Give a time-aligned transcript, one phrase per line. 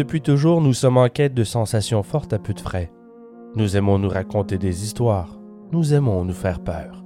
[0.00, 2.90] Depuis toujours, nous sommes en quête de sensations fortes à peu de frais.
[3.54, 5.38] Nous aimons nous raconter des histoires.
[5.72, 7.04] Nous aimons nous faire peur.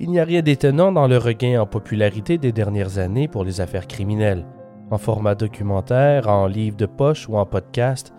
[0.00, 3.60] Il n'y a rien d'étonnant dans le regain en popularité des dernières années pour les
[3.60, 4.44] affaires criminelles,
[4.90, 8.12] en format documentaire, en livre de poche ou en podcast,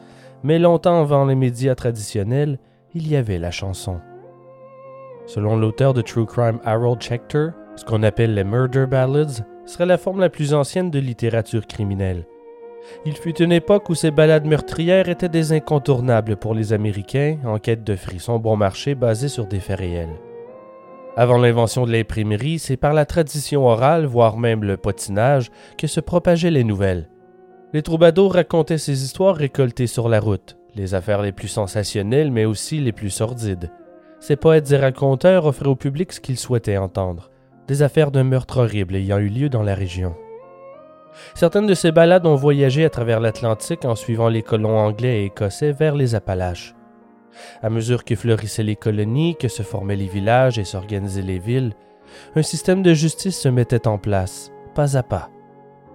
[0.43, 2.59] mais longtemps avant les médias traditionnels,
[2.93, 3.99] il y avait la chanson.
[5.25, 9.97] Selon l'auteur de True Crime Harold Schechter, ce qu'on appelle les Murder Ballads serait la
[9.97, 12.25] forme la plus ancienne de littérature criminelle.
[13.05, 17.59] Il fut une époque où ces ballades meurtrières étaient des incontournables pour les Américains en
[17.59, 20.19] quête de frissons bon marché basés sur des faits réels.
[21.15, 25.99] Avant l'invention de l'imprimerie, c'est par la tradition orale, voire même le potinage, que se
[25.99, 27.07] propageaient les nouvelles.
[27.71, 32.45] Les troubadours racontaient ces histoires récoltées sur la route, les affaires les plus sensationnelles mais
[32.45, 33.71] aussi les plus sordides.
[34.19, 37.29] Ces poètes et raconteurs offraient au public ce qu'ils souhaitaient entendre,
[37.67, 40.15] des affaires d'un meurtre horrible ayant eu lieu dans la région.
[41.35, 45.25] Certaines de ces balades ont voyagé à travers l'Atlantique en suivant les colons anglais et
[45.25, 46.75] écossais vers les Appalaches.
[47.61, 51.73] À mesure que fleurissaient les colonies, que se formaient les villages et s'organisaient les villes,
[52.35, 55.29] un système de justice se mettait en place, pas à pas.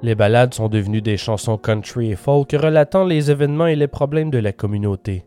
[0.03, 4.31] Les ballades sont devenues des chansons country et folk relatant les événements et les problèmes
[4.31, 5.25] de la communauté.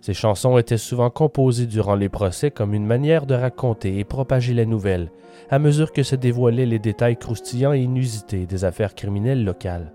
[0.00, 4.52] Ces chansons étaient souvent composées durant les procès comme une manière de raconter et propager
[4.52, 5.10] la nouvelle,
[5.52, 9.92] à mesure que se dévoilaient les détails croustillants et inusités des affaires criminelles locales.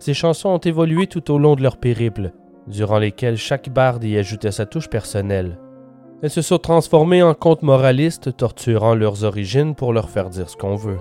[0.00, 2.32] Ces chansons ont évolué tout au long de leur périple,
[2.66, 5.58] durant lesquels chaque barde y ajoutait sa touche personnelle.
[6.22, 10.56] Elles se sont transformées en contes moralistes torturant leurs origines pour leur faire dire ce
[10.56, 11.00] qu'on veut.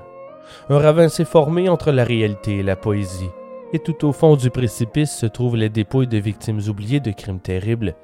[0.68, 3.30] Un ravin s'est formé entre la réalité et la poésie,
[3.72, 7.40] et tout au fond du précipice se trouvent les dépouilles de victimes oubliées de crimes
[7.40, 7.96] terribles,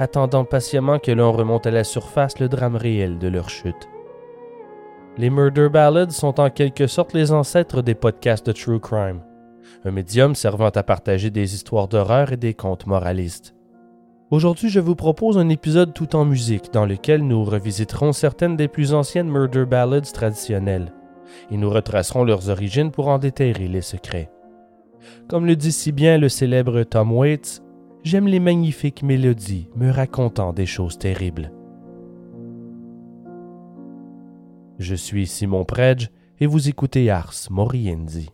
[0.00, 3.88] attendant patiemment que l'on remonte à la surface le drame réel de leur chute.
[5.18, 9.20] Les Murder Ballads sont en quelque sorte les ancêtres des podcasts de True Crime,
[9.84, 13.52] un médium servant à partager des histoires d'horreur et des contes moralistes.
[14.30, 18.68] Aujourd'hui, je vous propose un épisode tout en musique dans lequel nous revisiterons certaines des
[18.68, 20.92] plus anciennes Murder Ballads traditionnelles,
[21.50, 24.30] et nous retracerons leurs origines pour en déterrer les secrets.
[25.26, 27.64] Comme le dit si bien le célèbre Tom Waits,
[28.04, 31.50] j'aime les magnifiques mélodies me racontant des choses terribles.
[34.78, 36.08] Je suis Simon Predge
[36.38, 38.30] et vous écoutez Ars Moriendi.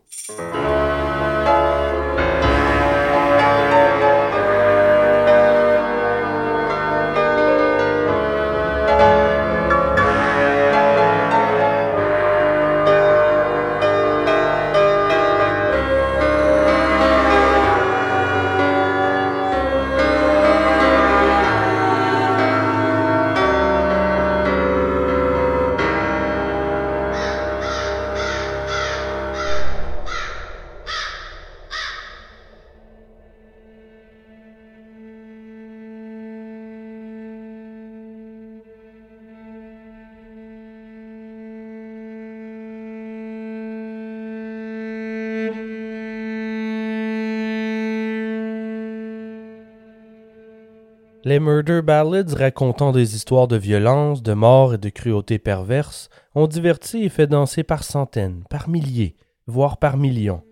[51.27, 56.45] Les Murder Ballads racontant des histoires de violence, de mort et de cruauté perverse ont
[56.45, 59.15] diverti et fait danser par centaines, par milliers,
[59.47, 60.43] voire par millions.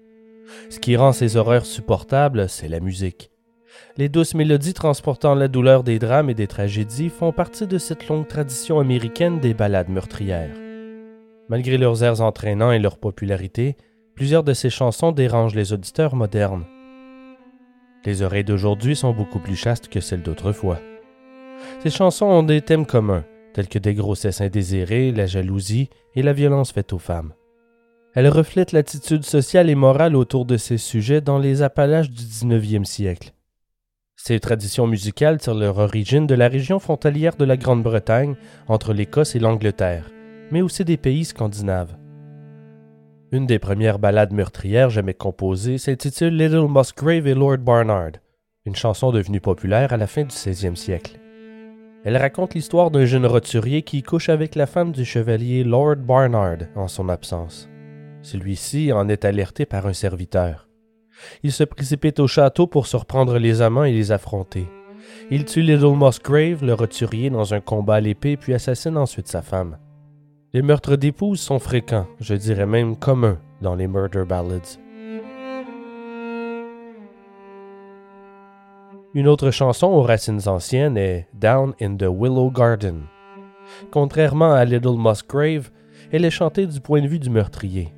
[0.72, 3.30] Ce qui rend ces horreurs supportables, c'est la musique.
[3.98, 8.08] Les douces mélodies transportant la douleur des drames et des tragédies font partie de cette
[8.08, 10.58] longue tradition américaine des ballades meurtrières.
[11.50, 13.78] Malgré leurs airs entraînants et leur popularité,
[14.16, 16.66] plusieurs de ces chansons dérangent les auditeurs modernes.
[18.06, 20.80] Les oreilles d'aujourd'hui sont beaucoup plus chastes que celles d'autrefois.
[21.82, 23.24] Ces chansons ont des thèmes communs,
[23.54, 27.34] tels que des grossesses indésirées, la jalousie et la violence faite aux femmes.
[28.14, 32.86] Elles reflètent l'attitude sociale et morale autour de ces sujets dans les Appalaches du 19e
[32.86, 33.34] siècle.
[34.16, 38.36] Ces traditions musicales tirent leur origine de la région frontalière de la Grande-Bretagne,
[38.68, 40.12] entre l'Écosse et l'Angleterre,
[40.52, 41.96] mais aussi des pays scandinaves.
[43.34, 48.12] Une des premières ballades meurtrières jamais composées s'intitule Little Musgrave et Lord Barnard,
[48.64, 51.20] une chanson devenue populaire à la fin du 16e siècle.
[52.04, 56.60] Elle raconte l'histoire d'un jeune roturier qui couche avec la femme du chevalier Lord Barnard
[56.76, 57.68] en son absence.
[58.22, 60.70] Celui-ci en est alerté par un serviteur.
[61.42, 64.68] Il se précipite au château pour surprendre les amants et les affronter,
[65.32, 69.42] Il tue Little Musgrave, le roturier, dans un combat à l'épée, puis assassine ensuite sa
[69.42, 69.80] femme.
[70.56, 74.78] Les meurtres d'épouses sont fréquents, je dirais même communs, dans les murder ballads.
[79.16, 83.02] Une autre chanson aux racines anciennes est Down in the Willow Garden.
[83.90, 85.72] Contrairement à Little Musgrave,
[86.12, 87.92] elle est chantée du point de vue du meurtrier.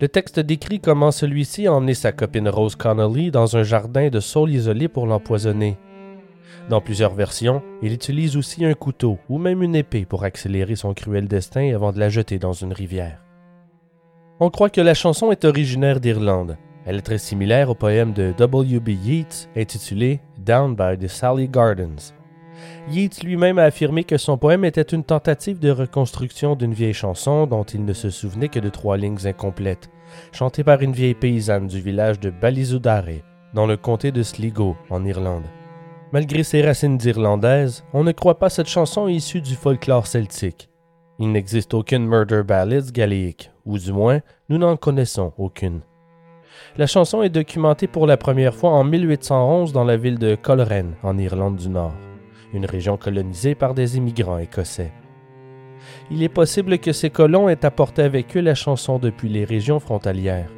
[0.00, 4.18] Le texte décrit comment celui-ci a emmené sa copine Rose Connolly dans un jardin de
[4.18, 5.78] saules isolé pour l'empoisonner.
[6.70, 10.94] Dans plusieurs versions, il utilise aussi un couteau ou même une épée pour accélérer son
[10.94, 13.22] cruel destin avant de la jeter dans une rivière.
[14.40, 16.56] On croit que la chanson est originaire d'Irlande.
[16.86, 18.88] Elle est très similaire au poème de W.B.
[18.88, 22.14] Yeats intitulé Down by the Sally Gardens.
[22.88, 27.46] Yeats lui-même a affirmé que son poème était une tentative de reconstruction d'une vieille chanson
[27.46, 29.90] dont il ne se souvenait que de trois lignes incomplètes,
[30.32, 33.20] chantée par une vieille paysanne du village de Balizudare,
[33.52, 35.44] dans le comté de Sligo, en Irlande.
[36.14, 40.70] Malgré ses racines irlandaises, on ne croit pas cette chanson issue du folklore celtique.
[41.18, 45.82] Il n'existe aucune murder ballad galéique, ou du moins, nous n'en connaissons aucune.
[46.78, 50.94] La chanson est documentée pour la première fois en 1811 dans la ville de Coleraine,
[51.02, 51.92] en Irlande du Nord
[52.54, 54.92] une région colonisée par des immigrants écossais.
[56.10, 59.80] Il est possible que ces colons aient apporté avec eux la chanson depuis les régions
[59.80, 60.50] frontalières.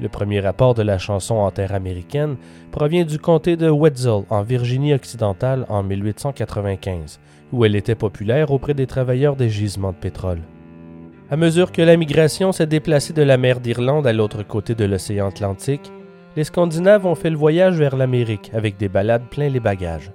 [0.00, 2.36] Le premier rapport de la chanson en terre américaine
[2.70, 7.20] provient du comté de Wetzel, en Virginie occidentale, en 1895,
[7.52, 10.40] où elle était populaire auprès des travailleurs des gisements de pétrole.
[11.30, 14.84] À mesure que la migration s'est déplacée de la mer d'Irlande à l'autre côté de
[14.84, 15.90] l'océan Atlantique,
[16.36, 20.12] les Scandinaves ont fait le voyage vers l'Amérique avec des balades plein les bagages.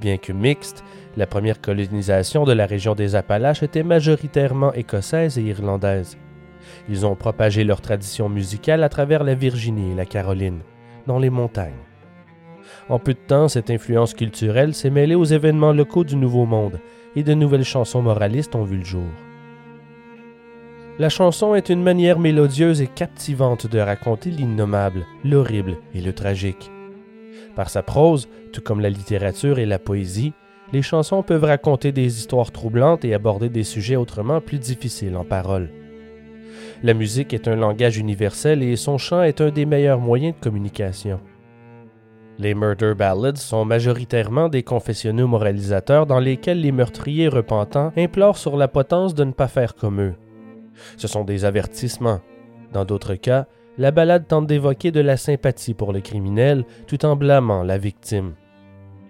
[0.00, 0.84] Bien que mixte,
[1.16, 6.16] la première colonisation de la région des Appalaches était majoritairement écossaise et irlandaise.
[6.88, 10.60] Ils ont propagé leur tradition musicale à travers la Virginie et la Caroline,
[11.06, 11.72] dans les montagnes.
[12.88, 16.80] En peu de temps, cette influence culturelle s'est mêlée aux événements locaux du Nouveau Monde
[17.16, 19.08] et de nouvelles chansons moralistes ont vu le jour.
[20.98, 26.70] La chanson est une manière mélodieuse et captivante de raconter l'innommable, l'horrible et le tragique.
[27.56, 30.34] Par sa prose, tout comme la littérature et la poésie,
[30.72, 35.24] les chansons peuvent raconter des histoires troublantes et aborder des sujets autrement plus difficiles en
[35.24, 35.70] paroles.
[36.82, 40.40] La musique est un langage universel et son chant est un des meilleurs moyens de
[40.42, 41.20] communication.
[42.38, 48.56] Les murder ballads sont majoritairement des confessionnaux moralisateurs dans lesquels les meurtriers repentants implorent sur
[48.56, 50.14] la potence de ne pas faire comme eux.
[50.96, 52.20] Ce sont des avertissements.
[52.72, 57.14] Dans d'autres cas, la ballade tente d'évoquer de la sympathie pour le criminel tout en
[57.14, 58.32] blâmant la victime.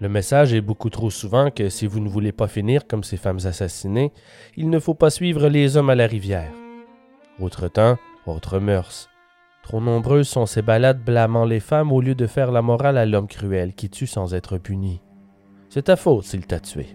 [0.01, 3.17] Le message est beaucoup trop souvent que si vous ne voulez pas finir comme ces
[3.17, 4.11] femmes assassinées,
[4.57, 6.51] il ne faut pas suivre les hommes à la rivière.
[7.41, 7.97] Autre temps,
[8.27, 9.09] autre mœurs.
[9.63, 13.07] Trop nombreuses sont ces ballades blâmant les femmes au lieu de faire la morale à
[13.07, 15.01] l'homme cruel qui tue sans être puni.
[15.69, 16.89] C'est ta faute s'il t'a tué.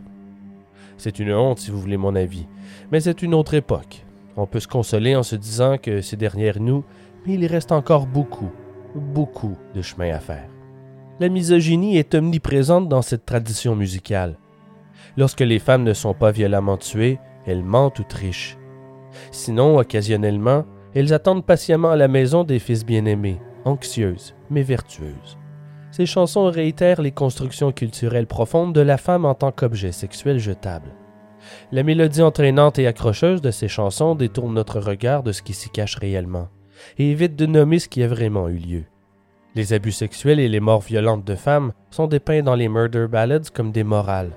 [0.98, 2.48] C'est une honte si vous voulez mon avis,
[2.92, 4.06] mais c'est une autre époque.
[4.38, 6.84] On peut se consoler en se disant que c'est derrière nous
[7.26, 8.52] mais il reste encore beaucoup,
[8.94, 10.48] beaucoup de chemin à faire.
[11.20, 14.38] La misogynie est omniprésente dans cette tradition musicale.
[15.18, 18.58] Lorsque les femmes ne sont pas violemment tuées, elles mentent ou trichent.
[19.32, 25.38] Sinon, occasionnellement, elles attendent patiemment à la maison des fils bien-aimés, anxieuses mais vertueuses.
[25.92, 30.90] Ces chansons réitèrent les constructions culturelles profondes de la femme en tant qu'objet sexuel jetable.
[31.72, 35.70] La mélodie entraînante et accrocheuse de ces chansons détourne notre regard de ce qui s'y
[35.70, 36.50] cache réellement
[36.98, 38.84] et évite de nommer ce qui a vraiment eu lieu.
[39.56, 43.52] Les abus sexuels et les morts violentes de femmes sont dépeints dans les murder ballads
[43.54, 44.32] comme des morales,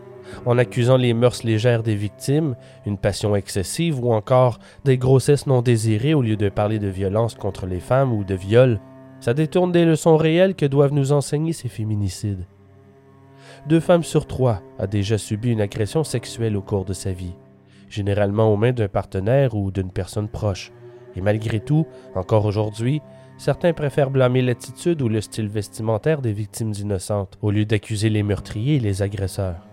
[0.47, 2.56] en accusant les mœurs légères des victimes,
[2.87, 7.35] une passion excessive ou encore des grossesses non désirées au lieu de parler de violence
[7.35, 8.80] contre les femmes ou de viol.
[9.20, 12.47] Ça détourne des leçons réelles que doivent nous enseigner ces féminicides.
[13.66, 17.35] Deux femmes sur trois a déjà subi une agression sexuelle au cours de sa vie,
[17.88, 20.73] généralement aux mains d'un partenaire ou d'une personne proche.
[21.16, 23.02] Et malgré tout, encore aujourd'hui,
[23.38, 28.23] certains préfèrent blâmer l'attitude ou le style vestimentaire des victimes innocentes, au lieu d'accuser les
[28.23, 29.67] meurtriers et les agresseurs.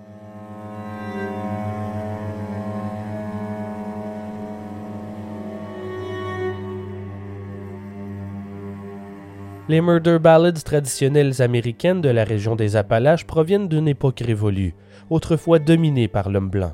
[9.68, 14.76] Les murder ballads traditionnelles américaines de la région des Appalaches proviennent d'une époque révolue,
[15.10, 16.74] autrefois dominée par l'homme blanc.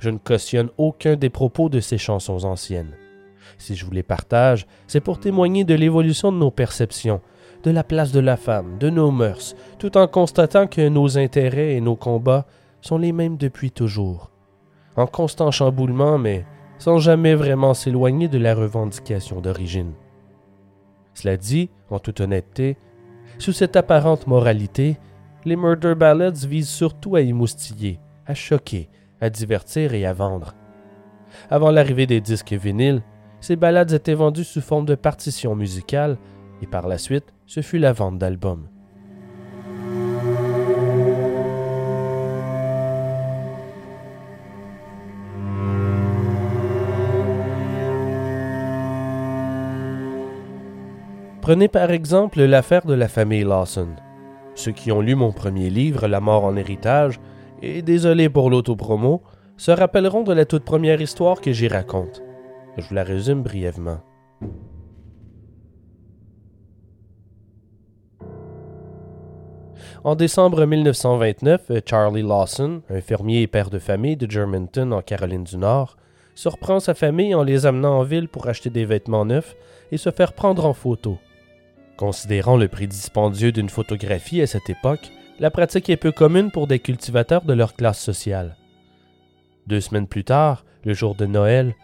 [0.00, 2.96] Je ne cautionne aucun des propos de ces chansons anciennes.
[3.58, 7.20] Si je vous les partage, c'est pour témoigner de l'évolution de nos perceptions,
[7.62, 11.74] de la place de la femme, de nos mœurs, tout en constatant que nos intérêts
[11.74, 12.46] et nos combats
[12.80, 14.32] sont les mêmes depuis toujours.
[14.96, 16.44] En constant chamboulement, mais
[16.78, 19.92] sans jamais vraiment s'éloigner de la revendication d'origine.
[21.14, 22.76] Cela dit, en toute honnêteté,
[23.38, 24.98] sous cette apparente moralité,
[25.44, 28.88] les murder ballads visent surtout à émoustiller, à choquer,
[29.20, 30.54] à divertir et à vendre.
[31.50, 33.02] Avant l'arrivée des disques vinyles,
[33.40, 36.16] ces ballades étaient vendues sous forme de partitions musicales
[36.62, 38.68] et par la suite, ce fut la vente d'albums.
[51.44, 53.88] Prenez par exemple l'affaire de la famille Lawson.
[54.54, 57.20] Ceux qui ont lu mon premier livre, La mort en héritage,
[57.60, 59.22] et désolé pour l'autopromo,
[59.58, 62.22] se rappelleront de la toute première histoire que j'y raconte.
[62.78, 64.00] Je vous la résume brièvement.
[70.02, 75.44] En décembre 1929, Charlie Lawson, un fermier et père de famille de Germantown en Caroline
[75.44, 75.98] du Nord,
[76.34, 79.54] surprend sa famille en les amenant en ville pour acheter des vêtements neufs
[79.92, 81.18] et se faire prendre en photo.
[81.96, 86.66] Considérant le prix dispendieux d'une photographie à cette époque, la pratique est peu commune pour
[86.66, 88.56] des cultivateurs de leur classe sociale.
[89.68, 91.74] Deux semaines plus tard, le jour de Noël,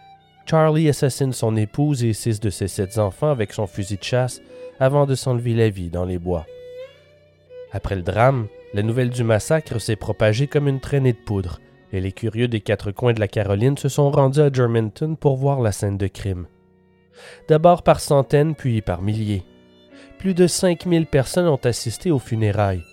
[0.45, 4.41] Charlie assassine son épouse et six de ses sept enfants avec son fusil de chasse
[4.79, 6.45] avant de s'enlever la vie dans les bois.
[7.71, 11.61] Après le drame, la nouvelle du massacre s'est propagée comme une traînée de poudre,
[11.93, 15.37] et les curieux des quatre coins de la Caroline se sont rendus à Germantown pour
[15.37, 16.47] voir la scène de crime.
[17.47, 19.43] D'abord par centaines, puis par milliers
[20.21, 22.83] plus de 5000 personnes ont assisté aux funérailles.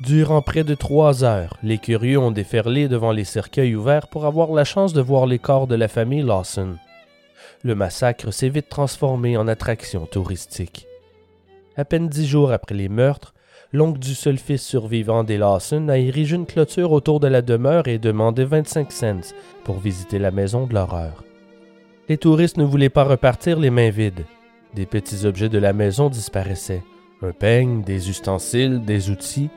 [0.00, 4.52] Durant près de trois heures, les curieux ont déferlé devant les cercueils ouverts pour avoir
[4.52, 6.76] la chance de voir les corps de la famille Lawson.
[7.64, 10.86] Le massacre s'est vite transformé en attraction touristique.
[11.76, 13.34] À peine dix jours après les meurtres,
[13.72, 17.88] l'oncle du seul fils survivant des Lawson a érigé une clôture autour de la demeure
[17.88, 21.24] et demandé 25 cents pour visiter la maison de l'horreur.
[22.08, 24.24] Les touristes ne voulaient pas repartir les mains vides.
[24.74, 26.82] Des petits objets de la maison disparaissaient.
[27.22, 29.50] Un peigne, des ustensiles, des outils,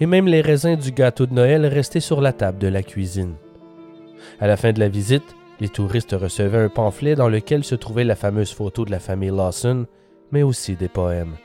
[0.00, 3.34] et même les raisins du gâteau de Noël restaient sur la table de la cuisine.
[4.40, 8.04] À la fin de la visite, les touristes recevaient un pamphlet dans lequel se trouvait
[8.04, 9.86] la fameuse photo de la famille Lawson,
[10.30, 11.36] mais aussi des poèmes.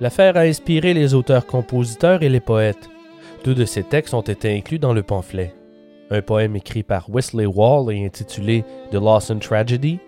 [0.00, 2.88] L'affaire a inspiré les auteurs-compositeurs et les poètes.
[3.44, 5.54] Deux de ces textes ont été inclus dans le pamphlet.
[6.10, 9.98] Un poème écrit par Wesley Wall et intitulé The Lawson Tragedy,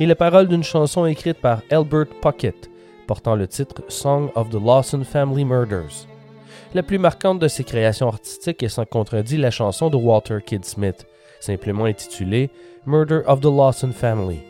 [0.00, 2.70] et les paroles d'une chanson écrite par Albert Puckett,
[3.06, 6.06] portant le titre Song of the Lawson Family Murders.
[6.74, 10.64] La plus marquante de ses créations artistiques est sans contredit la chanson de Walter Kidd
[10.64, 11.06] Smith,
[11.40, 12.50] simplement intitulée
[12.86, 14.40] Murder of the Lawson Family.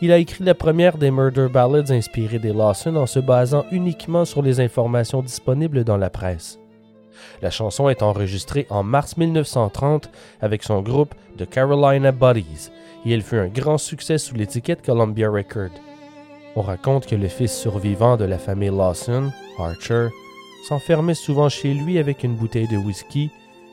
[0.00, 4.24] Il a écrit la première des murder ballads inspirées des Lawson en se basant uniquement
[4.24, 6.58] sur les informations disponibles dans la presse.
[7.42, 12.70] La chanson est enregistrée en mars 1930 avec son groupe The Carolina Buddies
[13.04, 15.70] et elle fut un grand succès sous l'étiquette Columbia Record.
[16.56, 20.08] On raconte que le fils survivant de la famille Lawson, Archer,
[20.68, 23.30] s'enfermait souvent chez lui avec une bouteille de whisky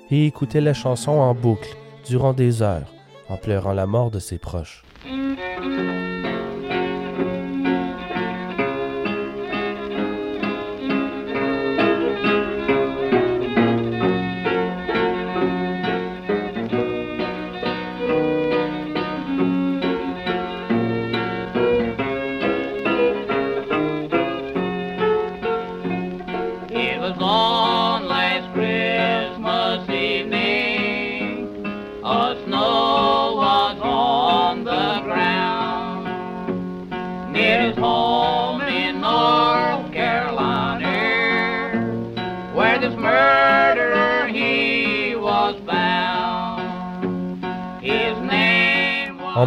[0.09, 1.75] et écoutait la chanson en boucle
[2.07, 2.91] durant des heures
[3.29, 4.83] en pleurant la mort de ses proches.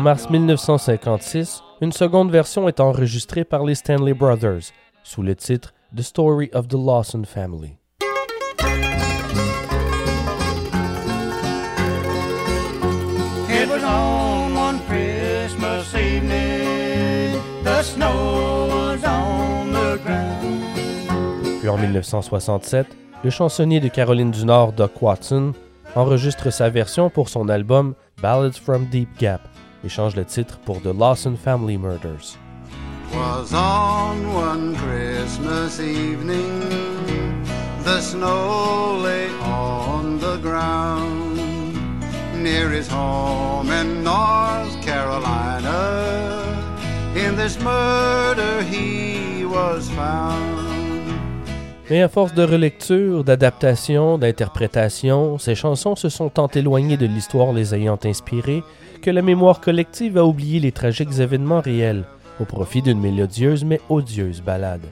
[0.04, 4.64] Mars 1956, une seconde version est enregistrée par les Stanley Brothers
[5.02, 7.78] sous le titre The Story of the Lawson Family.
[21.60, 22.86] Puis en 1967,
[23.24, 25.54] le chansonnier de Caroline du Nord, Doc Watson,
[25.96, 29.40] enregistre sa version pour son album Ballads from Deep Gap
[29.84, 32.38] et change le titre pour The Lawson Family Murders.
[33.12, 36.62] Was on one Christmas evening,
[37.84, 41.38] the snow lay on the ground
[42.42, 46.42] near his home in North Carolina.
[47.14, 50.64] In this murder he was found.
[51.90, 57.52] Mais à force de relecture, d'adaptation, d'interprétation, ces chansons se sont tant éloignées de l'histoire
[57.52, 58.62] les ayant inspirées
[59.04, 62.04] que la mémoire collective a oublié les tragiques événements réels
[62.40, 64.86] au profit d'une mélodieuse mais odieuse ballade.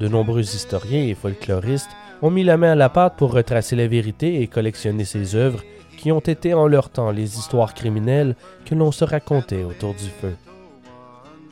[0.00, 3.86] De nombreux historiens et folkloristes ont mis la main à la pâte pour retracer la
[3.86, 5.62] vérité et collectionner ces œuvres
[5.96, 8.34] qui ont été en leur temps les histoires criminelles
[8.64, 10.34] que l'on se racontait autour du feu.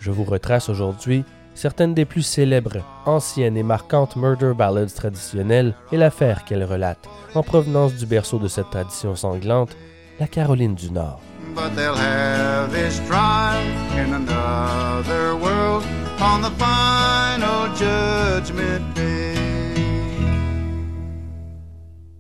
[0.00, 1.22] Je vous retrace aujourd'hui
[1.54, 7.44] certaines des plus célèbres, anciennes et marquantes murder ballads traditionnelles et l'affaire qu'elles relatent, en
[7.44, 9.76] provenance du berceau de cette tradition sanglante,
[10.18, 11.20] la Caroline du Nord.
[11.54, 13.62] But they'll have this trial
[13.96, 15.84] in another world
[16.20, 19.34] on the final judgment day.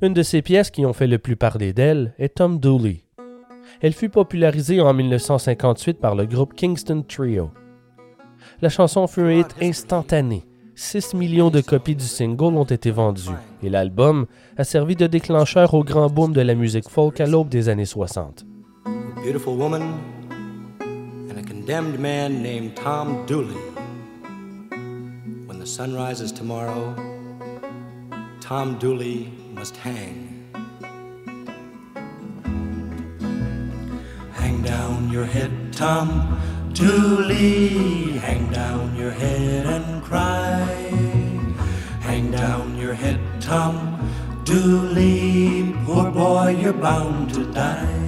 [0.02, 3.04] Une de ces pièces qui ont fait le plus parler d'elle est Tom Dooley.
[3.80, 7.50] Elle fut popularisée en 1958 par le groupe Kingston Trio.
[8.62, 10.44] La chanson fut un hit instantané.
[10.76, 13.30] 6 millions de copies du single ont été vendues
[13.62, 14.26] et l'album
[14.56, 17.84] a servi de déclencheur au grand boom de la musique folk à l'aube des années
[17.84, 18.44] 60.
[19.24, 19.82] Beautiful woman
[20.80, 23.56] and a condemned man named Tom Dooley.
[25.46, 26.94] When the sun rises tomorrow,
[28.42, 30.44] Tom Dooley must hang.
[34.34, 36.38] Hang down your head, Tom
[36.74, 38.18] Dooley.
[38.18, 40.66] Hang down your head and cry.
[42.02, 43.74] Hang down your head, Tom
[44.44, 45.74] Dooley.
[45.86, 48.03] Poor boy, you're bound to die.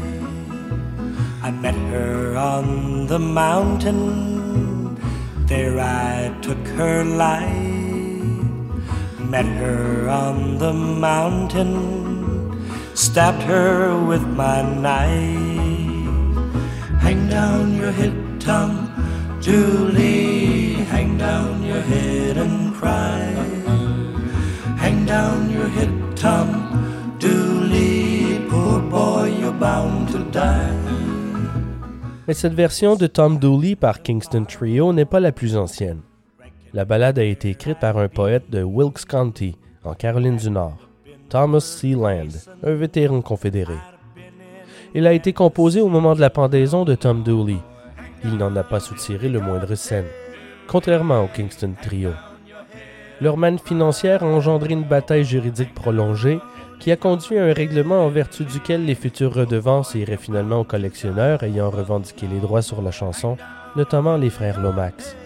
[1.46, 4.98] I met her on the mountain.
[5.46, 8.50] There I took her life.
[9.20, 11.70] Met her on the mountain.
[12.94, 16.50] Stabbed her with my knife.
[16.98, 18.90] Hang down your head, Tom
[19.40, 20.82] Julie.
[20.90, 23.22] Hang down your head and cry.
[24.82, 26.48] Hang down your head, Tom
[27.20, 28.44] Dooley.
[28.50, 30.85] Poor boy, you're bound to die.
[32.26, 36.00] Mais cette version de Tom Dooley par Kingston Trio n'est pas la plus ancienne.
[36.74, 40.76] La ballade a été écrite par un poète de Wilkes County, en Caroline du Nord,
[41.28, 41.90] Thomas C.
[41.90, 42.28] Land,
[42.64, 43.76] un vétéran confédéré.
[44.92, 47.58] Il a été composé au moment de la pendaison de Tom Dooley.
[48.24, 50.06] Il n'en a pas soutiré le moindre scène,
[50.66, 52.10] contrairement au Kingston Trio.
[53.20, 56.40] Leur manne financière a engendré une bataille juridique prolongée
[56.78, 60.64] qui a conduit à un règlement en vertu duquel les futures redevances iraient finalement aux
[60.64, 63.36] collectionneurs ayant revendiqué les droits sur la chanson,
[63.76, 65.16] notamment les frères Lomax.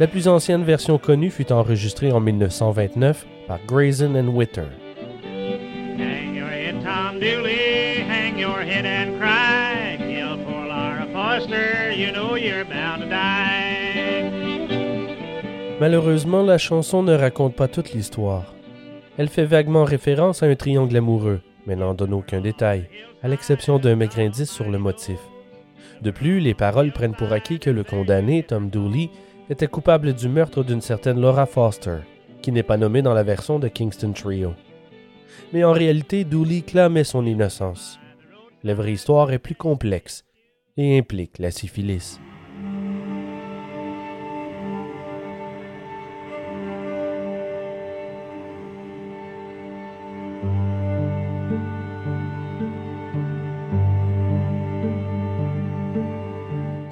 [0.00, 4.68] La plus ancienne version connue fut enregistrée en 1929 par Grayson and Witter.
[5.98, 9.96] Hang your head, Tom Dooley, hang your head and cry.
[9.98, 13.68] Kill poor Laura Foster, you know you're bound to die.
[15.80, 18.54] Malheureusement, la chanson ne raconte pas toute l'histoire.
[19.18, 22.88] Elle fait vaguement référence à un triangle amoureux, mais n'en donne aucun détail,
[23.20, 25.18] à l'exception d'un maigre indice sur le motif.
[26.02, 29.10] De plus, les paroles prennent pour acquis que le condamné, Tom Dooley,
[29.50, 31.98] était coupable du meurtre d'une certaine Laura Foster,
[32.42, 34.54] qui n'est pas nommée dans la version de Kingston Trio.
[35.52, 37.98] Mais en réalité, Dooley clamait son innocence.
[38.62, 40.24] La vraie histoire est plus complexe
[40.76, 42.20] et implique la syphilis.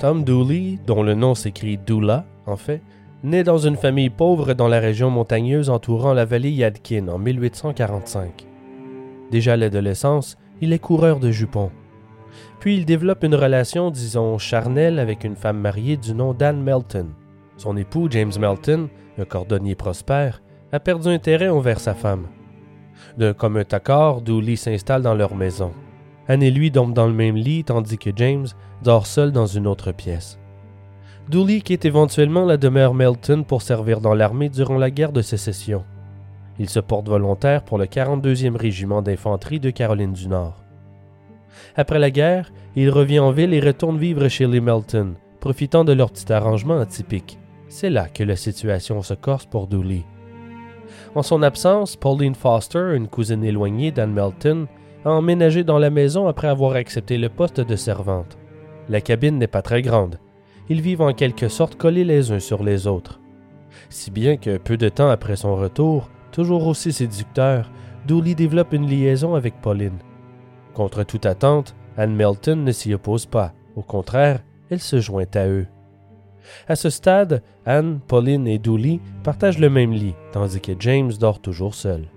[0.07, 2.81] Tom Dooley, dont le nom s'écrit Doula, en fait,
[3.25, 8.47] naît dans une famille pauvre dans la région montagneuse entourant la vallée Yadkin en 1845.
[9.33, 11.73] Déjà à l'adolescence, il est coureur de jupons.
[12.61, 17.09] Puis il développe une relation, disons, charnelle avec une femme mariée du nom d'Anne Melton.
[17.57, 18.88] Son époux, James Melton,
[19.19, 20.40] un cordonnier prospère,
[20.71, 22.29] a perdu intérêt envers sa femme.
[23.19, 25.73] D'un commun accord, Dooley s'installe dans leur maison.
[26.28, 28.46] Anne et lui dorment dans le même lit tandis que James
[28.82, 30.38] dort seul dans une autre pièce.
[31.28, 35.84] Dooley quitte éventuellement la demeure Melton pour servir dans l'armée durant la guerre de sécession.
[36.58, 40.62] Il se porte volontaire pour le 42e régiment d'infanterie de Caroline du Nord.
[41.74, 45.92] Après la guerre, il revient en ville et retourne vivre chez les Melton, profitant de
[45.92, 47.38] leur petit arrangement atypique.
[47.68, 50.04] C'est là que la situation se corse pour Dooley.
[51.14, 54.66] En son absence, Pauline Foster, une cousine éloignée d'Anne Melton,
[55.07, 58.37] a emménagé dans la maison après avoir accepté le poste de servante.
[58.88, 60.19] La cabine n'est pas très grande.
[60.69, 63.21] Ils vivent en quelque sorte collés les uns sur les autres.
[63.88, 67.71] Si bien que peu de temps après son retour, toujours aussi séducteur,
[68.09, 69.99] Dooley développe une liaison avec Pauline.
[70.75, 73.53] Contre toute attente, Anne Melton ne s'y oppose pas.
[73.77, 74.40] Au contraire,
[74.71, 75.69] elle se joint à eux.
[76.66, 81.40] À ce stade, Anne, Pauline et Dooley partagent le même lit, tandis que James dort
[81.40, 82.09] toujours seul.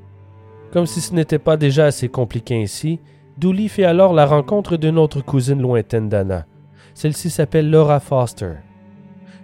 [0.72, 3.00] Comme si ce n'était pas déjà assez compliqué ainsi,
[3.38, 6.46] Dooley fait alors la rencontre d'une autre cousine lointaine d'Anna.
[6.94, 8.56] Celle-ci s'appelle Laura Foster.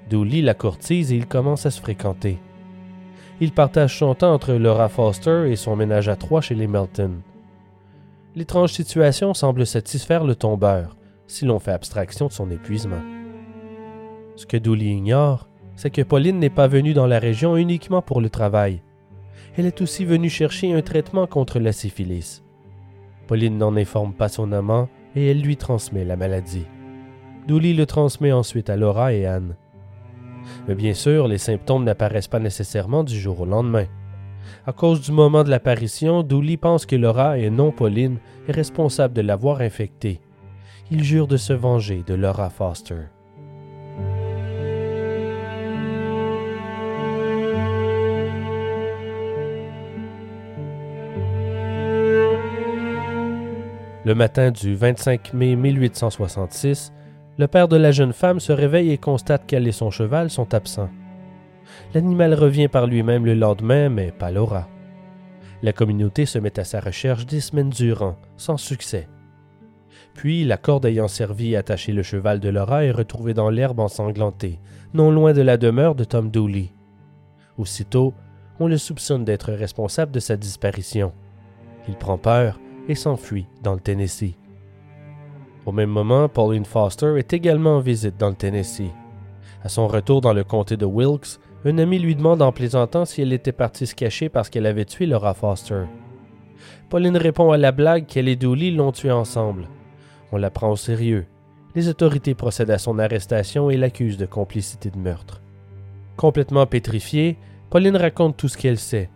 [0.09, 2.37] Dooley la courtise et ils commencent à se fréquenter.
[3.41, 7.21] Il partage son temps entre Laura Foster et son ménage à trois chez les Melton.
[8.35, 13.01] L'étrange situation semble satisfaire le tombeur, si l'on fait abstraction de son épuisement.
[14.35, 18.21] Ce que Dooley ignore, c'est que Pauline n'est pas venue dans la région uniquement pour
[18.21, 18.81] le travail.
[19.57, 22.43] Elle est aussi venue chercher un traitement contre la syphilis.
[23.27, 26.65] Pauline n'en informe pas son amant et elle lui transmet la maladie.
[27.47, 29.55] Dooley le transmet ensuite à Laura et Anne.
[30.67, 33.85] Mais bien sûr, les symptômes n'apparaissent pas nécessairement du jour au lendemain.
[34.67, 39.13] À cause du moment de l'apparition, Dooley pense que Laura et non Pauline est responsable
[39.13, 40.19] de l'avoir infectée.
[40.91, 43.05] Il jure de se venger de Laura Foster.
[54.05, 56.93] Le matin du 25 mai 1866,
[57.39, 60.53] le père de la jeune femme se réveille et constate qu'elle et son cheval sont
[60.53, 60.91] absents.
[61.95, 64.69] L'animal revient par lui-même le lendemain, mais pas Laura.
[65.63, 69.09] La communauté se met à sa recherche des semaines durant, sans succès.
[70.13, 73.79] Puis, la corde ayant servi à attacher le cheval de Laura est retrouvée dans l'herbe
[73.79, 74.59] ensanglantée,
[74.93, 76.69] non loin de la demeure de Tom Dooley.
[77.57, 78.13] Aussitôt,
[78.59, 81.11] on le soupçonne d'être responsable de sa disparition.
[81.87, 84.35] Il prend peur et s'enfuit dans le Tennessee.
[85.65, 88.91] Au même moment, Pauline Foster est également en visite dans le Tennessee.
[89.63, 93.23] À son retour dans le comté de Wilkes, un ami lui demande en plaisantant si
[93.23, 95.85] elle était partie se cacher parce qu'elle avait tué Laura Foster.
[96.89, 99.67] Pauline répond à la blague qu'elle et Dooley l'ont tuée ensemble.
[100.31, 101.25] On la prend au sérieux.
[101.73, 105.41] Les autorités procèdent à son arrestation et l'accusent de complicité de meurtre.
[106.15, 107.37] Complètement pétrifiée,
[107.71, 109.09] Pauline raconte tout ce qu'elle sait.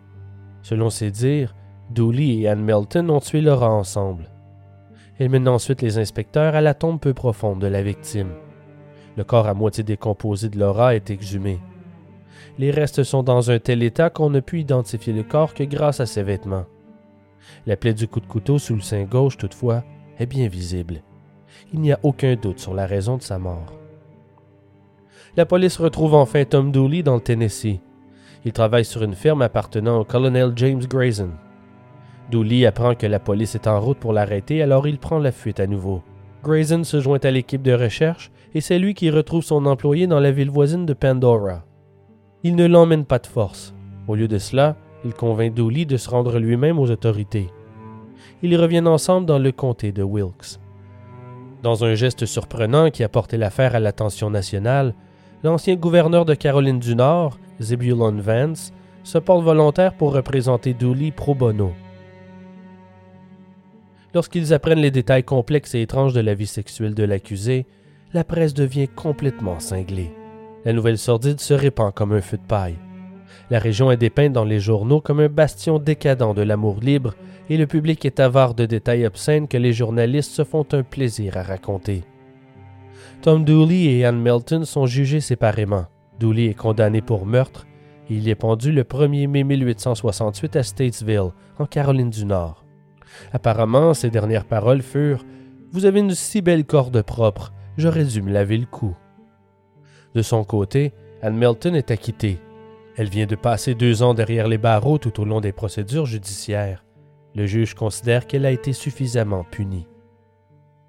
[0.62, 1.54] Selon ses dires,
[1.90, 4.30] Dooley et Anne Melton ont tué Laura ensemble.
[5.18, 8.30] Elle mène ensuite les inspecteurs à la tombe peu profonde de la victime.
[9.16, 11.58] Le corps à moitié décomposé de Laura est exhumé.
[12.58, 15.98] Les restes sont dans un tel état qu'on ne peut identifier le corps que grâce
[15.98, 16.66] à ses vêtements.
[17.66, 19.82] La plaie du coup de couteau sous le sein gauche, toutefois,
[20.18, 21.02] est bien visible.
[21.72, 23.72] Il n'y a aucun doute sur la raison de sa mort.
[25.36, 27.80] La police retrouve enfin Tom Dooley dans le Tennessee.
[28.44, 31.30] Il travaille sur une ferme appartenant au colonel James Grayson.
[32.30, 35.60] Dooley apprend que la police est en route pour l'arrêter, alors il prend la fuite
[35.60, 36.02] à nouveau.
[36.42, 40.20] Grayson se joint à l'équipe de recherche et c'est lui qui retrouve son employé dans
[40.20, 41.64] la ville voisine de Pandora.
[42.42, 43.74] Il ne l'emmène pas de force.
[44.08, 47.48] Au lieu de cela, il convainc Dooley de se rendre lui-même aux autorités.
[48.42, 50.58] Ils reviennent ensemble dans le comté de Wilkes.
[51.62, 54.94] Dans un geste surprenant qui a porté l'affaire à l'attention nationale,
[55.42, 61.34] l'ancien gouverneur de Caroline du Nord, Zebulon Vance, se porte volontaire pour représenter Dooley pro
[61.34, 61.72] bono.
[64.14, 67.66] Lorsqu'ils apprennent les détails complexes et étranges de la vie sexuelle de l'accusé,
[68.12, 70.12] la presse devient complètement cinglée.
[70.64, 72.76] La nouvelle sordide se répand comme un feu de paille.
[73.50, 77.14] La région est dépeinte dans les journaux comme un bastion décadent de l'amour libre
[77.48, 81.36] et le public est avare de détails obscènes que les journalistes se font un plaisir
[81.36, 82.04] à raconter.
[83.22, 85.86] Tom Dooley et Anne Melton sont jugés séparément.
[86.18, 87.66] Dooley est condamné pour meurtre
[88.08, 92.59] et il est pendu le 1er mai 1868 à Statesville, en Caroline du Nord.
[93.32, 95.24] Apparemment, ses dernières paroles furent
[95.72, 98.96] Vous avez une si belle corde propre, j'aurais dû me laver le cou.
[100.14, 100.92] De son côté,
[101.22, 102.40] Anne Melton est acquittée.
[102.96, 106.84] Elle vient de passer deux ans derrière les barreaux tout au long des procédures judiciaires.
[107.34, 109.86] Le juge considère qu'elle a été suffisamment punie.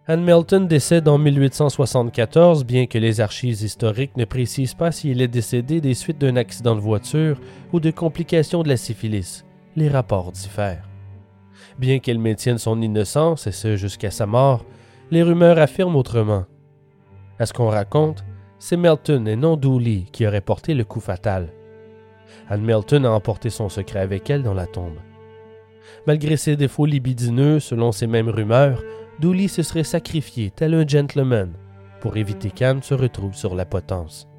[0.08, 5.22] Anne Melton décède en 1874, bien que les archives historiques ne précisent pas si elle
[5.22, 7.40] est décédée des suites d'un accident de voiture
[7.72, 9.46] ou de complications de la syphilis.
[9.76, 10.91] Les rapports diffèrent.
[11.82, 14.64] Bien qu'elle maintienne son innocence, et ce jusqu'à sa mort,
[15.10, 16.46] les rumeurs affirment autrement.
[17.40, 18.24] À ce qu'on raconte,
[18.60, 21.52] c'est Melton et non Dooley qui aurait porté le coup fatal.
[22.50, 25.00] Anne Melton a emporté son secret avec elle dans la tombe.
[26.06, 28.84] Malgré ses défauts libidineux, selon ces mêmes rumeurs,
[29.20, 31.52] Dooley se serait sacrifié tel un gentleman
[32.00, 34.31] pour éviter qu'Anne se retrouve sur la potence.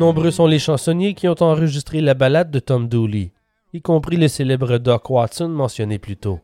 [0.00, 3.32] Nombreux sont les chansonniers qui ont enregistré la ballade de Tom Dooley,
[3.74, 6.40] y compris le célèbre Doc Watson mentionné plus tôt.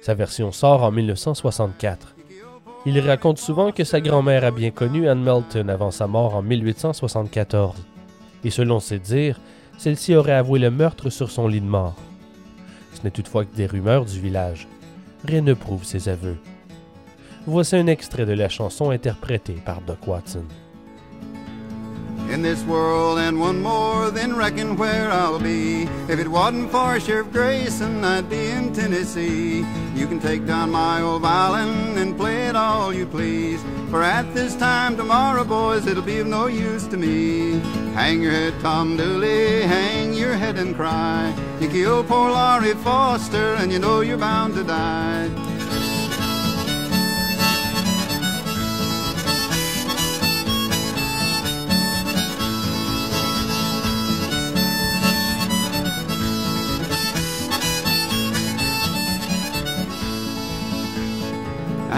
[0.00, 2.16] Sa version sort en 1964.
[2.84, 6.42] Il raconte souvent que sa grand-mère a bien connu Anne Melton avant sa mort en
[6.42, 7.76] 1874.
[8.42, 9.38] Et selon ses dires,
[9.78, 11.94] celle-ci aurait avoué le meurtre sur son lit de mort.
[12.92, 14.66] Ce n'est toutefois que des rumeurs du village.
[15.24, 16.38] Rien ne prouve ses aveux.
[17.46, 20.42] Voici un extrait de la chanson interprétée par Doc Watson.
[22.30, 25.82] In this world and one more, then reckon where I'll be.
[26.08, 29.64] If it wasn't for Sheriff Grayson, I'd be in Tennessee.
[29.94, 33.62] You can take down my old violin and play it all you please.
[33.90, 37.60] For at this time tomorrow, boys, it'll be of no use to me.
[37.94, 41.32] Hang your head, Tom Dooley, hang your head and cry.
[41.60, 45.30] You killed poor Laurie Foster, and you know you're bound to die.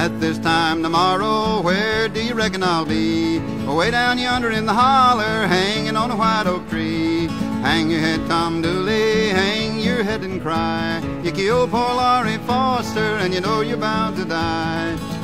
[0.07, 3.41] At this time tomorrow, where do you reckon I'll be?
[3.67, 7.27] Way down yonder in the holler, hanging on a white oak tree.
[7.67, 11.03] Hang your head, Tom Dooley, hang your head and cry.
[11.25, 15.16] You killed poor Laurie Foster, and you know you're bound to die.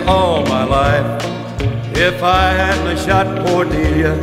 [0.00, 1.24] Delia all my life.
[1.94, 4.14] If I hadn't shot poor Delia,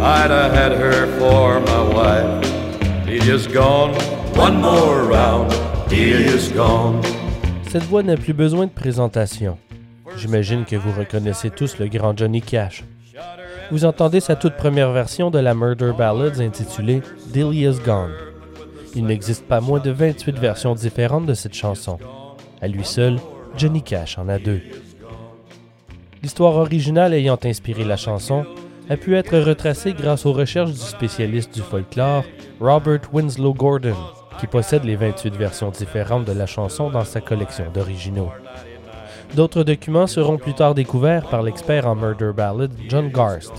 [0.00, 3.06] I'd have had her for my wife.
[3.06, 3.94] Delia's gone,
[4.36, 5.50] one more round,
[5.88, 7.02] Delia's gone.
[7.68, 9.58] Cette voix n'a plus besoin de présentation.
[10.16, 12.84] J'imagine que vous reconnaissez tous le grand Johnny Cash.
[13.70, 17.02] Vous entendez sa toute première version de la Murder Ballads intitulée
[17.32, 18.12] Delia's Gone.
[18.94, 21.98] Il n'existe pas moins de 28 versions différentes de cette chanson.
[22.62, 23.18] À lui seul,
[23.56, 24.62] Johnny Cash en a deux.
[26.22, 28.44] L'histoire originale ayant inspiré la chanson
[28.90, 32.24] a pu être retracée grâce aux recherches du spécialiste du folklore
[32.60, 33.96] Robert Winslow Gordon,
[34.40, 38.30] qui possède les 28 versions différentes de la chanson dans sa collection d'originaux.
[39.36, 43.52] D'autres documents seront plus tard découverts par l'expert en murder ballad John Garst.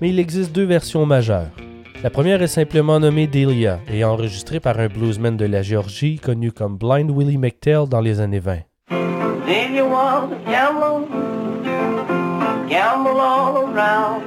[0.00, 1.50] Mais il existe deux versions majeures.
[2.02, 6.52] La première est simplement nommée Delia et enregistrée par un bluesman de la Géorgie connu
[6.52, 8.58] comme Blind Willie McTell dans les années 20.
[12.68, 14.22] Gamble all around.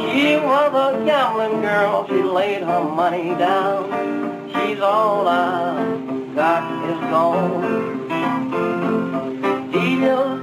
[0.00, 3.90] She was a gambling girl, she laid her money down.
[4.52, 5.74] She's all I
[6.34, 8.02] got is gone.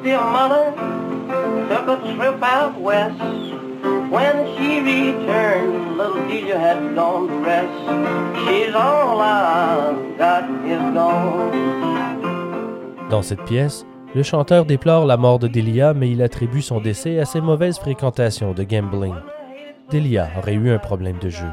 [0.10, 0.74] Dear mother
[1.70, 3.22] took a trip out west.
[4.10, 6.24] When she returned, little
[6.58, 7.80] had gone to rest.
[8.48, 11.52] She's all I got is gone.
[13.10, 17.20] Dans cette pièce, le chanteur déplore la mort de Delia, mais il attribue son décès
[17.20, 19.14] à ses mauvaises fréquentations de gambling.
[19.92, 21.50] Delia aurait eu un problème de jeu.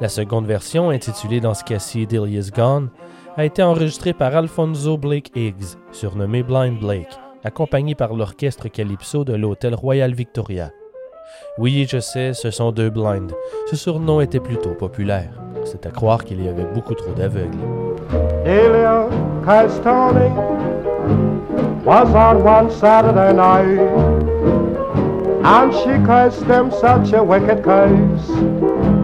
[0.00, 2.90] La seconde version, intitulée dans ce cas-ci Delia's Gone,
[3.36, 9.34] a été enregistrée par Alfonso Blake Higgs, surnommé Blind Blake, accompagné par l'orchestre Calypso de
[9.34, 10.70] l'Hôtel Royal Victoria.
[11.56, 13.34] Oui, je sais, ce sont deux blinds.
[13.70, 15.30] Ce surnom était plutôt populaire.
[15.64, 17.58] C'est à croire qu'il y avait beaucoup trop d'aveugles.
[21.78, 23.78] Delia Castoni was on one Saturday night,
[25.44, 28.26] and she cursed them such a wicked curse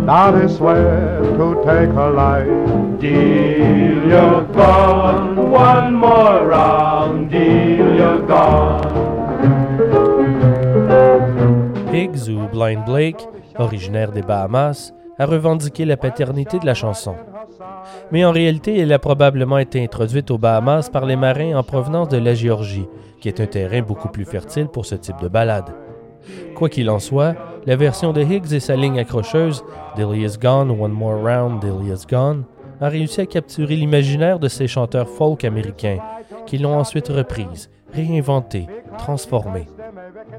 [0.06, 3.00] that he swore to take her life.
[3.00, 8.94] Delia gone, one more round, Delia gone.
[11.92, 13.26] Higgs ou Blind Blake,
[13.58, 17.14] originaire des Bahamas, a revendiqué la paternité de la chanson.
[18.10, 22.08] Mais en réalité, elle a probablement été introduite aux Bahamas par les marins en provenance
[22.08, 22.88] de la Géorgie,
[23.20, 25.74] qui est un terrain beaucoup plus fertile pour ce type de balade.
[26.54, 27.34] Quoi qu'il en soit,
[27.66, 29.64] la version de Higgs et sa ligne accrocheuse
[29.96, 32.44] Delia's Gone, One More Round, Delia's Gone
[32.80, 35.98] a réussi à capturer l'imaginaire de ces chanteurs folk américains,
[36.46, 38.66] qui l'ont ensuite reprise, réinventée,
[38.98, 39.66] transformée.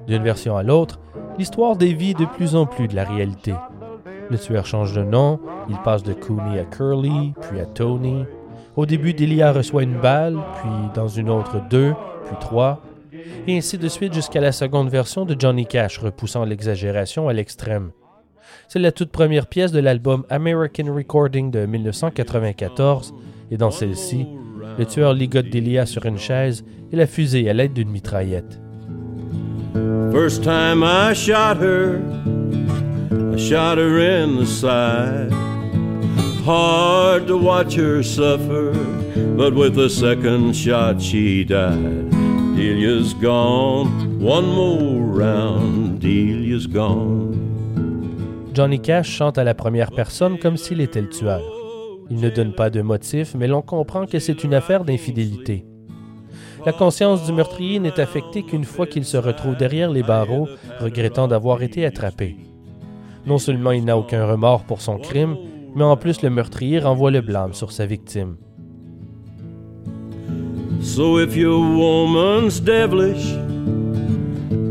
[0.08, 1.00] D'une version à l'autre,
[1.38, 3.54] l'histoire dévie de plus en plus de la réalité.
[4.30, 8.26] Le tueur change de nom, il passe de Cooney à Curly, puis à Tony.
[8.76, 11.94] Au début, Delia reçoit une balle, puis dans une autre deux,
[12.26, 12.82] puis trois,
[13.48, 17.92] et ainsi de suite jusqu'à la seconde version de Johnny Cash, repoussant l'exagération à l'extrême.
[18.68, 23.14] C'est la toute première pièce de l'album American Recording de 1994,
[23.52, 24.26] et dans celle-ci,
[24.78, 28.60] le tueur ligote Delia sur une chaise et la fusée à l'aide d'une mitraillette.
[30.12, 32.00] First time I shot her,
[33.38, 35.32] Shot her in the side.
[36.46, 38.72] Hard to watch her suffer,
[39.36, 42.12] but with the second shot she died.
[43.22, 46.02] Gone, one more round,
[46.72, 47.34] gone.
[48.54, 51.42] Johnny Cash chante à la première personne comme s'il était le tueur.
[52.10, 55.66] Il ne donne pas de motif, mais l'on comprend que c'est une affaire d'infidélité.
[56.66, 60.48] La conscience du meurtrier n'est affectée qu'une fois qu'il se retrouve derrière les barreaux,
[60.80, 62.38] regrettant d'avoir été attrapé.
[63.26, 65.36] Non seulement il n'a aucun remords pour son crime,
[65.76, 68.38] mais en plus le meurtrier renvoie le blâme sur sa victime.
[70.82, 73.26] So if your woman's devilish,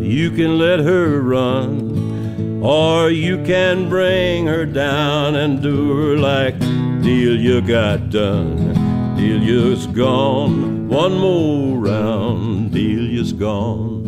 [0.00, 2.62] you can let her run.
[2.62, 6.58] Or you can bring her down and do her like
[7.02, 8.72] Delia got done.
[9.16, 14.03] Delia's gone, one more round, Delia's gone.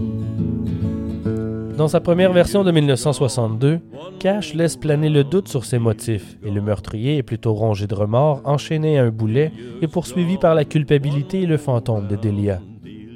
[1.77, 3.81] Dans sa première version de 1962,
[4.19, 7.95] Cash laisse planer le doute sur ses motifs et le meurtrier est plutôt rongé de
[7.95, 12.61] remords, enchaîné à un boulet et poursuivi par la culpabilité et le fantôme de Delia.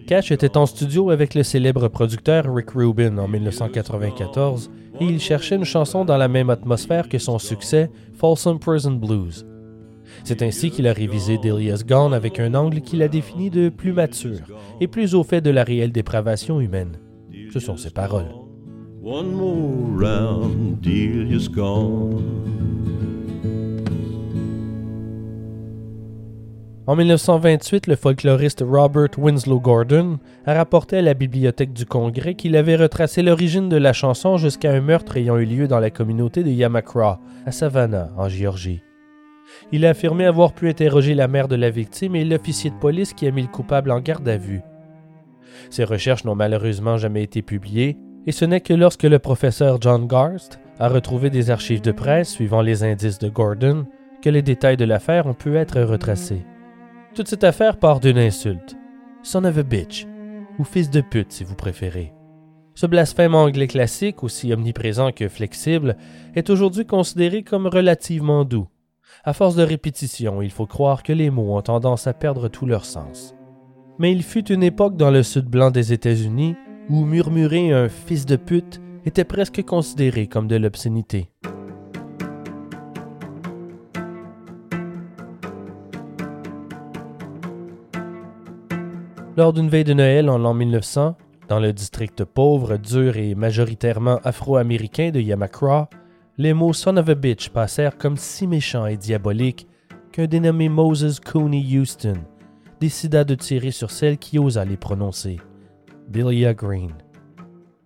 [0.07, 4.71] Cash était en studio avec le célèbre producteur Rick Rubin en 1994
[5.01, 9.47] et il cherchait une chanson dans la même atmosphère que son succès Folsom Prison Blues.
[10.25, 13.93] C'est ainsi qu'il a révisé Delia's Gone avec un angle qu'il a défini de plus
[13.93, 14.41] mature
[14.81, 16.99] et plus au fait de la réelle dépravation humaine.
[17.53, 18.40] Ce sont ses paroles.
[19.03, 20.83] One more round,
[21.55, 22.23] gone.
[26.87, 32.55] En 1928, le folkloriste Robert Winslow Gordon a rapporté à la Bibliothèque du Congrès qu'il
[32.57, 36.43] avait retracé l'origine de la chanson jusqu'à un meurtre ayant eu lieu dans la communauté
[36.43, 38.83] de Yamakra, à Savannah, en Géorgie.
[39.73, 43.15] Il a affirmé avoir pu interroger la mère de la victime et l'officier de police
[43.15, 44.61] qui a mis le coupable en garde à vue.
[45.71, 50.07] Ces recherches n'ont malheureusement jamais été publiées, et ce n'est que lorsque le professeur John
[50.07, 53.87] Garst a retrouvé des archives de presse suivant les indices de Gordon
[54.23, 56.45] que les détails de l'affaire ont pu être retracés.
[57.15, 58.77] Toute cette affaire part d'une insulte.
[59.23, 60.07] Son of a bitch,
[60.59, 62.13] ou fils de pute si vous préférez.
[62.75, 65.97] Ce blasphème anglais classique, aussi omniprésent que flexible,
[66.35, 68.69] est aujourd'hui considéré comme relativement doux.
[69.25, 72.65] À force de répétition, il faut croire que les mots ont tendance à perdre tout
[72.65, 73.35] leur sens.
[73.99, 76.57] Mais il fut une époque dans le sud blanc des États-Unis
[76.91, 81.31] où murmurer un fils de pute était presque considéré comme de l'obscénité.
[89.37, 91.17] Lors d'une veille de Noël en l'an 1900,
[91.49, 95.89] dans le district pauvre, dur et majoritairement afro-américain de Yamakra,
[96.39, 99.69] les mots son of a bitch passèrent comme si méchants et diaboliques
[100.13, 102.19] qu'un dénommé Moses Cooney Houston
[102.81, 105.39] décida de tirer sur celle qui osa les prononcer.
[106.11, 106.91] Delia Green.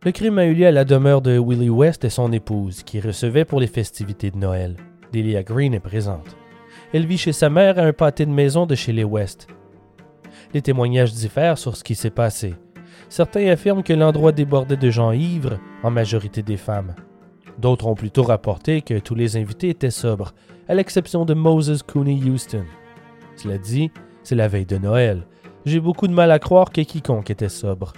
[0.03, 2.99] Le crime a eu lieu à la demeure de Willie West et son épouse, qui
[2.99, 4.77] recevait pour les festivités de Noël.
[5.13, 6.35] Delia Green est présente.
[6.95, 9.49] Elle vit chez sa mère à un pâté de maison de chez les West.
[10.55, 12.55] Les témoignages diffèrent sur ce qui s'est passé.
[13.11, 16.95] Certains affirment que l'endroit débordait de gens ivres, en majorité des femmes.
[17.59, 20.33] D'autres ont plutôt rapporté que tous les invités étaient sobres,
[20.67, 22.65] à l'exception de Moses Cooney Houston.
[23.37, 23.91] Cela dit,
[24.23, 25.27] c'est la veille de Noël.
[25.67, 27.93] J'ai beaucoup de mal à croire que quiconque était sobre.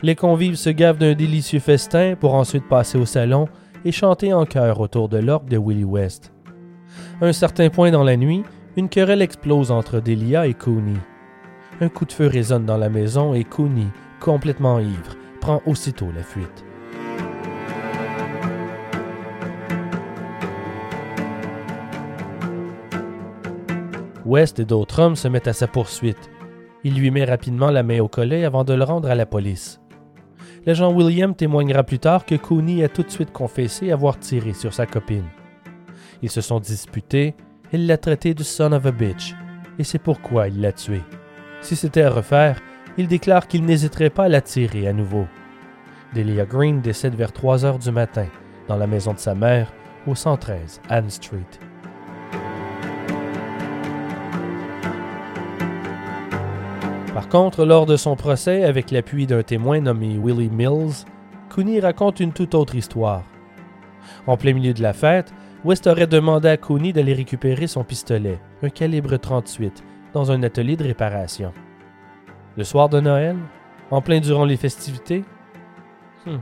[0.00, 3.48] Les convives se gavent d'un délicieux festin pour ensuite passer au salon
[3.84, 6.32] et chanter en chœur autour de l'orgue de Willie West.
[7.20, 8.44] À un certain point dans la nuit,
[8.76, 11.00] une querelle explose entre Delia et Cooney.
[11.80, 13.88] Un coup de feu résonne dans la maison et Cooney,
[14.20, 16.64] complètement ivre, prend aussitôt la fuite.
[24.24, 26.30] West et d'autres hommes se mettent à sa poursuite.
[26.84, 29.80] Il lui met rapidement la main au collet avant de le rendre à la police.
[30.68, 34.74] L'agent William témoignera plus tard que Cooney a tout de suite confessé avoir tiré sur
[34.74, 35.24] sa copine.
[36.20, 37.34] Ils se sont disputés,
[37.72, 39.34] il l'a traité de son of a bitch,
[39.78, 41.00] et c'est pourquoi il l'a tué.
[41.62, 42.60] Si c'était à refaire,
[42.98, 45.26] il déclare qu'il n'hésiterait pas à la tirer à nouveau.
[46.14, 48.26] Delia Green décède vers 3 heures du matin,
[48.68, 49.72] dans la maison de sa mère,
[50.06, 51.67] au 113 Anne Street.
[57.18, 61.04] Par contre, lors de son procès, avec l'appui d'un témoin nommé Willie Mills,
[61.48, 63.24] Cooney raconte une toute autre histoire.
[64.28, 68.38] En plein milieu de la fête, West aurait demandé à Cooney d'aller récupérer son pistolet,
[68.62, 71.52] un calibre 38, dans un atelier de réparation.
[72.56, 73.34] Le soir de Noël,
[73.90, 75.24] en plein durant les festivités,
[76.24, 76.38] Hmm.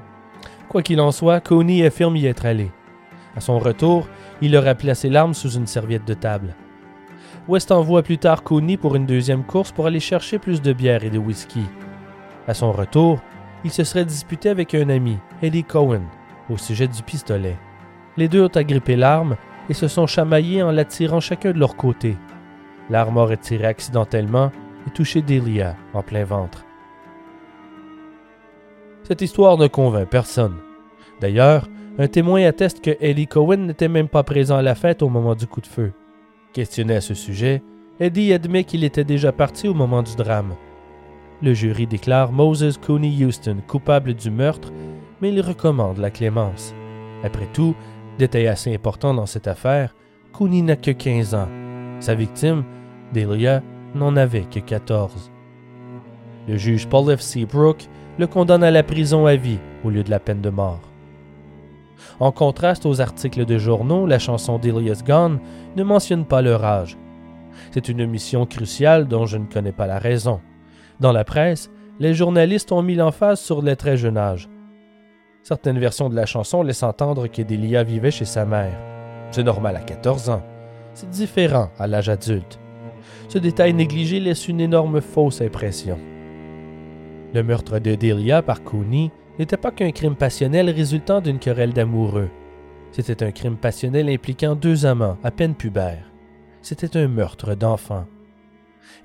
[0.68, 2.70] Quoi qu'il en soit, Cooney affirme y être allé.
[3.34, 4.08] À son retour,
[4.42, 6.54] il aurait placé l'arme sous une serviette de table.
[7.48, 11.04] West envoie plus tard Cooney pour une deuxième course pour aller chercher plus de bière
[11.04, 11.62] et de whisky.
[12.48, 13.20] À son retour,
[13.64, 16.02] il se serait disputé avec un ami, Eddie Cohen,
[16.50, 17.56] au sujet du pistolet.
[18.16, 19.36] Les deux ont agrippé l'arme
[19.68, 22.16] et se sont chamaillés en la tirant chacun de leur côté.
[22.90, 24.50] L'arme aurait tiré accidentellement
[24.86, 26.64] et touché Delia en plein ventre.
[29.04, 30.56] Cette histoire ne convainc personne.
[31.20, 31.68] D'ailleurs,
[31.98, 35.36] un témoin atteste que Eddie Cohen n'était même pas présent à la fête au moment
[35.36, 35.92] du coup de feu.
[36.56, 37.62] Questionné à ce sujet,
[38.00, 40.54] Eddie admet qu'il était déjà parti au moment du drame.
[41.42, 44.72] Le jury déclare Moses Cooney Houston coupable du meurtre,
[45.20, 46.74] mais il recommande la clémence.
[47.22, 47.74] Après tout,
[48.18, 49.94] détail assez important dans cette affaire,
[50.32, 51.48] Cooney n'a que 15 ans.
[52.00, 52.64] Sa victime,
[53.12, 53.62] Delia,
[53.94, 55.30] n'en avait que 14.
[56.48, 57.20] Le juge Paul F.
[57.20, 57.86] Seabrook
[58.18, 60.85] le condamne à la prison à vie au lieu de la peine de mort.
[62.20, 65.40] En contraste aux articles de journaux, la chanson Delia's Gone
[65.76, 66.96] ne mentionne pas leur âge.
[67.72, 70.40] C'est une mission cruciale dont je ne connais pas la raison.
[71.00, 74.48] Dans la presse, les journalistes ont mis l'emphase sur le très jeune âge.
[75.42, 78.76] Certaines versions de la chanson laissent entendre que Delia vivait chez sa mère.
[79.30, 80.42] C'est normal à 14 ans.
[80.94, 82.58] C'est différent à l'âge adulte.
[83.28, 85.98] Ce détail négligé laisse une énorme fausse impression.
[87.34, 92.30] Le meurtre de Delia par Cooney n'était pas qu'un crime passionnel résultant d'une querelle d'amoureux.
[92.92, 96.10] C'était un crime passionnel impliquant deux amants à peine pubères.
[96.62, 98.06] C'était un meurtre d'enfant.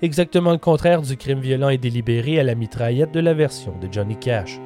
[0.02, 3.92] Exactement le contraire du crime violent et délibéré à la mitraillette de la version de
[3.92, 4.60] Johnny Cash.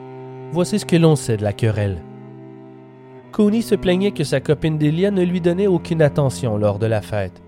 [0.52, 2.02] Voici ce que l'on sait de la querelle.
[3.32, 7.02] Cooney se plaignait que sa copine Delia ne lui donnait aucune attention lors de la
[7.02, 7.42] fête.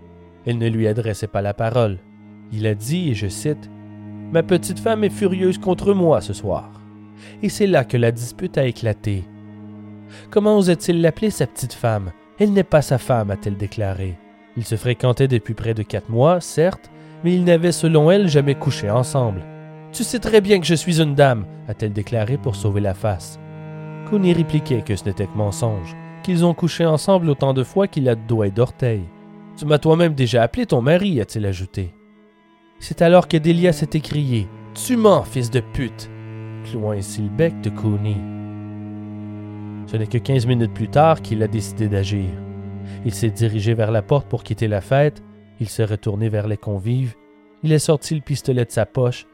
[0.45, 1.99] Elle ne lui adressait pas la parole.
[2.51, 3.69] Il a dit, et je cite,
[4.33, 6.76] Ma petite femme est furieuse contre moi ce soir.
[7.41, 9.23] Et c'est là que la dispute a éclaté.
[10.29, 12.11] Comment osait-il l'appeler sa petite femme?
[12.39, 14.17] Elle n'est pas sa femme, a-t-elle déclaré.
[14.55, 16.91] Ils se fréquentaient depuis près de quatre mois, certes,
[17.23, 19.41] mais ils n'avaient selon elle jamais couché ensemble.
[19.91, 23.39] Tu sais très bien que je suis une dame, a-t-elle déclaré pour sauver la face.
[24.09, 28.07] Cooney répliquait que ce n'était que mensonge, qu'ils ont couché ensemble autant de fois qu'il
[28.09, 29.05] a de doigts et d'orteils.
[29.57, 31.93] Tu m'as toi-même déjà appelé ton mari, a-t-il ajouté.
[32.79, 36.09] C'est alors que Delia s'est écrié Tu mens, fils de pute
[36.69, 38.17] clouant ainsi le bec de Cooney.
[39.87, 42.29] Ce n'est que quinze minutes plus tard qu'il a décidé d'agir.
[43.05, 45.23] Il s'est dirigé vers la porte pour quitter la fête,
[45.59, 47.15] il s'est retourné vers les convives,
[47.63, 49.25] il a sorti le pistolet de sa poche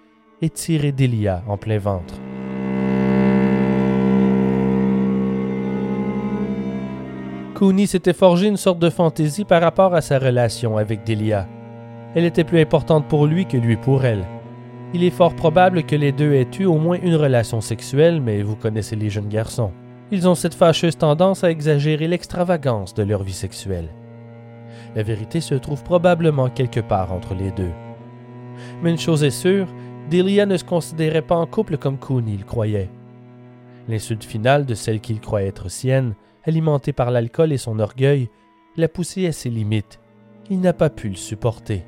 [0.41, 2.15] et tiré Delia en plein ventre.
[7.55, 11.47] Cooney s'était forgé une sorte de fantaisie par rapport à sa relation avec Delia.
[12.15, 14.25] Elle était plus importante pour lui que lui pour elle.
[14.95, 18.43] Il est fort probable que les deux aient eu au moins une relation sexuelle, mais
[18.43, 19.71] vous connaissez les jeunes garçons.
[20.11, 23.89] Ils ont cette fâcheuse tendance à exagérer l'extravagance de leur vie sexuelle.
[24.95, 27.71] La vérité se trouve probablement quelque part entre les deux.
[28.83, 29.67] Mais une chose est sûre,
[30.11, 32.91] Delia ne se considérait pas en couple comme Cooney le croyait.
[33.87, 36.13] L'insulte finale de celle qu'il croyait être sienne,
[36.43, 38.29] alimentée par l'alcool et son orgueil,
[38.77, 39.99] l'a poussé à ses limites.
[40.51, 41.83] Il n'a pas pu le supporter.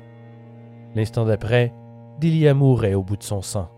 [0.96, 1.72] L'instant d'après,
[2.20, 3.70] Delia mourait au bout de son sang.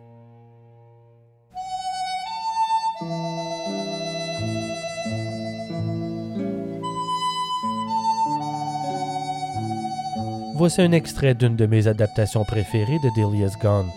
[10.54, 13.90] Voici un extrait d'une de mes adaptations préférées de Delia's Gone,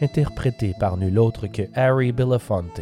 [0.00, 2.80] interprétée par nul autre que Harry Belafonte.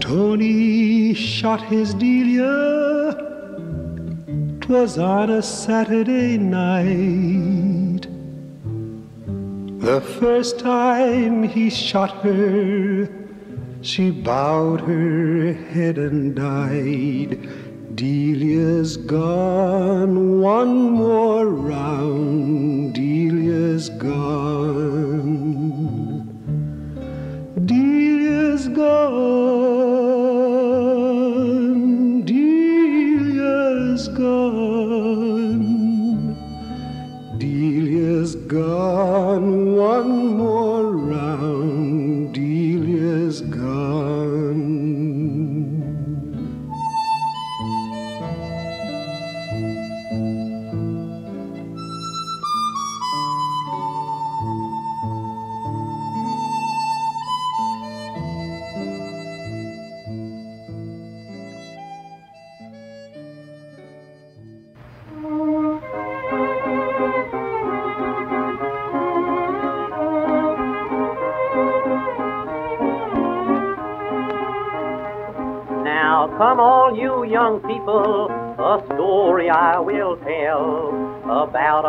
[0.00, 3.39] Tony shot his Delia.
[4.70, 8.02] 'Twas on a Saturday night.
[9.80, 13.08] The first time he shot her,
[13.82, 17.48] she bowed her head and died.
[17.96, 22.94] Delia's gone, one more round.
[22.94, 25.00] Delia's gone.
[27.66, 30.49] Delia's gone.
[34.00, 35.66] Delia's gone.
[37.36, 39.76] Delia's gone.
[39.76, 42.32] One more round.
[42.32, 44.79] Delia's gone.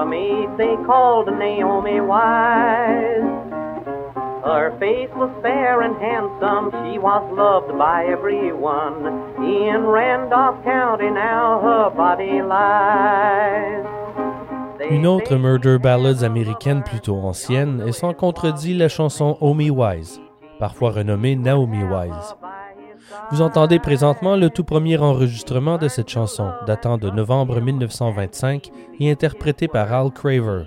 [0.02, 3.22] A maid they called Naomi Wise.
[4.44, 9.06] Her face was fair and handsome, she was loved by everyone.
[9.38, 13.86] In Randolph County now her body lies.
[14.90, 20.20] Une autre murder ballads américaine plutôt ancienne est sans contredit la chanson Omi Wise,
[20.60, 22.36] parfois renommée Naomi Wise.
[23.32, 29.10] Vous entendez présentement le tout premier enregistrement de cette chanson, datant de novembre 1925 et
[29.10, 30.64] interprété par Al Craver,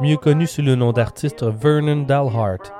[0.00, 2.72] mieux connu sous le nom d'artiste Vernon Dalhart.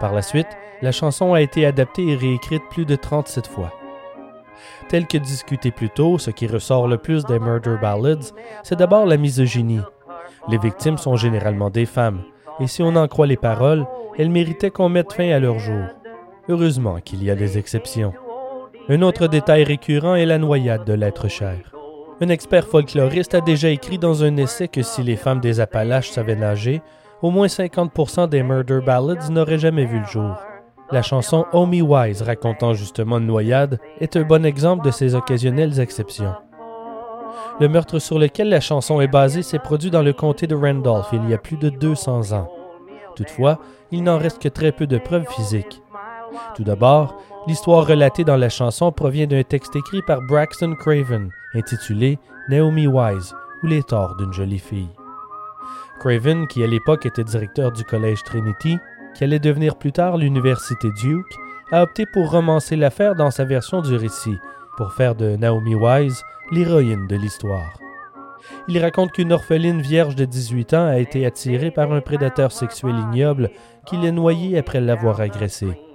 [0.00, 0.48] Par la suite,
[0.80, 3.74] la chanson a été adaptée et réécrite plus de 37 fois.
[4.88, 8.32] Tel que discuté plus tôt, ce qui ressort le plus des murder ballads,
[8.62, 9.82] c'est d'abord la misogynie.
[10.48, 12.22] Les victimes sont généralement des femmes,
[12.58, 13.86] et si on en croit les paroles,
[14.16, 15.84] elles méritaient qu'on mette fin à leur jour.
[16.48, 18.14] Heureusement qu'il y a des exceptions.
[18.90, 21.58] Un autre détail récurrent est la noyade de l'être cher.
[22.22, 26.08] Un expert folkloriste a déjà écrit dans un essai que si les femmes des Appalaches
[26.08, 26.80] savaient nager,
[27.20, 30.36] au moins 50% des murder ballads n'auraient jamais vu le jour.
[30.90, 35.80] La chanson Me Wise racontant justement une noyade est un bon exemple de ces occasionnelles
[35.80, 36.32] exceptions.
[37.60, 41.10] Le meurtre sur lequel la chanson est basée s'est produit dans le comté de Randolph
[41.12, 42.48] il y a plus de 200 ans.
[43.16, 43.58] Toutefois,
[43.90, 45.82] il n'en reste que très peu de preuves physiques.
[46.54, 47.16] Tout d'abord,
[47.46, 52.18] l'histoire relatée dans la chanson provient d'un texte écrit par Braxton Craven, intitulé
[52.48, 54.90] Naomi Wise ou les torts d'une jolie fille.
[56.00, 58.78] Craven, qui à l'époque était directeur du collège Trinity,
[59.14, 61.34] qui allait devenir plus tard l'université Duke,
[61.72, 64.36] a opté pour romancer l'affaire dans sa version du récit,
[64.76, 66.22] pour faire de Naomi Wise
[66.52, 67.78] l'héroïne de l'histoire.
[68.68, 72.94] Il raconte qu'une orpheline vierge de 18 ans a été attirée par un prédateur sexuel
[72.96, 73.50] ignoble
[73.86, 75.87] qui l'a noyée après l'avoir agressée.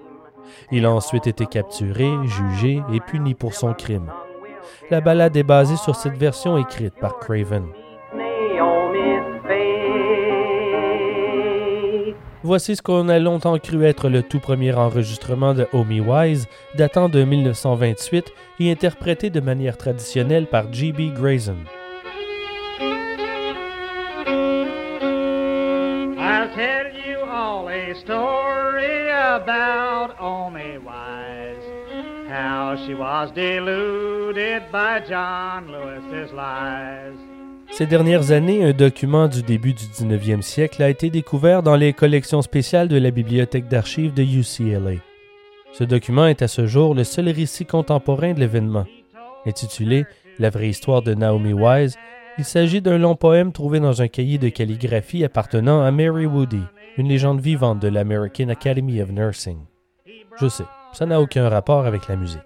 [0.76, 4.11] Il a ensuite été capturé, jugé et puni pour son crime.
[4.89, 7.67] La ballade est basée sur cette version écrite par Craven.
[12.41, 17.07] Voici ce qu'on a longtemps cru être le tout premier enregistrement de Omi Wise, datant
[17.07, 21.13] de 1928 et interprété de manière traditionnelle par G.B.
[21.13, 21.57] Grayson.
[27.34, 31.66] All a story about Omi Wise.
[32.30, 37.18] How she was deluded by John Lewis's lies.
[37.72, 41.92] Ces dernières années, un document du début du 19e siècle a été découvert dans les
[41.92, 45.00] collections spéciales de la bibliothèque d'archives de UCLA.
[45.72, 48.86] Ce document est à ce jour le seul récit contemporain de l'événement.
[49.48, 50.06] Intitulé
[50.38, 51.98] La vraie histoire de Naomi Wise,
[52.38, 56.62] il s'agit d'un long poème trouvé dans un cahier de calligraphie appartenant à Mary Woody,
[56.98, 59.60] une légende vivante de l'American Academy of Nursing.
[60.39, 62.41] Je sais, ça n'a aucun rapport avec la musique.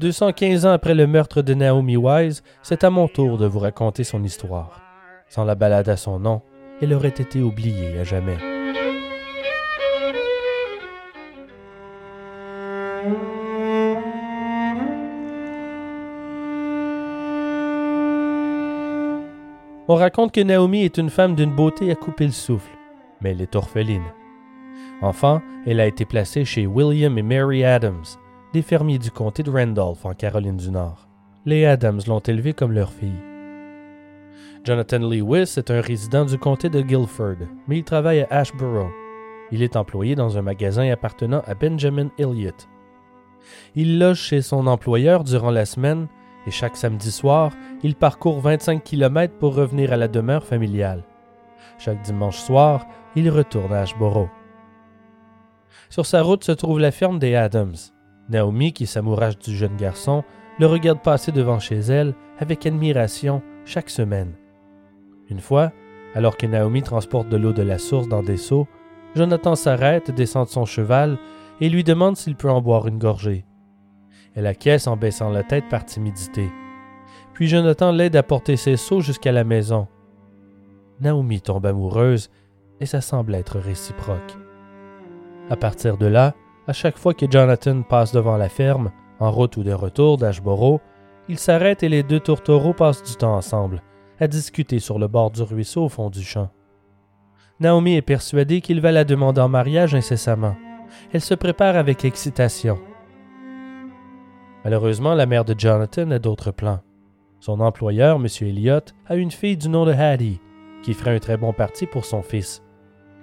[0.00, 4.04] 215 ans après le meurtre de Naomi Wise, c'est à mon tour de vous raconter
[4.04, 4.80] son histoire.
[5.28, 6.42] Sans la balade à son nom,
[6.80, 8.38] elle aurait été oubliée à jamais.
[19.86, 22.70] On raconte que Naomi est une femme d'une beauté à couper le souffle,
[23.24, 24.04] mais elle est orpheline.
[25.00, 28.04] Enfant, elle a été placée chez William et Mary Adams,
[28.52, 31.08] des fermiers du comté de Randolph en Caroline du Nord.
[31.46, 33.20] Les Adams l'ont élevée comme leur fille.
[34.62, 38.92] Jonathan Lewis est un résident du comté de Guilford, mais il travaille à Ashborough.
[39.50, 42.68] Il est employé dans un magasin appartenant à Benjamin Elliott.
[43.74, 46.08] Il loge chez son employeur durant la semaine
[46.46, 47.52] et chaque samedi soir,
[47.82, 51.04] il parcourt 25 km pour revenir à la demeure familiale.
[51.78, 54.30] Chaque dimanche soir, il retourne à Ashborough.
[55.90, 57.74] Sur sa route se trouve la ferme des Adams.
[58.28, 60.24] Naomi, qui s'amourage du jeune garçon,
[60.58, 64.34] le regarde passer devant chez elle avec admiration chaque semaine.
[65.28, 65.72] Une fois,
[66.14, 68.66] alors que Naomi transporte de l'eau de la source dans des seaux,
[69.14, 71.18] Jonathan s'arrête, descend de son cheval
[71.60, 73.44] et lui demande s'il peut en boire une gorgée.
[74.34, 76.50] Elle acquiesce en baissant la tête par timidité.
[77.32, 79.86] Puis Jonathan l'aide à porter ses seaux jusqu'à la maison.
[81.00, 82.30] Naomi tombe amoureuse
[82.80, 84.36] et ça semble être réciproque.
[85.50, 86.34] À partir de là,
[86.66, 88.90] à chaque fois que Jonathan passe devant la ferme,
[89.20, 90.80] en route ou de retour d'Ashboro,
[91.28, 93.82] il s'arrête et les deux tourtereaux passent du temps ensemble,
[94.20, 96.50] à discuter sur le bord du ruisseau au fond du champ.
[97.60, 100.56] Naomi est persuadée qu'il va la demander en mariage incessamment.
[101.12, 102.78] Elle se prépare avec excitation.
[104.64, 106.80] Malheureusement, la mère de Jonathan a d'autres plans.
[107.40, 108.26] Son employeur, M.
[108.40, 110.40] Elliott, a une fille du nom de Hattie,
[110.84, 112.62] qui ferait un très bon parti pour son fils.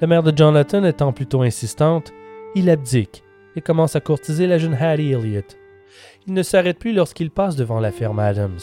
[0.01, 2.11] La mère de Jonathan étant plutôt insistante,
[2.55, 3.23] il abdique
[3.55, 5.57] et commence à courtiser la jeune Hattie Elliott.
[6.27, 8.59] Il ne s'arrête plus lorsqu'il passe devant la ferme Adams.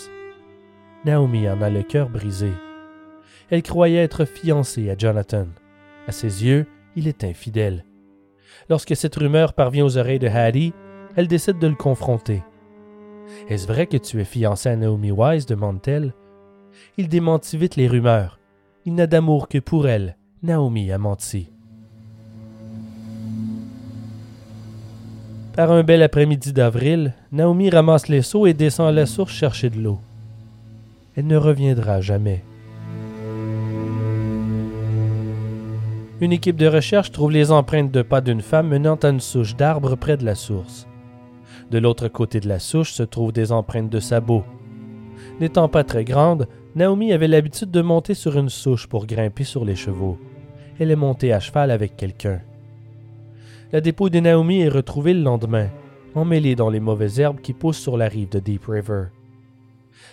[1.04, 2.50] Naomi en a le cœur brisé.
[3.50, 5.46] Elle croyait être fiancée à Jonathan.
[6.06, 7.84] À ses yeux, il est infidèle.
[8.68, 10.72] Lorsque cette rumeur parvient aux oreilles de Hattie,
[11.16, 12.42] elle décide de le confronter.
[13.48, 15.46] Est-ce vrai que tu es fiancé à Naomi Wise?
[15.46, 16.14] demande-t-elle.
[16.96, 18.37] Il démentit vite les rumeurs.
[18.88, 20.16] Il n'a d'amour que pour elle.
[20.42, 21.50] Naomi a menti.
[25.54, 29.68] Par un bel après-midi d'avril, Naomi ramasse les seaux et descend à la source chercher
[29.68, 29.98] de l'eau.
[31.16, 32.42] Elle ne reviendra jamais.
[36.22, 39.54] Une équipe de recherche trouve les empreintes de pas d'une femme menant à une souche
[39.54, 40.86] d'arbre près de la source.
[41.70, 44.44] De l'autre côté de la souche se trouvent des empreintes de sabots.
[45.40, 46.48] N'étant pas très grande,
[46.78, 50.16] Naomi avait l'habitude de monter sur une souche pour grimper sur les chevaux.
[50.78, 52.40] Elle est montée à cheval avec quelqu'un.
[53.72, 55.70] La dépouille de Naomi est retrouvée le lendemain,
[56.14, 59.06] emmêlée dans les mauvaises herbes qui poussent sur la rive de Deep River.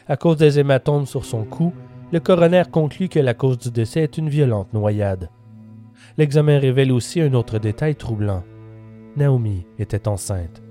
[0.07, 1.71] À cause des hématomes sur son cou,
[2.11, 5.29] le coroner conclut que la cause du décès est une violente noyade.
[6.17, 8.43] L'examen révèle aussi un autre détail troublant.
[9.15, 10.63] Naomi était enceinte.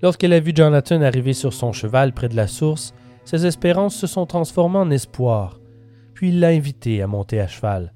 [0.00, 2.94] Lorsqu'elle a vu Jonathan arriver sur son cheval près de la source,
[3.28, 5.60] ses espérances se sont transformées en espoir,
[6.14, 7.92] puis il l'a invitée à monter à cheval.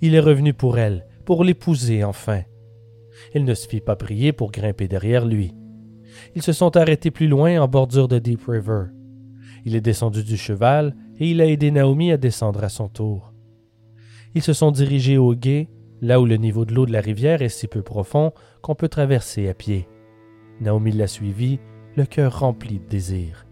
[0.00, 2.42] Il est revenu pour elle, pour l'épouser enfin.
[3.34, 5.56] Elle ne se fit pas prier pour grimper derrière lui.
[6.36, 8.84] Ils se sont arrêtés plus loin en bordure de Deep River.
[9.64, 13.32] Il est descendu du cheval et il a aidé Naomi à descendre à son tour.
[14.36, 15.68] Ils se sont dirigés au gué,
[16.00, 18.32] là où le niveau de l'eau de la rivière est si peu profond
[18.62, 19.88] qu'on peut traverser à pied.
[20.60, 21.58] Naomi l'a suivi,
[21.96, 23.47] le cœur rempli de désir.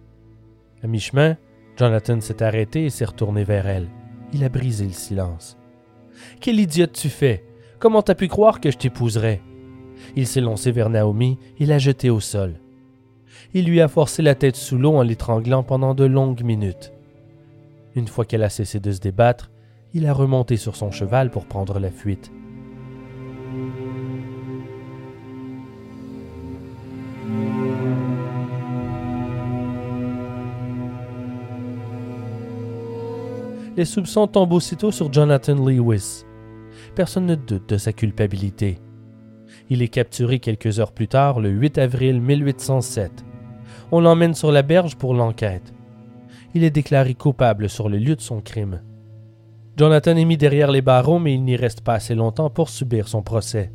[0.87, 1.37] À mi-chemin,
[1.77, 3.89] Jonathan s'est arrêté et s'est retourné vers elle.
[4.33, 5.59] Il a brisé le silence.
[6.41, 7.45] Quelle idiote tu fais?
[7.81, 9.43] Comment t'as pu croire que je t'épouserais
[10.15, 12.61] Il s'est lancé vers Naomi et l'a jetée au sol.
[13.53, 16.93] Il lui a forcé la tête sous l'eau en l'étranglant pendant de longues minutes.
[17.97, 19.51] Une fois qu'elle a cessé de se débattre,
[19.93, 22.31] il a remonté sur son cheval pour prendre la fuite.
[33.77, 36.25] Les soupçons tombent aussitôt sur Jonathan Lewis.
[36.95, 38.79] Personne ne doute de sa culpabilité.
[39.69, 43.25] Il est capturé quelques heures plus tard, le 8 avril 1807.
[43.93, 45.75] On l'emmène sur la berge pour l'enquête.
[46.55, 48.81] Il est déclaré coupable sur le lieu de son crime.
[49.77, 53.09] Jonathan est mis derrière les barreaux, mais il n'y reste pas assez longtemps pour subir
[53.09, 53.73] son procès.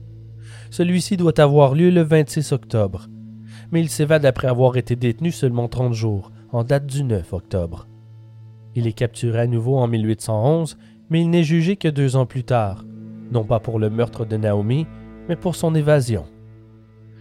[0.72, 3.08] Celui-ci doit avoir lieu le 26 octobre,
[3.72, 7.88] mais il s'évade après avoir été détenu seulement 30 jours, en date du 9 octobre.
[8.76, 10.78] Il est capturé à nouveau en 1811,
[11.10, 12.86] mais il n'est jugé que deux ans plus tard,
[13.32, 14.88] non pas pour le meurtre de Naomi,
[15.28, 16.26] mais pour son évasion.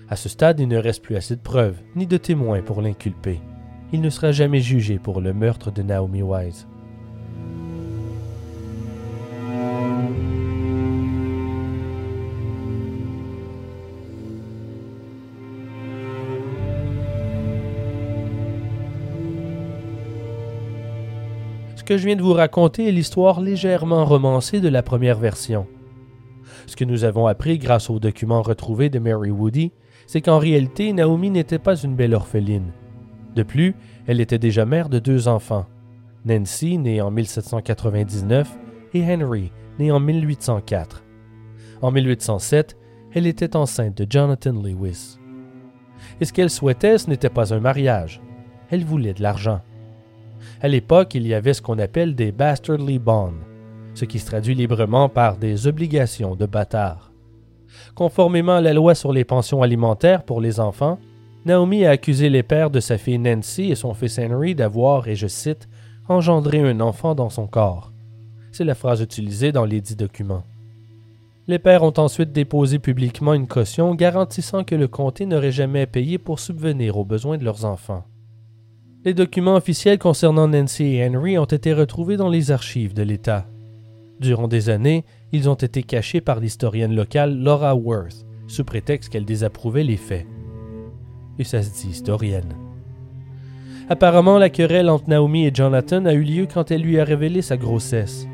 [0.09, 3.41] À ce stade, il ne reste plus assez de preuves, ni de témoins pour l'inculper.
[3.93, 6.67] Il ne sera jamais jugé pour le meurtre de Naomi Wise.
[21.91, 25.67] Que je viens de vous raconter est l'histoire légèrement romancée de la première version.
[26.67, 29.73] Ce que nous avons appris grâce aux documents retrouvés de Mary Woody,
[30.07, 32.71] c'est qu'en réalité, Naomi n'était pas une belle orpheline.
[33.35, 33.75] De plus,
[34.07, 35.67] elle était déjà mère de deux enfants,
[36.25, 38.57] Nancy, née en 1799,
[38.95, 41.03] et Henry, né en 1804.
[41.83, 42.77] En 1807,
[43.15, 45.19] elle était enceinte de Jonathan Lewis.
[46.21, 48.21] Et ce qu'elle souhaitait, ce n'était pas un mariage.
[48.71, 49.61] Elle voulait de l'argent.
[50.61, 53.35] À l'époque, il y avait ce qu'on appelle des bastardly bonds,
[53.95, 57.13] ce qui se traduit librement par des obligations de bâtard.
[57.95, 60.99] Conformément à la loi sur les pensions alimentaires pour les enfants,
[61.47, 65.17] Naomi a accusé les pères de sa fille Nancy et son fils Henry d'avoir, et
[65.17, 65.69] je cite,
[66.09, 67.93] engendré un enfant dans son corps.
[68.53, 70.43] C'est la phrase utilisée dans les dix documents.
[71.47, 76.19] Les pères ont ensuite déposé publiquement une caution garantissant que le comté n'aurait jamais payé
[76.19, 78.05] pour subvenir aux besoins de leurs enfants.
[79.03, 83.47] Les documents officiels concernant Nancy et Henry ont été retrouvés dans les archives de l'État.
[84.21, 89.25] Durant des années, ils ont été cachés par l'historienne locale Laura Worth, sous prétexte qu'elle
[89.25, 90.27] désapprouvait les faits.
[91.39, 92.55] Et ça se dit historienne.
[93.89, 97.41] Apparemment, la querelle entre Naomi et Jonathan a eu lieu quand elle lui a révélé
[97.41, 98.29] sa grossesse.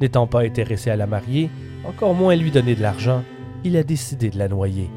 [0.00, 1.50] N'étant pas intéressé à la marier,
[1.84, 3.24] encore moins à lui donner de l'argent,
[3.64, 4.88] il a décidé de la noyer.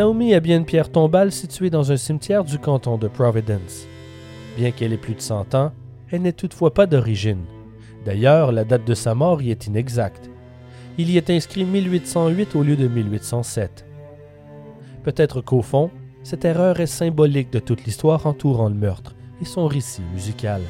[0.00, 3.86] Naomi a bien une pierre tombale située dans un cimetière du canton de Providence.
[4.56, 5.72] Bien qu'elle ait plus de 100 ans,
[6.10, 7.44] elle n'est toutefois pas d'origine.
[8.06, 10.30] D'ailleurs, la date de sa mort y est inexacte.
[10.96, 13.84] Il y est inscrit 1808 au lieu de 1807.
[15.02, 15.90] Peut-être qu'au fond,
[16.22, 20.62] cette erreur est symbolique de toute l'histoire entourant le meurtre et son récit musical.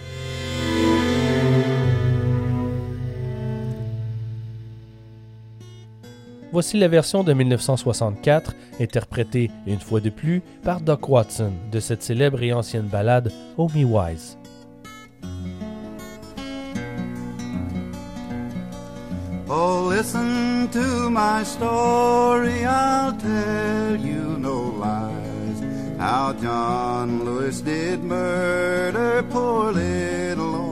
[6.53, 12.03] Voici la version de 1964, interprétée une fois de plus par Doc Watson de cette
[12.03, 14.37] célèbre et ancienne ballade Oh Me Wise.
[19.49, 25.61] Oh, listen to my story, I'll tell you no lies.
[25.99, 30.70] How John Lewis did murder poor little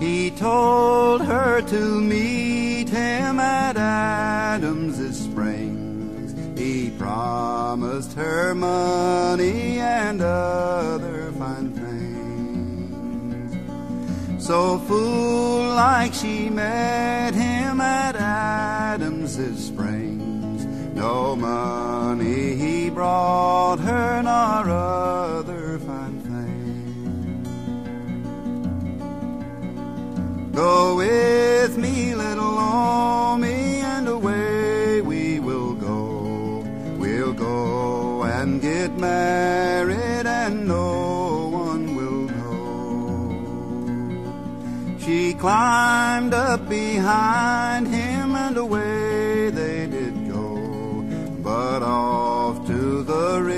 [0.00, 6.34] He told her to meet him at Adams's Springs.
[6.58, 11.98] He promised her money and other fine things.
[14.44, 20.64] So fool like she met him at Adams's Springs.
[20.94, 25.67] No money he brought her nor other
[30.52, 36.64] Go with me, little Omi, and away we will go.
[36.98, 43.38] We'll go and get married, and no one will know.
[44.98, 51.04] She climbed up behind him, and away they did go.
[51.42, 53.57] But off to the river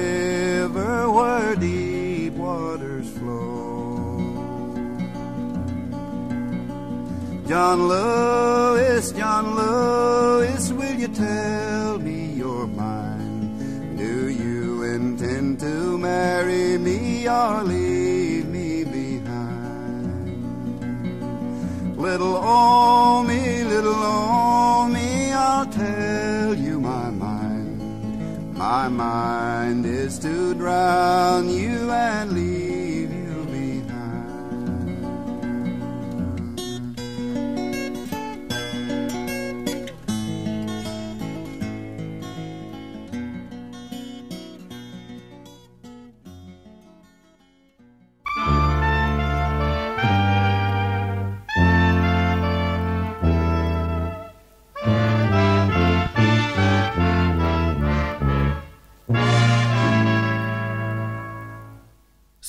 [7.50, 13.98] John Lewis, John Lewis, will you tell me your mind?
[13.98, 20.30] Do you intend to marry me or leave me behind?
[21.96, 28.56] Little Omi, little Omi, I'll tell you my mind.
[28.56, 32.49] My mind is to drown you and leave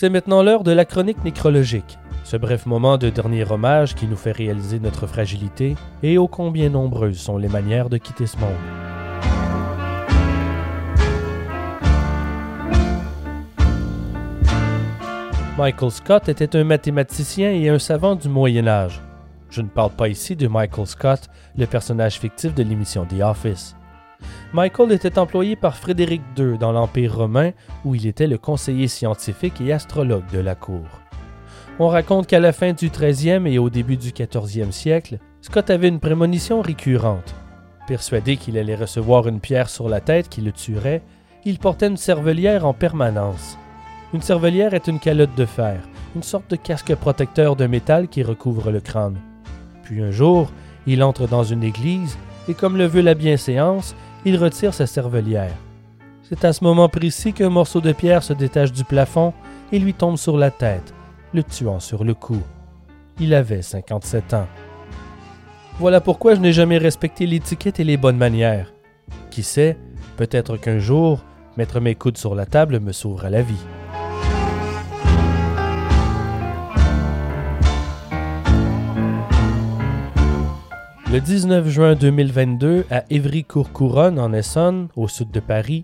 [0.02, 4.16] C'est maintenant l'heure de la chronique nécrologique, ce bref moment de dernier hommage qui nous
[4.16, 8.50] fait réaliser notre fragilité et ô combien nombreuses sont les manières de quitter ce monde.
[15.56, 19.04] Michael Scott était un mathématicien et un savant du Moyen Âge.
[19.52, 23.76] Je ne parle pas ici de Michael Scott, le personnage fictif de l'émission The Office.
[24.54, 27.52] Michael était employé par Frédéric II dans l'Empire romain
[27.86, 30.86] où il était le conseiller scientifique et astrologue de la cour.
[31.80, 35.88] On raconte qu'à la fin du 13e et au début du 14e siècle, Scott avait
[35.88, 37.34] une prémonition récurrente.
[37.88, 41.02] Persuadé qu'il allait recevoir une pierre sur la tête qui le tuerait,
[41.44, 43.58] il portait une cervelière en permanence.
[44.14, 45.82] Une cervelière est une calotte de fer,
[46.16, 49.18] une sorte de casque protecteur de métal qui recouvre le crâne.
[49.84, 50.52] Puis un jour,
[50.86, 52.18] il entre dans une église
[52.48, 53.96] et comme le veut la bienséance,
[54.26, 55.56] il retire sa cervelière.
[56.24, 59.34] C'est à ce moment précis qu'un morceau de pierre se détache du plafond
[59.72, 60.94] et lui tombe sur la tête,
[61.34, 62.42] le tuant sur le coup.
[63.20, 64.48] Il avait 57 ans.
[65.80, 68.72] Voilà pourquoi je n'ai jamais respecté l'étiquette et les bonnes manières.
[69.30, 69.78] Qui sait,
[70.18, 71.24] peut-être qu'un jour,
[71.58, 73.66] mettre mes coudes sur la table me sauvera la vie.
[81.12, 85.84] Le 19 juin 2022, à Évry-Courcouronne, en Essonne, au sud de Paris,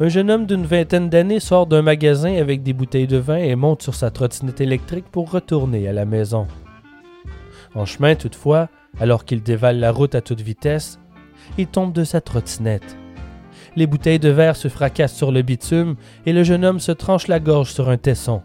[0.00, 3.54] un jeune homme d'une vingtaine d'années sort d'un magasin avec des bouteilles de vin et
[3.54, 6.46] monte sur sa trottinette électrique pour retourner à la maison.
[7.74, 10.98] En chemin, toutefois, alors qu'il dévale la route à toute vitesse,
[11.58, 12.96] il tombe de sa trottinette.
[13.76, 17.28] Les bouteilles de verre se fracassent sur le bitume et le jeune homme se tranche
[17.28, 18.40] la gorge sur un tesson.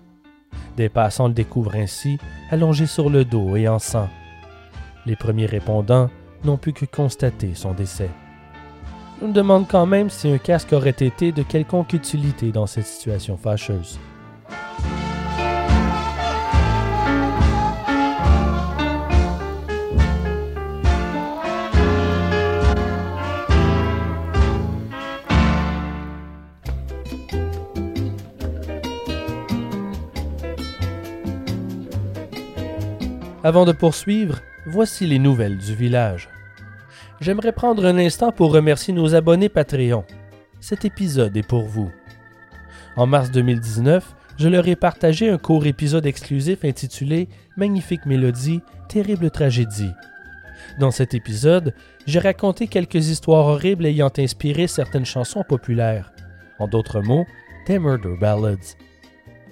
[0.76, 2.18] Des passants le découvrent ainsi,
[2.52, 4.10] allongé sur le dos et en sang.
[5.08, 6.10] Les premiers répondants
[6.44, 8.10] n'ont pu que constater son décès.
[9.22, 12.86] Je me demande quand même si un casque aurait été de quelconque utilité dans cette
[12.86, 13.98] situation fâcheuse.
[33.42, 36.30] Avant de poursuivre, voici les nouvelles du village.
[37.22, 40.04] J'aimerais prendre un instant pour remercier nos abonnés Patreon.
[40.60, 41.90] Cet épisode est pour vous.
[42.98, 49.32] En mars 2019, je leur ai partagé un court épisode exclusif intitulé Magnifique mélodie, terrible
[49.32, 49.94] tragédie.
[50.80, 51.74] Dans cet épisode,
[52.06, 56.12] j'ai raconté quelques histoires horribles ayant inspiré certaines chansons populaires.
[56.60, 57.26] En d'autres mots,
[57.68, 58.76] des murder ballads.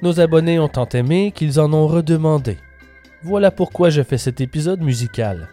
[0.01, 2.57] Nos abonnés ont tant aimé qu'ils en ont redemandé.
[3.27, 5.49] Voilà pourquoi je fais cet épisode musical.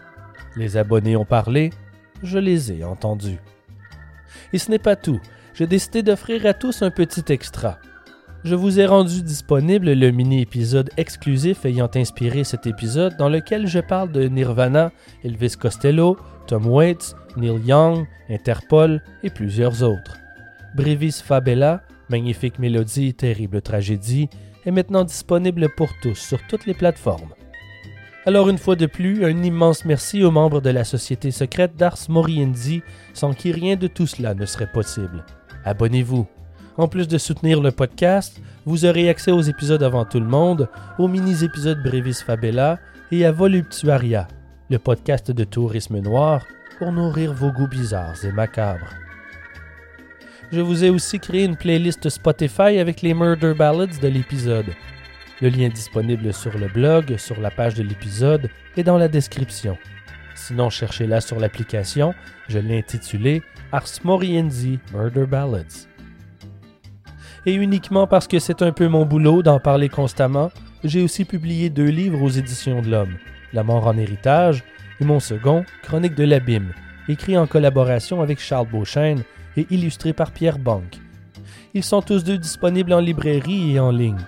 [0.55, 1.71] Les abonnés ont parlé,
[2.21, 3.39] je les ai entendus.
[4.53, 5.19] Et ce n'est pas tout,
[5.55, 7.79] j'ai décidé d'offrir à tous un petit extra.
[8.43, 13.79] Je vous ai rendu disponible le mini-épisode exclusif ayant inspiré cet épisode dans lequel je
[13.79, 14.91] parle de Nirvana,
[15.23, 16.15] Elvis Costello,
[16.45, 20.19] Tom Waits, Neil Young, Interpol et plusieurs autres.
[20.75, 24.29] Brevis Fabella, magnifique mélodie, terrible tragédie,
[24.63, 27.33] est maintenant disponible pour tous sur toutes les plateformes.
[28.25, 31.99] Alors une fois de plus, un immense merci aux membres de la société secrète d'Ars
[32.07, 32.81] Moriendi,
[33.13, 35.25] sans qui rien de tout cela ne serait possible.
[35.65, 36.25] Abonnez-vous.
[36.77, 40.69] En plus de soutenir le podcast, vous aurez accès aux épisodes avant tout le monde,
[40.97, 42.79] aux mini-épisodes Brevis Fabella
[43.11, 44.29] et à Voluptuaria,
[44.69, 46.45] le podcast de tourisme noir
[46.79, 48.89] pour nourrir vos goûts bizarres et macabres.
[50.53, 54.67] Je vous ai aussi créé une playlist Spotify avec les Murder Ballads de l'épisode.
[55.43, 59.77] Le lien disponible sur le blog, sur la page de l'épisode et dans la description.
[60.35, 62.13] Sinon, cherchez-la sur l'application.
[62.47, 65.89] Je l'ai intitulée Ars Moriendi Murder Ballads.
[67.45, 70.49] Et uniquement parce que c'est un peu mon boulot d'en parler constamment,
[70.85, 73.17] j'ai aussi publié deux livres aux éditions de l'Homme,
[73.51, 74.63] La mort en héritage
[75.01, 76.71] et mon second, Chronique de l'abîme,
[77.09, 79.23] écrit en collaboration avec Charles Beauchesne
[79.57, 80.99] et illustré par Pierre Banque.
[81.73, 84.25] Ils sont tous deux disponibles en librairie et en ligne.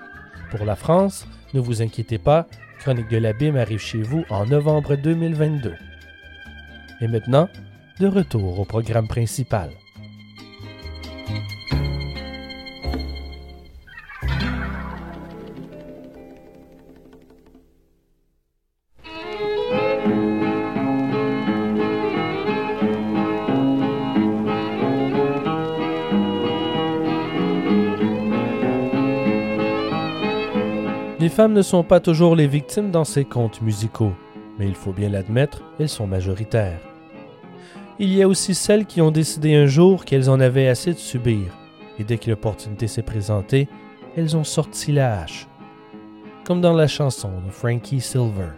[0.51, 2.47] Pour la France, ne vous inquiétez pas,
[2.79, 5.73] Chronique de l'abîme arrive chez vous en novembre 2022.
[7.01, 7.49] Et maintenant,
[7.99, 9.71] de retour au programme principal.
[31.35, 34.13] Femmes ne sont pas toujours les victimes dans ces contes musicaux,
[34.57, 36.79] mais il faut bien l'admettre, elles sont majoritaires.
[37.99, 40.97] Il y a aussi celles qui ont décidé un jour qu'elles en avaient assez de
[40.97, 41.51] subir,
[41.99, 43.67] et dès que l'opportunité s'est présentée,
[44.15, 45.49] elles ont sorti la hache.
[46.45, 48.51] Comme dans la chanson de Frankie Silver.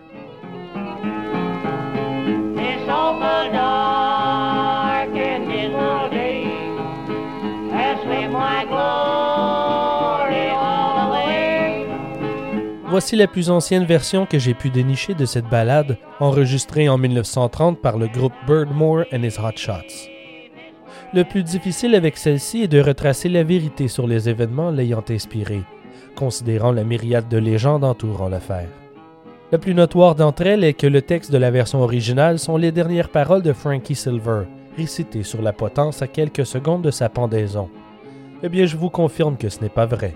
[12.98, 17.80] Voici la plus ancienne version que j'ai pu dénicher de cette ballade, enregistrée en 1930
[17.80, 20.10] par le groupe Birdmore and his Hot Shots.
[21.14, 25.62] Le plus difficile avec celle-ci est de retracer la vérité sur les événements l'ayant inspirée,
[26.16, 28.70] considérant la myriade de légendes entourant l'affaire.
[29.52, 32.72] La plus notoire d'entre elles est que le texte de la version originale sont les
[32.72, 34.45] dernières paroles de Frankie Silver,
[34.76, 37.70] récitées sur la potence à quelques secondes de sa pendaison.
[38.41, 40.16] Eh bien, je vous confirme que ce n'est pas vrai.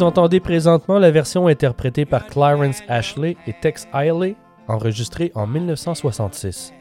[0.00, 4.34] Vous entendez présentement la version interprétée par Clarence Ashley et Tex Iley,
[4.66, 6.72] enregistrée en 1966.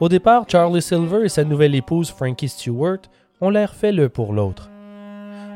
[0.00, 3.00] Au départ, Charlie Silver et sa nouvelle épouse Frankie Stewart
[3.42, 4.70] ont l'air fait l'un pour l'autre.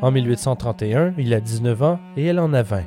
[0.02, 2.82] En 1831, il a 19 ans et elle en a 20.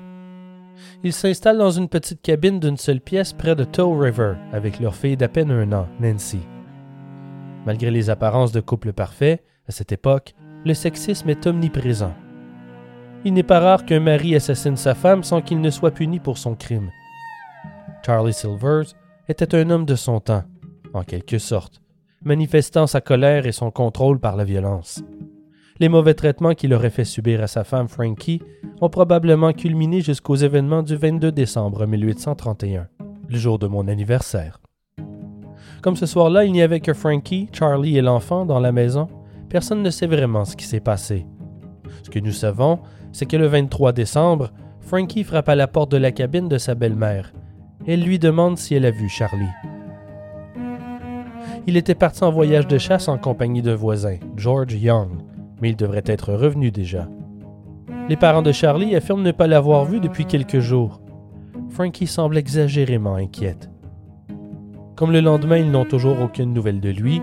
[1.04, 4.94] Ils s'installent dans une petite cabine d'une seule pièce près de Tow River avec leur
[4.94, 6.42] fille d'à peine un an, Nancy.
[7.66, 12.14] Malgré les apparences de couple parfait, à cette époque, le sexisme est omniprésent.
[13.24, 16.40] Il n'est pas rare qu'un mari assassine sa femme sans qu'il ne soit puni pour
[16.40, 16.90] son crime.
[18.04, 18.96] Charlie Silvers
[19.30, 20.44] était un homme de son temps,
[20.94, 21.82] en quelque sorte,
[22.24, 25.04] manifestant sa colère et son contrôle par la violence.
[25.80, 28.42] Les mauvais traitements qu'il aurait fait subir à sa femme Frankie
[28.82, 32.88] ont probablement culminé jusqu'aux événements du 22 décembre 1831,
[33.30, 34.60] le jour de mon anniversaire.
[35.84, 39.08] Comme ce soir-là, il n'y avait que Frankie, Charlie et l'enfant dans la maison,
[39.50, 41.28] personne ne sait vraiment ce qui s'est passé.
[42.04, 42.80] Ce que nous savons,
[43.12, 46.76] c'est que le 23 décembre, Frankie frappe à la porte de la cabine de sa
[46.76, 47.34] belle-mère.
[47.88, 49.45] Elle lui demande si elle a vu Charlie.
[51.68, 55.09] Il était parti en voyage de chasse en compagnie d'un voisin, George Young,
[55.62, 57.07] mais il devrait être revenu déjà.
[58.09, 61.01] Les parents de Charlie affirment ne pas l'avoir vu depuis quelques jours.
[61.70, 63.70] Frankie semble exagérément inquiète.
[64.95, 67.22] Comme le lendemain, ils n'ont toujours aucune nouvelle de lui,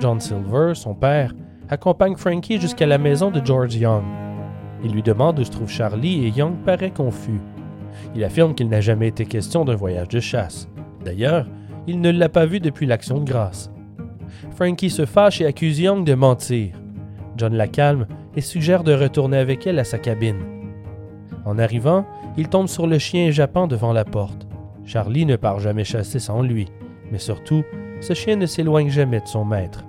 [0.00, 1.34] John Silver, son père,
[1.68, 4.04] accompagne Frankie jusqu'à la maison de George Young.
[4.84, 7.40] Il lui demande où se trouve Charlie et Young paraît confus.
[8.14, 10.68] Il affirme qu'il n'a jamais été question d'un voyage de chasse.
[11.04, 11.46] D'ailleurs,
[11.86, 13.70] il ne l'a pas vu depuis l'action de grâce.
[14.54, 16.74] Frankie se fâche et accuse Young de mentir.
[17.36, 18.06] John la calme
[18.36, 20.40] et suggère de retourner avec elle à sa cabine.
[21.44, 22.06] En arrivant,
[22.36, 24.46] il tombe sur le chien jappant devant la porte.
[24.84, 26.66] Charlie ne part jamais chasser sans lui,
[27.10, 27.64] mais surtout,
[28.00, 29.84] ce chien ne s'éloigne jamais de son maître.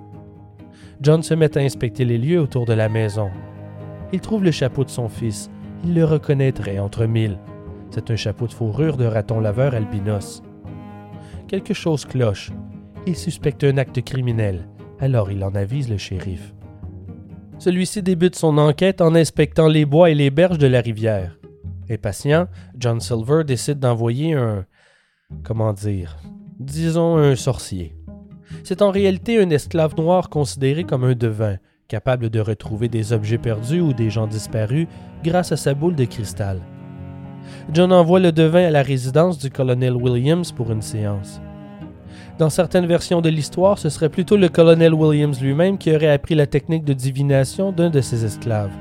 [1.00, 3.30] John se met à inspecter les lieux autour de la maison.
[4.12, 5.50] Il trouve le chapeau de son fils.
[5.84, 7.38] Il le reconnaîtrait entre mille.
[7.90, 10.42] C'est un chapeau de fourrure de raton laveur albinos.
[11.48, 12.50] Quelque chose cloche.
[13.06, 14.68] Il suspecte un acte criminel.
[15.00, 16.54] Alors il en avise le shérif.
[17.58, 21.38] Celui-ci débute son enquête en inspectant les bois et les berges de la rivière.
[21.90, 22.48] Impatient,
[22.78, 24.66] John Silver décide d'envoyer un.
[25.42, 26.18] Comment dire
[26.58, 27.96] Disons un sorcier.
[28.64, 31.56] C'est en réalité un esclave noir considéré comme un devin,
[31.92, 34.86] capable de retrouver des objets perdus ou des gens disparus
[35.22, 36.58] grâce à sa boule de cristal.
[37.70, 41.42] John envoie le devin à la résidence du colonel Williams pour une séance.
[42.38, 46.34] Dans certaines versions de l'histoire, ce serait plutôt le colonel Williams lui-même qui aurait appris
[46.34, 48.72] la technique de divination d'un de ses esclaves.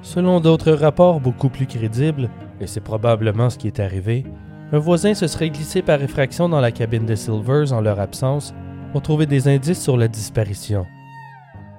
[0.00, 2.30] Selon d'autres rapports beaucoup plus crédibles,
[2.62, 4.24] et c'est probablement ce qui est arrivé,
[4.72, 8.54] un voisin se serait glissé par effraction dans la cabine des Silvers en leur absence
[8.92, 10.86] pour trouver des indices sur la disparition.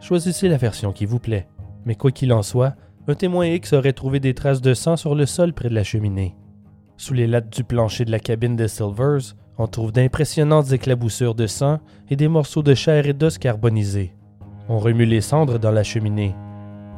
[0.03, 1.47] Choisissez la version qui vous plaît,
[1.85, 2.75] mais quoi qu'il en soit,
[3.07, 5.85] un témoin X aurait trouvé des traces de sang sur le sol près de la
[5.85, 6.35] cheminée.
[6.97, 11.47] Sous les lattes du plancher de la cabine des Silvers, on trouve d'impressionnantes éclaboussures de
[11.47, 11.79] sang
[12.09, 14.13] et des morceaux de chair et d'os carbonisés.
[14.67, 16.35] On remue les cendres dans la cheminée.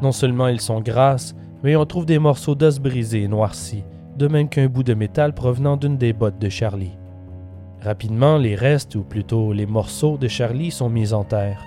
[0.02, 3.84] Non seulement ils sont grasses, mais on trouve des morceaux d'os brisés et noircis,
[4.18, 6.98] de même qu'un bout de métal provenant d'une des bottes de Charlie.
[7.82, 11.64] Rapidement, les restes, ou plutôt les morceaux de Charlie, sont mis en terre.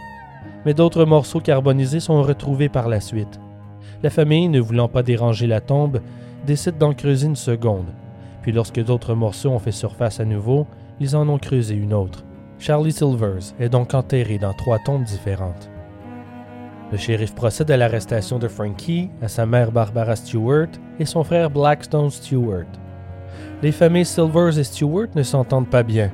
[0.65, 3.41] Mais d'autres morceaux carbonisés sont retrouvés par la suite.
[4.03, 6.01] La famille, ne voulant pas déranger la tombe,
[6.47, 7.89] décide d'en creuser une seconde.
[8.43, 10.67] Puis lorsque d'autres morceaux ont fait surface à nouveau,
[11.01, 12.25] ils en ont creusé une autre.
[12.59, 15.71] Charlie Silvers est donc enterré dans trois tombes différentes.
[16.91, 21.51] Le shérif procède à l'arrestation de Frankie, à sa mère Barbara Stewart et son frère
[21.51, 22.67] Blackstone Stewart.
[23.63, 26.11] Les familles Silvers et Stewart ne s'entendent pas bien.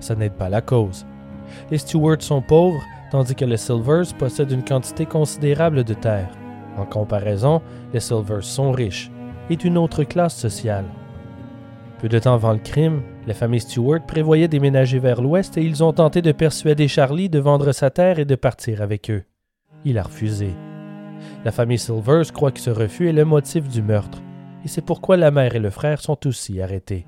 [0.00, 1.06] Ça n'aide pas la cause.
[1.70, 6.30] Les Stewart sont pauvres, tandis que les Silvers possèdent une quantité considérable de terre.
[6.76, 9.10] En comparaison, les Silvers sont riches
[9.50, 10.84] et d'une autre classe sociale.
[12.00, 15.82] Peu de temps avant le crime, la famille Stewart prévoyait déménager vers l'ouest et ils
[15.82, 19.24] ont tenté de persuader Charlie de vendre sa terre et de partir avec eux.
[19.84, 20.54] Il a refusé.
[21.44, 24.22] La famille Silvers croit que ce refus est le motif du meurtre,
[24.64, 27.06] et c'est pourquoi la mère et le frère sont aussi arrêtés.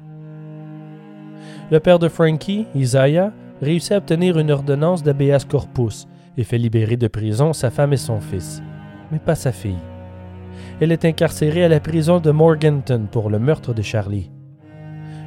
[1.70, 6.07] Le père de Frankie, Isaiah, réussit à obtenir une ordonnance d'habeas corpus
[6.37, 8.63] et fait libérer de prison sa femme et son fils,
[9.11, 9.79] mais pas sa fille.
[10.81, 14.31] Elle est incarcérée à la prison de Morganton pour le meurtre de Charlie.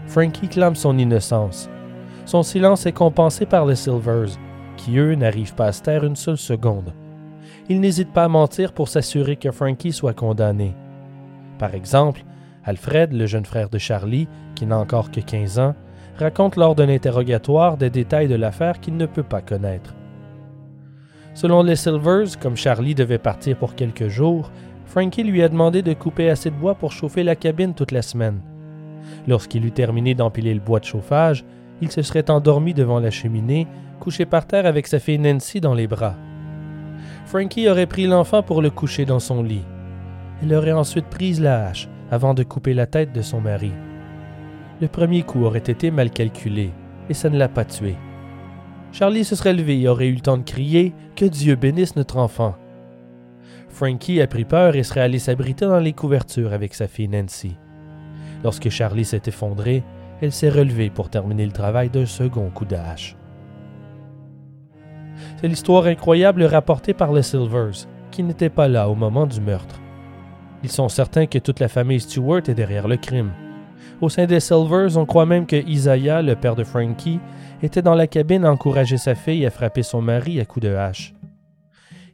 [0.07, 1.69] Frankie clame son innocence.
[2.25, 4.37] Son silence est compensé par les Silvers,
[4.77, 6.93] qui eux n'arrivent pas à se taire une seule seconde.
[7.69, 10.75] Ils n'hésitent pas à mentir pour s'assurer que Frankie soit condamné.
[11.59, 12.23] Par exemple,
[12.65, 15.75] Alfred, le jeune frère de Charlie, qui n'a encore que 15 ans,
[16.17, 19.95] raconte lors d'un interrogatoire des détails de l'affaire qu'il ne peut pas connaître.
[21.33, 24.51] Selon les Silvers, comme Charlie devait partir pour quelques jours,
[24.85, 28.03] Frankie lui a demandé de couper assez de bois pour chauffer la cabine toute la
[28.03, 28.41] semaine.
[29.27, 31.43] Lorsqu'il eut terminé d'empiler le bois de chauffage,
[31.81, 33.67] il se serait endormi devant la cheminée,
[33.99, 36.15] couché par terre avec sa fille Nancy dans les bras.
[37.25, 39.63] Frankie aurait pris l'enfant pour le coucher dans son lit.
[40.41, 43.71] Elle aurait ensuite pris la hache avant de couper la tête de son mari.
[44.83, 46.71] Le premier coup aurait été mal calculé,
[47.07, 47.95] et ça ne l'a pas tué.
[48.91, 52.17] Charlie se serait levé et aurait eu le temps de crier Que Dieu bénisse notre
[52.17, 52.57] enfant.
[53.69, 57.55] Frankie a pris peur et serait allé s'abriter dans les couvertures avec sa fille Nancy.
[58.43, 59.85] Lorsque Charlie s'est effondré,
[60.19, 62.75] elle s'est relevée pour terminer le travail d'un second coup de.
[65.39, 69.79] C'est l'histoire incroyable rapportée par les Silvers, qui n'étaient pas là au moment du meurtre.
[70.61, 73.31] Ils sont certains que toute la famille Stewart est derrière le crime.
[74.01, 77.19] Au sein des Silvers, on croit même que Isaiah, le père de Frankie,
[77.61, 80.73] était dans la cabine à encourager sa fille à frapper son mari à coups de
[80.73, 81.13] hache.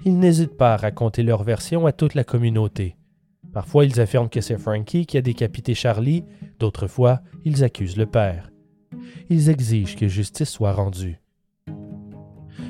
[0.05, 2.95] Ils n'hésitent pas à raconter leur version à toute la communauté.
[3.51, 6.23] Parfois, ils affirment que c'est Frankie qui a décapité Charlie,
[6.59, 8.51] d'autres fois, ils accusent le père.
[9.29, 11.19] Ils exigent que justice soit rendue.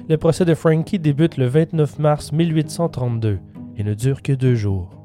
[0.07, 3.39] Le procès de Frankie débute le 29 mars 1832
[3.75, 4.98] et ne dure que deux jours.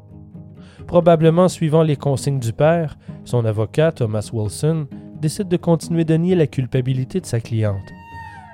[0.87, 4.87] Probablement suivant les consignes du père, son avocat, Thomas Wilson,
[5.21, 7.93] décide de continuer de nier la culpabilité de sa cliente,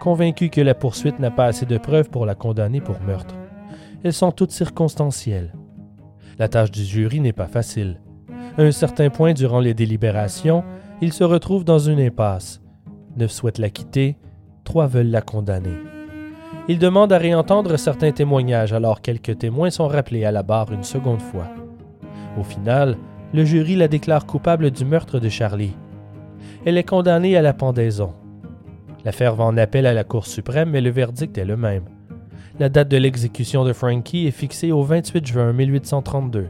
[0.01, 3.35] convaincu que la poursuite n'a pas assez de preuves pour la condamner pour meurtre.
[4.05, 5.53] Elles sont toutes circonstancielles.
[6.39, 8.01] La tâche du jury n'est pas facile.
[8.57, 10.65] À un certain point durant les délibérations,
[11.03, 12.63] ils se retrouvent dans une impasse.
[13.17, 14.17] Neuf souhaitent la quitter,
[14.65, 15.77] trois veulent la condamner.
[16.69, 20.85] Ils demandent à réentendre certains témoignages alors quelques témoins sont rappelés à la barre une
[20.85, 21.49] seconde fois.
[22.39, 22.97] Au final,
[23.33, 25.77] le jury la déclare coupable du meurtre de Charlie.
[26.65, 28.13] Elle est condamnée à la pendaison.
[29.05, 31.85] L'affaire va en appel à la Cour suprême, mais le verdict est le même.
[32.59, 36.49] La date de l'exécution de Frankie est fixée au 28 juin 1832.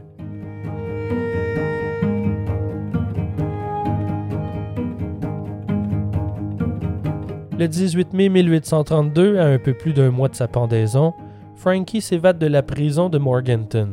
[7.57, 11.13] Le 18 mai 1832, à un peu plus d'un mois de sa pendaison,
[11.55, 13.89] Frankie s'évade de la prison de Morganton.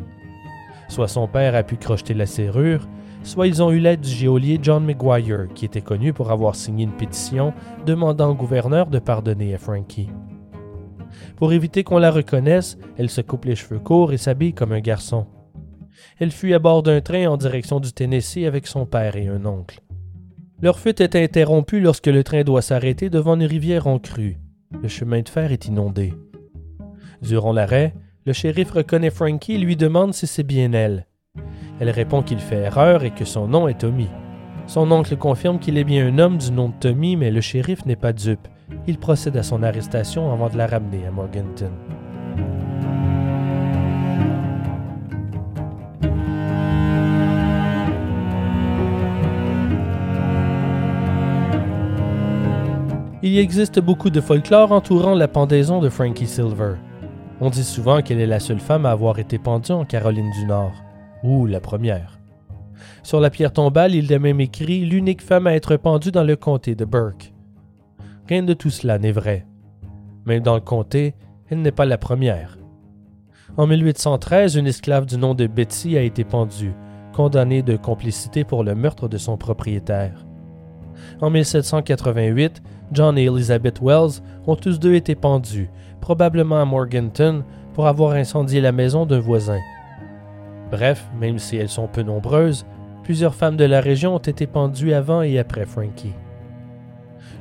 [0.88, 2.88] Soit son père a pu crocheter la serrure,
[3.22, 6.84] soit ils ont eu l'aide du geôlier John McGuire, qui était connu pour avoir signé
[6.84, 7.52] une pétition
[7.86, 10.08] demandant au gouverneur de pardonner à Frankie.
[11.36, 14.80] Pour éviter qu'on la reconnaisse, elle se coupe les cheveux courts et s'habille comme un
[14.80, 15.26] garçon.
[16.18, 19.44] Elle fuit à bord d'un train en direction du Tennessee avec son père et un
[19.46, 19.80] oncle.
[20.60, 24.38] Leur fuite est interrompue lorsque le train doit s'arrêter devant une rivière en crue.
[24.82, 26.14] Le chemin de fer est inondé.
[27.22, 27.94] Durant l'arrêt,
[28.28, 31.06] le shérif reconnaît Frankie et lui demande si c'est bien elle.
[31.80, 34.08] Elle répond qu'il fait erreur et que son nom est Tommy.
[34.66, 37.86] Son oncle confirme qu'il est bien un homme du nom de Tommy, mais le shérif
[37.86, 38.46] n'est pas dupe.
[38.86, 41.70] Il procède à son arrestation avant de la ramener à Morganton.
[53.22, 56.74] Il existe beaucoup de folklore entourant la pendaison de Frankie Silver.
[57.40, 60.44] On dit souvent qu'elle est la seule femme à avoir été pendue en Caroline du
[60.44, 60.72] Nord,
[61.22, 62.18] ou la première.
[63.04, 66.34] Sur la pierre tombale, il est même écrit l'unique femme à être pendue dans le
[66.34, 67.32] comté de Burke.
[68.28, 69.46] Rien de tout cela n'est vrai.
[70.26, 71.14] Même dans le comté,
[71.48, 72.58] elle n'est pas la première.
[73.56, 76.74] En 1813, une esclave du nom de Betsy a été pendue,
[77.14, 80.26] condamnée de complicité pour le meurtre de son propriétaire.
[81.20, 82.62] En 1788,
[82.92, 85.70] John et Elizabeth Wells ont tous deux été pendus,
[86.00, 87.44] probablement à Morganton,
[87.74, 89.60] pour avoir incendié la maison d'un voisin.
[90.70, 92.66] Bref, même si elles sont peu nombreuses,
[93.02, 96.14] plusieurs femmes de la région ont été pendues avant et après Frankie.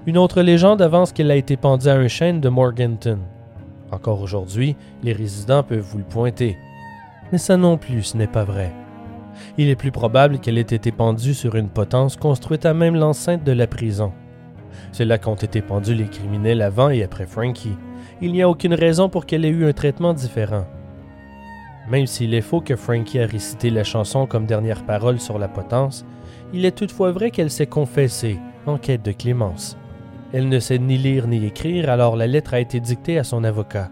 [0.05, 3.19] Une autre légende avance qu'elle a été pendue à un chêne de Morganton.
[3.91, 6.57] Encore aujourd'hui, les résidents peuvent vous le pointer.
[7.31, 8.71] Mais ça non plus, ce n'est pas vrai.
[9.57, 13.43] Il est plus probable qu'elle ait été pendue sur une potence construite à même l'enceinte
[13.43, 14.13] de la prison.
[14.91, 17.77] C'est là qu'ont été pendus les criminels avant et après Frankie.
[18.21, 20.65] Il n'y a aucune raison pour qu'elle ait eu un traitement différent.
[21.89, 25.47] Même s'il est faux que Frankie a récité la chanson comme dernière parole sur la
[25.47, 26.05] potence,
[26.51, 29.77] il est toutefois vrai qu'elle s'est confessée, en quête de clémence.
[30.33, 33.43] Elle ne sait ni lire ni écrire, alors la lettre a été dictée à son
[33.43, 33.89] avocat.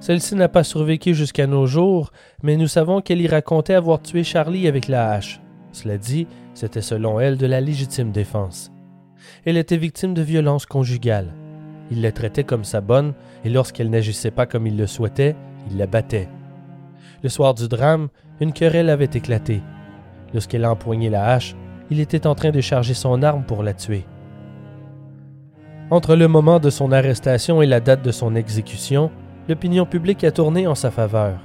[0.00, 2.10] Celle-ci n'a pas survécu jusqu'à nos jours,
[2.42, 5.40] mais nous savons qu'elle y racontait avoir tué Charlie avec la hache.
[5.72, 8.72] Cela dit, c'était selon elle de la légitime défense.
[9.44, 11.34] Elle était victime de violences conjugales.
[11.90, 13.14] Il la traitait comme sa bonne,
[13.44, 15.36] et lorsqu'elle n'agissait pas comme il le souhaitait,
[15.70, 16.28] il la battait.
[17.22, 18.08] Le soir du drame,
[18.40, 19.62] une querelle avait éclaté.
[20.32, 21.56] Lorsqu'elle a empoigné la hache,
[21.90, 24.04] il était en train de charger son arme pour la tuer.
[25.90, 29.10] Entre le moment de son arrestation et la date de son exécution,
[29.48, 31.40] l'opinion publique a tourné en sa faveur.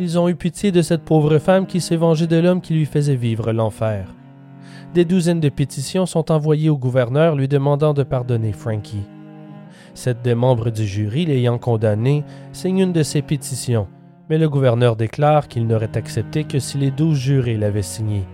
[0.00, 2.86] Ils ont eu pitié de cette pauvre femme qui s'est vengée de l'homme qui lui
[2.86, 4.14] faisait vivre l'enfer.
[4.94, 9.06] Des douzaines de pétitions sont envoyées au gouverneur lui demandant de pardonner Frankie.
[9.98, 12.22] Sept des membres du jury l'ayant condamné
[12.52, 13.88] signent une de ces pétitions,
[14.30, 18.24] mais le gouverneur déclare qu'il n'aurait accepté que si les douze jurés l'avaient signée.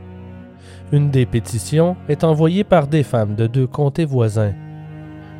[0.93, 4.53] Une des pétitions est envoyée par des femmes de deux comtés voisins.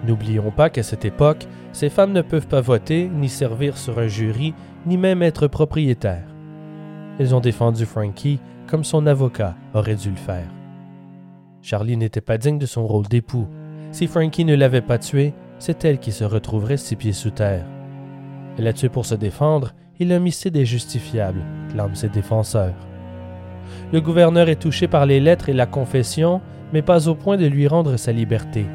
[0.07, 4.07] N'oublions pas qu'à cette époque, ces femmes ne peuvent pas voter, ni servir sur un
[4.07, 4.55] jury,
[4.87, 6.35] ni même être propriétaires.
[7.19, 10.49] Elles ont défendu Frankie comme son avocat aurait dû le faire.
[11.61, 13.47] Charlie n'était pas digne de son rôle d'époux.
[13.93, 17.67] Si Frankie ne l'avait pas tué, c'est elle qui se retrouverait six pieds sous terre.
[18.57, 22.75] Elle l'a tué pour se défendre et l'homicide est justifiable, clament ses défenseurs.
[23.93, 26.41] Le gouverneur est touché par les lettres et la confession,
[26.73, 28.67] mais pas au point de lui rendre sa liberté.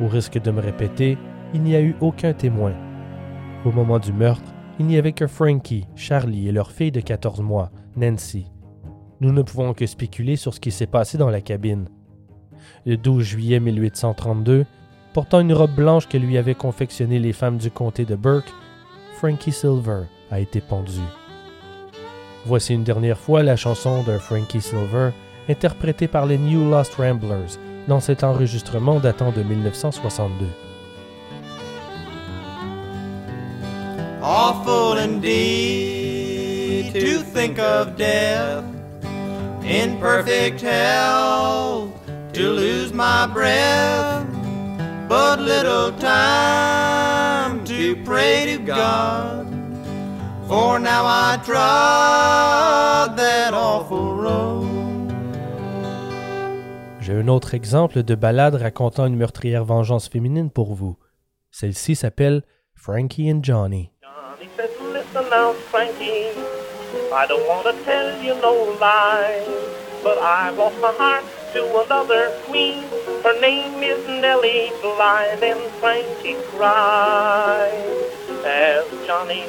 [0.00, 1.18] Au risque de me répéter,
[1.54, 2.72] il n'y a eu aucun témoin.
[3.64, 7.40] Au moment du meurtre, il n'y avait que Frankie, Charlie et leur fille de 14
[7.40, 8.46] mois, Nancy.
[9.20, 11.88] Nous ne pouvons que spéculer sur ce qui s'est passé dans la cabine.
[12.86, 14.64] Le 12 juillet 1832,
[15.12, 18.52] portant une robe blanche que lui avaient confectionnée les femmes du comté de Burke,
[19.16, 21.00] Frankie Silver a été pendu.
[22.44, 25.10] Voici une dernière fois la chanson de Frankie Silver,
[25.48, 27.58] interprétée par les New Lost Ramblers
[27.88, 30.46] dans cet enregistrement datant de 1962.
[34.22, 38.64] Awful indeed to think of death
[45.12, 49.46] but little time to pray to God.
[50.48, 55.12] For now I trod that awful road.
[57.02, 60.96] J'ai un autre exemple de ballade racontant une meurtrière vengeance féminine pour vous.
[61.50, 62.42] Celle-ci s'appelle
[62.74, 63.90] Frankie and Johnny.
[64.56, 66.32] Said, listen now, Frankie,
[67.12, 69.42] I don't want to tell you no lie,
[70.02, 72.82] but I've lost my heart to another queen.
[73.24, 75.36] Her name is Nellie Bly.
[75.38, 77.70] Then Frankie cried
[78.44, 79.42] as Johnny.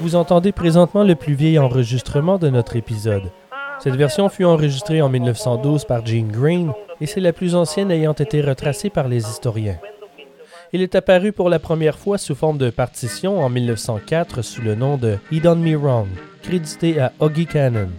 [0.00, 3.30] Vous entendez présentement le plus vieil enregistrement de notre épisode.
[3.78, 8.12] Cette version fut enregistrée en 1912 par Gene Green et c'est la plus ancienne ayant
[8.12, 9.78] été retracée par les historiens.
[10.72, 14.74] Il est apparu pour la première fois sous forme de partition en 1904 sous le
[14.74, 16.08] nom de He Done Me Wrong,
[16.42, 17.90] crédité à Huggy Cannon.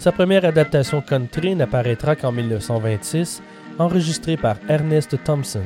[0.00, 3.42] Sa première adaptation country n'apparaîtra qu'en 1926,
[3.78, 5.60] enregistrée par Ernest Thompson.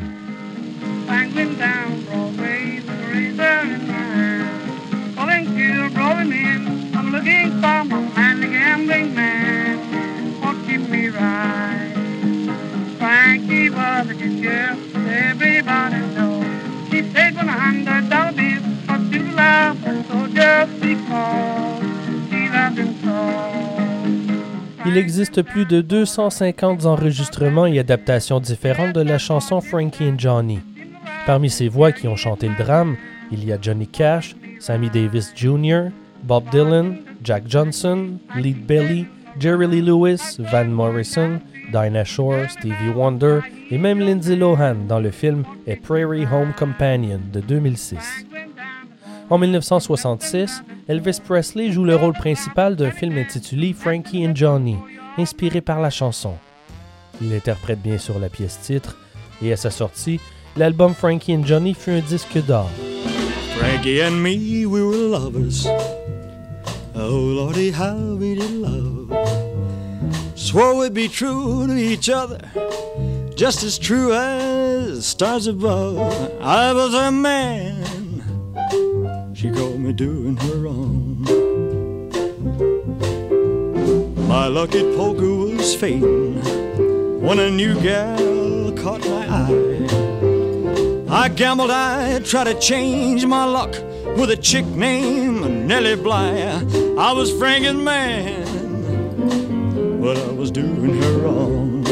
[25.43, 30.61] Plus de 250 enregistrements et adaptations différentes de la chanson Frankie and Johnny.
[31.27, 32.97] Parmi ces voix qui ont chanté le drame,
[33.33, 35.89] il y a Johnny Cash, Sammy Davis Jr.,
[36.23, 39.07] Bob Dylan, Jack Johnson, Lead Belly,
[39.39, 41.41] Jerry Lee Lewis, Van Morrison,
[41.73, 43.41] Dinah Shore, Stevie Wonder
[43.71, 48.27] et même Lindsay Lohan dans le film A Prairie Home Companion de 2006.
[49.31, 54.77] En 1966, Elvis Presley joue le rôle principal d'un film intitulé Frankie and Johnny,
[55.19, 56.35] inspiré par la chanson.
[57.21, 58.97] Il interprète bien sûr la pièce titre,
[59.43, 60.21] et à sa sortie,
[60.57, 62.71] l'album Frankie and Johnny fut un disque d'or.
[63.57, 65.67] Frankie and me, we were lovers.
[66.97, 69.13] Oh, Lordy, how we did love.
[70.35, 72.39] Swore we'd be true to each other,
[73.37, 75.99] just as true as stars above.
[76.41, 77.85] I was her man,
[79.35, 81.44] she called me doing her wrong.
[84.29, 86.41] My lucky poker was fading
[87.21, 89.55] when a new gal caught my eye.
[91.09, 93.75] I gambled I'd try to change my luck
[94.17, 96.63] with a chick named Nellie Bly.
[96.99, 98.45] I was Frank's man,
[100.01, 101.85] but I was doing her wrong.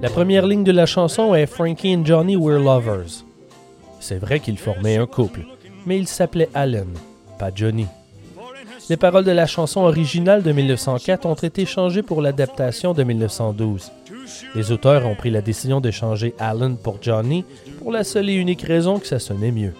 [0.00, 3.24] La première ligne de la chanson est Frankie and Johnny were lovers.
[4.00, 5.40] C'est vrai qu'ils formaient un couple,
[5.84, 6.86] mais ils s'appelaient Alan,
[7.38, 7.86] pas Johnny.
[8.90, 13.92] Les paroles de la chanson originale de 1904 ont été changées pour l'adaptation de 1912.
[14.56, 17.44] Les auteurs ont pris la décision de changer Alan pour Johnny
[17.78, 19.74] pour la seule et unique raison que ça sonnait mieux.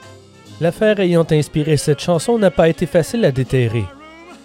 [0.60, 3.84] L'affaire ayant inspiré cette chanson n'a pas été facile à déterrer.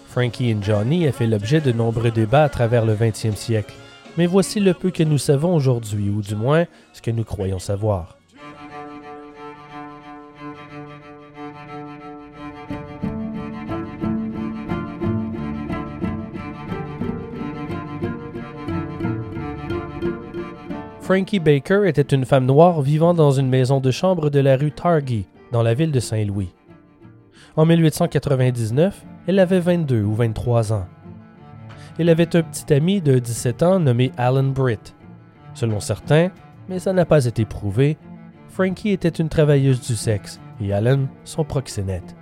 [0.08, 3.74] Frankie and Johnny a fait l'objet de nombreux débats à travers le 20e siècle,
[4.16, 7.60] mais voici le peu que nous savons aujourd'hui, ou du moins ce que nous croyons
[7.60, 8.18] savoir.
[21.06, 24.72] Frankie Baker était une femme noire vivant dans une maison de chambre de la rue
[24.72, 26.52] Targhee, dans la ville de Saint-Louis.
[27.54, 30.88] En 1899, elle avait 22 ou 23 ans.
[32.00, 34.96] Elle avait un petit ami de 17 ans nommé Alan Britt.
[35.54, 36.32] Selon certains,
[36.68, 37.98] mais ça n'a pas été prouvé,
[38.48, 42.16] Frankie était une travailleuse du sexe et Alan son proxénète.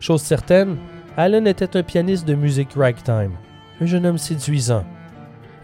[0.00, 0.78] Chose certaine,
[1.16, 3.36] Alan était un pianiste de musique ragtime,
[3.80, 4.84] un jeune homme séduisant.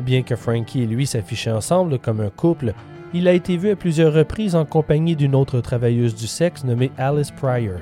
[0.01, 2.75] Bien que Frankie et lui s'affichaient ensemble comme un couple,
[3.13, 6.91] il a été vu à plusieurs reprises en compagnie d'une autre travailleuse du sexe nommée
[6.99, 7.79] Alice Pryor.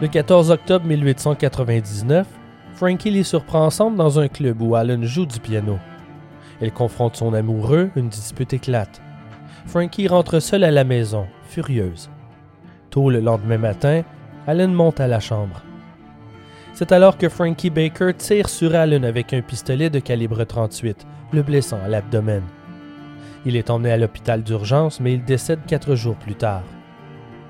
[0.00, 2.26] Le 14 octobre 1899,
[2.74, 5.78] Frankie les surprend ensemble dans un club où Alan joue du piano.
[6.60, 9.02] Elle confronte son amoureux, une dispute éclate.
[9.66, 12.08] Frankie rentre seul à la maison, furieuse.
[12.90, 14.02] Tôt le lendemain matin,
[14.46, 15.62] Alan monte à la chambre.
[16.78, 21.42] C'est alors que Frankie Baker tire sur Alan avec un pistolet de calibre 38, le
[21.42, 22.44] blessant à l'abdomen.
[23.44, 26.62] Il est emmené à l'hôpital d'urgence, mais il décède quatre jours plus tard.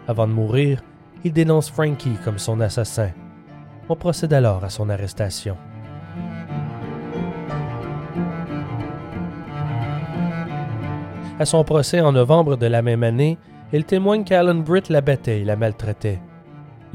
[0.07, 0.83] Avant de mourir,
[1.25, 3.11] il dénonce Frankie comme son assassin.
[3.91, 5.59] On procède alors à son arrestation.
[11.39, 13.37] À son procès en novembre de la même année,
[13.75, 16.23] elle témoigne qu'Alan Britt la battait et la maltraitait.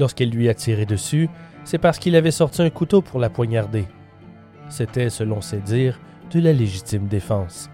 [0.00, 1.30] Lorsqu'elle lui a tiré dessus,
[1.64, 3.86] c'est parce qu'il avait sorti un couteau pour la poignarder.
[4.68, 5.98] C'était, selon ses dires,
[6.30, 7.70] de la légitime défense.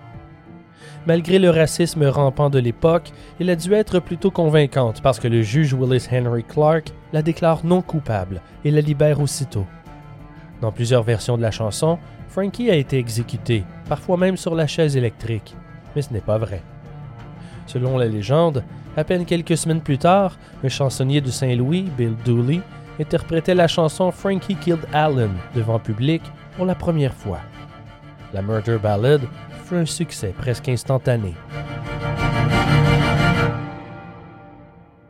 [1.07, 3.11] Malgré le racisme rampant de l'époque,
[3.41, 7.65] elle a dû être plutôt convaincante parce que le juge Willis Henry Clark la déclare
[7.65, 9.67] non coupable et la libère aussitôt.
[10.61, 11.99] Dans plusieurs versions de la chanson,
[12.29, 15.57] Frankie a été exécuté, parfois même sur la chaise électrique,
[15.97, 16.63] mais ce n'est pas vrai.
[17.67, 18.63] Selon la légende,
[18.97, 22.61] à peine quelques semaines plus tard, un chansonnier de Saint-Louis, Bill Dooley,
[23.01, 26.23] interprétait la chanson Frankie Killed Allen devant public
[26.57, 27.41] pour la première fois.
[28.35, 29.23] La Murder Ballad
[29.65, 31.35] fut un succès presque instantané.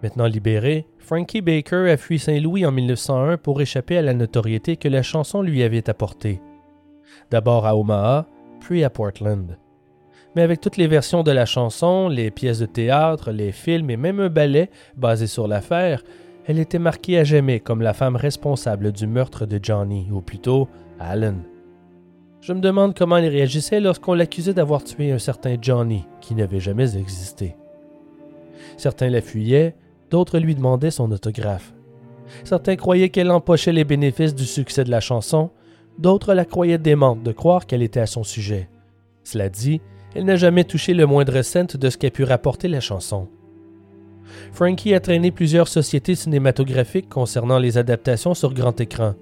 [0.02, 4.88] Maintenant libéré, Frankie Baker a fui Saint-Louis en 1901 pour échapper à la notoriété que
[4.88, 6.40] la chanson lui avait apportée.
[7.30, 8.26] D'abord à Omaha,
[8.60, 9.58] puis à Portland.
[10.36, 13.96] Mais avec toutes les versions de la chanson, les pièces de théâtre, les films et
[13.96, 16.02] même un ballet basé sur l'affaire,
[16.46, 20.68] elle était marquée à jamais comme la femme responsable du meurtre de Johnny, ou plutôt
[20.98, 21.36] Alan.
[22.40, 26.60] Je me demande comment il réagissait lorsqu'on l'accusait d'avoir tué un certain Johnny qui n'avait
[26.60, 27.54] jamais existé.
[28.76, 29.74] Certains la fuyaient,
[30.10, 31.74] d'autres lui demandaient son autographe.
[32.44, 35.50] Certains croyaient qu'elle empochait les bénéfices du succès de la chanson,
[35.98, 38.70] d'autres la croyaient démente de croire qu'elle était à son sujet.
[39.24, 39.80] Cela dit,
[40.14, 43.28] elle n'a jamais touché le moindre cent de ce qu'a pu rapporter la chanson.
[44.52, 49.14] Frankie a traîné plusieurs sociétés cinématographiques concernant les adaptations sur grand écran,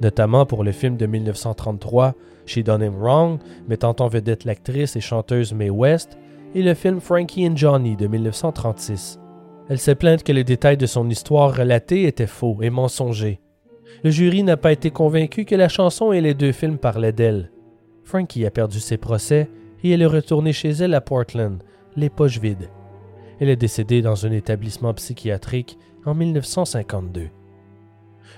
[0.00, 2.14] notamment pour le film de 1933
[2.46, 3.38] She Done Him Wrong,
[3.68, 6.18] mettant en vedette l'actrice et chanteuse Mae West,
[6.54, 9.20] et le film Frankie and Johnny de 1936.
[9.68, 13.40] Elle s'est plainte que les détails de son histoire relatée étaient faux et mensongers.
[14.02, 17.50] Le jury n'a pas été convaincu que la chanson et les deux films parlaient d'elle.
[18.02, 19.48] Frankie a perdu ses procès
[19.84, 21.62] et elle est retournée chez elle à Portland,
[21.96, 22.68] les poches vides.
[23.40, 27.30] Elle est décédée dans un établissement psychiatrique en 1952.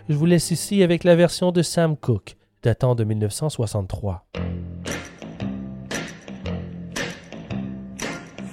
[0.08, 4.24] Je vous laisse ici avec la version de Sam Cooke, datant de 1963.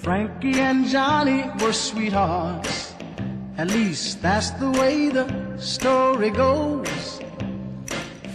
[0.02, 2.96] Frankie and Johnny were sweethearts.
[3.60, 5.28] At least that's the way the
[5.60, 7.20] story goes.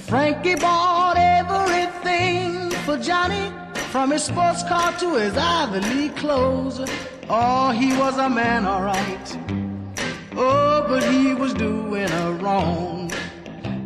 [0.06, 3.50] Frankie bought everything for Johnny,
[3.90, 6.78] from his sports car to his Ivy League clothes.
[7.28, 9.38] Oh, he was a man, alright.
[10.36, 13.10] Oh, but he was doing a wrong.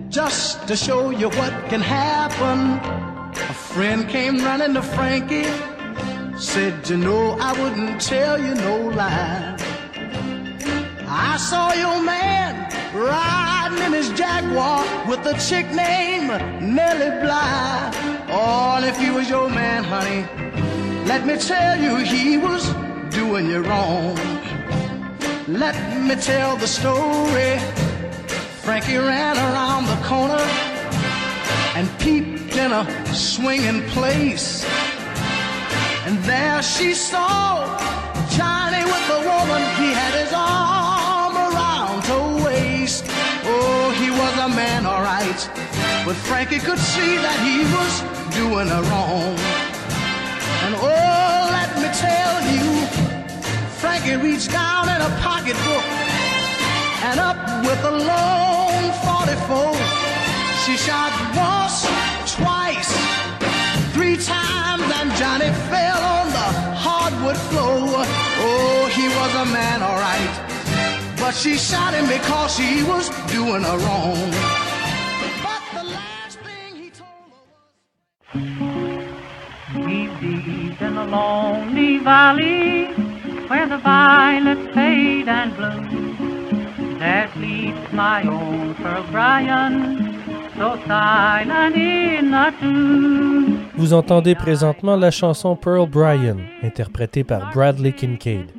[0.08, 2.78] Just to show you what can happen,
[3.32, 5.50] a friend came running to Frankie
[6.38, 9.56] Said, you know, I wouldn't tell you no lie.
[11.08, 16.28] I saw your man riding in his Jaguar with a chick named
[16.62, 17.90] Nellie Bly.
[18.30, 20.28] Oh, if he was your man, honey,
[21.06, 22.72] let me tell you, he was
[23.28, 24.14] doing you wrong.
[25.48, 27.58] Let me tell the story.
[28.64, 30.44] Frankie ran around the corner
[31.76, 34.64] and peeped in a swinging place.
[36.06, 37.76] And there she saw
[38.36, 39.62] Johnny with the woman.
[39.82, 43.04] He had his arm around her waist.
[43.44, 45.40] Oh, he was a man, all right.
[46.06, 47.92] But Frankie could see that he was
[48.40, 49.36] doing her wrong.
[50.64, 51.37] And oh,
[54.08, 55.84] Frankie reached down in a pocketbook
[57.04, 59.74] and up with a long 44.
[60.64, 61.84] She shot once,
[62.34, 62.90] twice,
[63.92, 66.48] three times, and Johnny fell on the
[66.84, 68.04] hardwood floor.
[68.40, 71.16] Oh, he was a man, all right.
[71.18, 74.30] But she shot him because she was doing her wrong.
[75.42, 77.32] But the last thing he told
[78.28, 78.44] her
[79.86, 83.07] Deep, deep in the lonely valley,
[83.48, 89.04] where the violets fade and bloom, there sleeps my own Pearl
[89.60, 90.18] tune.
[93.76, 98.50] Vous entendez présentement la chanson Pearl Bryan, interprétée par Bradley Kincaid.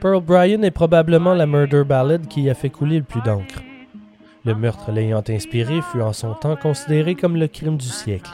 [0.00, 3.60] Pearl Bryan est probablement la murder ballad qui a fait couler le plus d'encre.
[4.44, 8.30] Le meurtre l'ayant inspiré fut en son temps considéré comme le crime du siècle.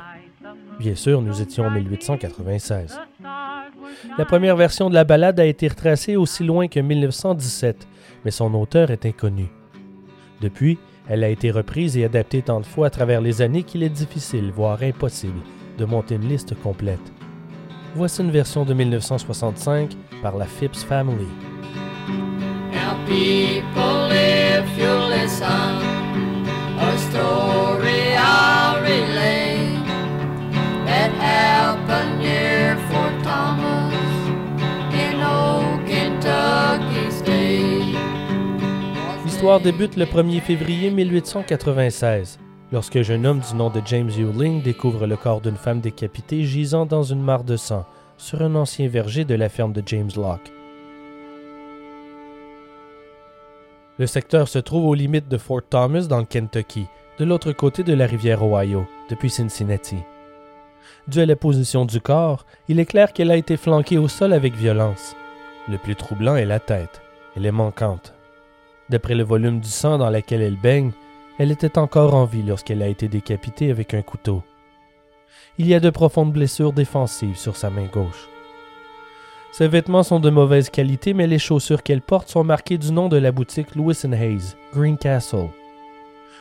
[0.78, 3.00] Bien sûr, nous étions en 1896.
[4.18, 7.86] La première version de la ballade a été retracée aussi loin que 1917,
[8.24, 9.46] mais son auteur est inconnu.
[10.40, 13.82] Depuis, elle a été reprise et adaptée tant de fois à travers les années qu'il
[13.82, 15.40] est difficile, voire impossible,
[15.78, 17.00] de monter une liste complète.
[17.94, 21.26] Voici une version de 1965 par la Phipps Family.
[39.40, 42.38] L'histoire débute le 1er février 1896,
[42.72, 46.44] lorsque un jeune homme du nom de James Ewing découvre le corps d'une femme décapitée
[46.44, 47.86] gisant dans une mare de sang
[48.18, 50.52] sur un ancien verger de la ferme de James Locke.
[53.98, 56.84] Le secteur se trouve aux limites de Fort Thomas dans le Kentucky,
[57.18, 59.96] de l'autre côté de la rivière Ohio, depuis Cincinnati.
[61.08, 64.34] Dû à la position du corps, il est clair qu'elle a été flanquée au sol
[64.34, 65.16] avec violence.
[65.66, 67.00] Le plus troublant est la tête.
[67.34, 68.12] Elle est manquante.
[68.90, 70.90] D'après le volume du sang dans lequel elle baigne,
[71.38, 74.42] elle était encore en vie lorsqu'elle a été décapitée avec un couteau.
[75.58, 78.28] Il y a de profondes blessures défensives sur sa main gauche.
[79.52, 83.08] Ses vêtements sont de mauvaise qualité, mais les chaussures qu'elle porte sont marquées du nom
[83.08, 85.48] de la boutique Lewis Hayes, Green Castle.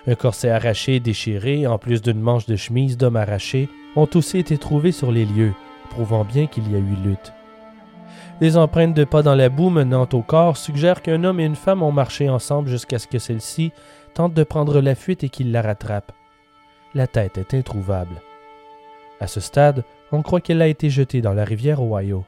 [0.07, 4.39] Un corset arraché et déchiré, en plus d'une manche de chemise d'homme arrachée, ont aussi
[4.39, 5.53] été trouvés sur les lieux,
[5.91, 7.33] prouvant bien qu'il y a eu lutte.
[8.39, 11.57] Des empreintes de pas dans la boue menant au corps suggèrent qu'un homme et une
[11.57, 13.73] femme ont marché ensemble jusqu'à ce que celle-ci
[14.13, 16.13] tente de prendre la fuite et qu'il la rattrape.
[16.93, 18.21] La tête est introuvable.
[19.19, 19.83] À ce stade,
[20.13, 22.23] on croit qu'elle a été jetée dans la rivière Ohio.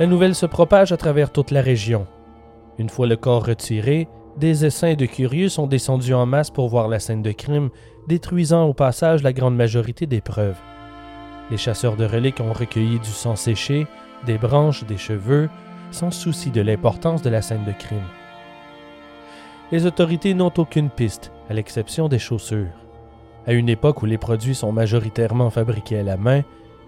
[0.00, 2.06] La nouvelle se propage à travers toute la région.
[2.78, 6.88] Une fois le corps retiré, des essaims de curieux sont descendus en masse pour voir
[6.88, 7.70] la scène de crime,
[8.08, 10.58] détruisant au passage la grande majorité des preuves.
[11.50, 13.86] Les chasseurs de reliques ont recueilli du sang séché,
[14.26, 15.48] des branches, des cheveux,
[15.90, 18.08] sans souci de l'importance de la scène de crime.
[19.70, 22.72] Les autorités n'ont aucune piste, à l'exception des chaussures.
[23.46, 26.42] À une époque où les produits sont majoritairement fabriqués à la main,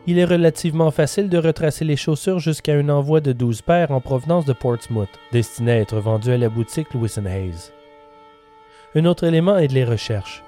[0.06, 4.00] il est relativement facile de retracer les chaussures jusqu'à un envoi de 12 paires en
[4.00, 7.72] provenance de Portsmouth, destiné à être vendu à la boutique Lewis Hayes.
[8.94, 10.44] Un autre élément est les recherches.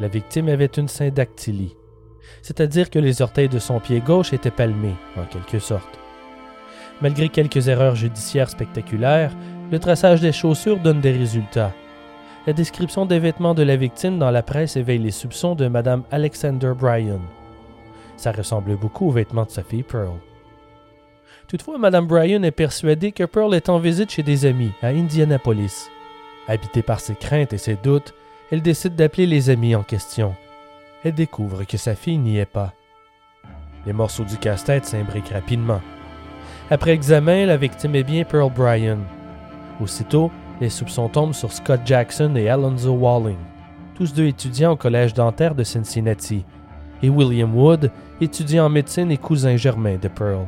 [0.00, 1.76] La victime avait une syndactylie,
[2.42, 5.98] c'est-à-dire que les orteils de son pied gauche étaient palmés, en quelque sorte.
[7.00, 9.32] Malgré quelques erreurs judiciaires spectaculaires,
[9.70, 11.72] le traçage des chaussures donne des résultats.
[12.46, 16.04] La description des vêtements de la victime dans la presse éveille les soupçons de Mme
[16.10, 17.20] Alexander Bryan.
[18.16, 20.18] Ça ressemble beaucoup aux vêtements de sa fille Pearl.
[21.48, 25.88] Toutefois, Mme Bryan est persuadée que Pearl est en visite chez des amis à Indianapolis.
[26.48, 28.14] Habitée par ses craintes et ses doutes,
[28.50, 30.34] elle décide d'appeler les amis en question.
[31.04, 32.72] Elle découvre que sa fille n'y est pas.
[33.84, 35.80] Les morceaux du casse-tête s'imbriquent rapidement.
[36.70, 38.98] Après examen, la victime est bien Pearl Bryan.
[39.80, 43.36] Aussitôt, les soupçons tombent sur Scott Jackson et Alonzo Walling,
[43.94, 46.44] tous deux étudiants au collège dentaire de Cincinnati,
[47.06, 50.46] et William Wood, étudiant en médecine et cousin germain de Pearl.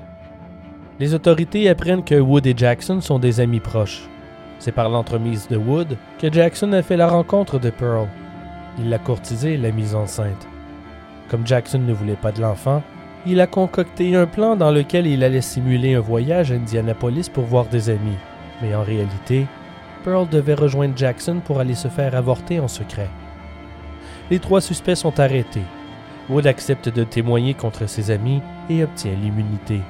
[0.99, 4.09] Les autorités apprennent que Wood et Jackson sont des amis proches.
[4.59, 8.09] C'est par l'entremise de Wood que Jackson a fait la rencontre de Pearl.
[8.79, 10.49] Il l'a courtisée et l'a mise enceinte.
[11.31, 12.83] Comme Jackson ne voulait pas de l'enfant,
[13.27, 17.45] il a concocté un plan dans lequel il allait simuler un voyage à Indianapolis pour
[17.45, 18.17] voir des amis.
[18.63, 19.47] Mais en réalité,
[20.03, 23.11] Pearl devait rejoindre Jackson pour aller se faire avorter en secret.
[24.31, 25.63] Les trois suspects sont arrêtés.
[26.29, 29.81] Wood accepte de témoigner contre ses amis et obtient l'immunité.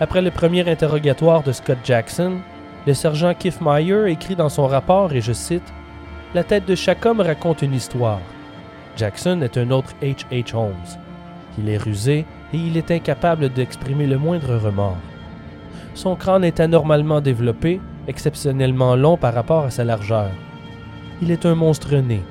[0.00, 2.38] Après le premier interrogatoire de Scott Jackson,
[2.86, 5.74] le sergent Kiffmeyer écrit dans son rapport, et je cite,
[6.34, 8.20] La tête de chaque homme raconte une histoire.
[8.96, 10.24] Jackson est un autre H.
[10.32, 10.56] H.
[10.56, 10.74] Holmes.
[11.58, 12.24] Il est rusé
[12.54, 14.96] et il est incapable d'exprimer le moindre remords.
[15.94, 20.30] Son crâne est anormalement développé, exceptionnellement long par rapport à sa largeur.
[21.20, 22.22] Il est un monstre né.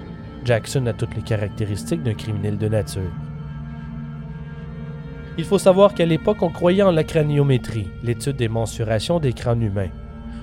[0.46, 3.12] Jackson a toutes les caractéristiques d'un criminel de nature.
[5.38, 9.62] Il faut savoir qu'à l'époque, on croyait en la craniométrie, l'étude des mensurations des crânes
[9.62, 9.92] humains.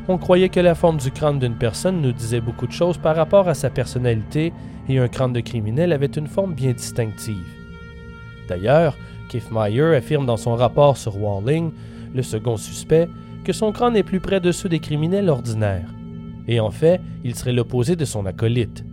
[0.09, 3.17] On croyait que la forme du crâne d'une personne nous disait beaucoup de choses par
[3.17, 4.53] rapport à sa personnalité
[4.89, 7.45] et un crâne de criminel avait une forme bien distinctive.
[8.49, 8.97] D'ailleurs,
[9.29, 11.73] Kiffmeyer affirme dans son rapport sur Walling,
[12.15, 13.09] le second suspect,
[13.45, 15.93] que son crâne est plus près de ceux des criminels ordinaires.
[16.49, 18.85] Et en fait, il serait l'opposé de son acolyte.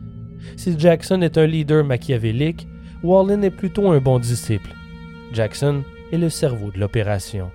[0.56, 2.68] Si Jackson est un leader machiavélique,
[3.04, 4.74] Walling est plutôt un bon disciple.
[5.34, 7.52] Jackson est le cerveau de l'opération.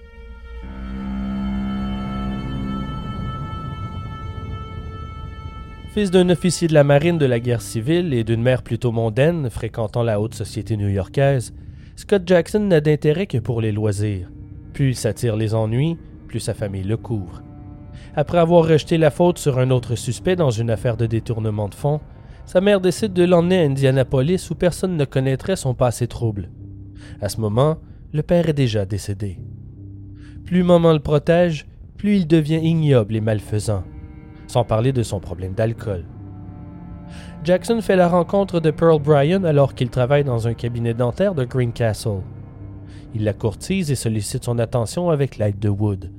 [5.95, 9.49] Fils d'un officier de la marine de la guerre civile et d'une mère plutôt mondaine
[9.49, 11.55] fréquentant la haute société new-yorkaise,
[11.97, 14.31] Scott Jackson n'a d'intérêt que pour les loisirs.
[14.75, 15.97] Plus il s'attire les ennuis,
[16.29, 17.43] plus sa famille le couvre.
[18.15, 21.75] Après avoir rejeté la faute sur un autre suspect dans une affaire de détournement de
[21.75, 22.01] fonds,
[22.49, 26.49] sa mère décide de l'emmener à Indianapolis où personne ne connaîtrait son passé trouble.
[27.21, 27.77] À ce moment,
[28.15, 29.39] le père est déjà décédé.
[30.47, 31.67] Plus maman le protège,
[31.99, 33.85] plus il devient ignoble et malfaisant,
[34.47, 36.07] sans parler de son problème d'alcool.
[37.45, 41.45] Jackson fait la rencontre de Pearl Bryan alors qu'il travaille dans un cabinet dentaire de
[41.45, 42.23] Greencastle.
[43.15, 46.11] Il la courtise et sollicite son attention avec l'aide de Wood.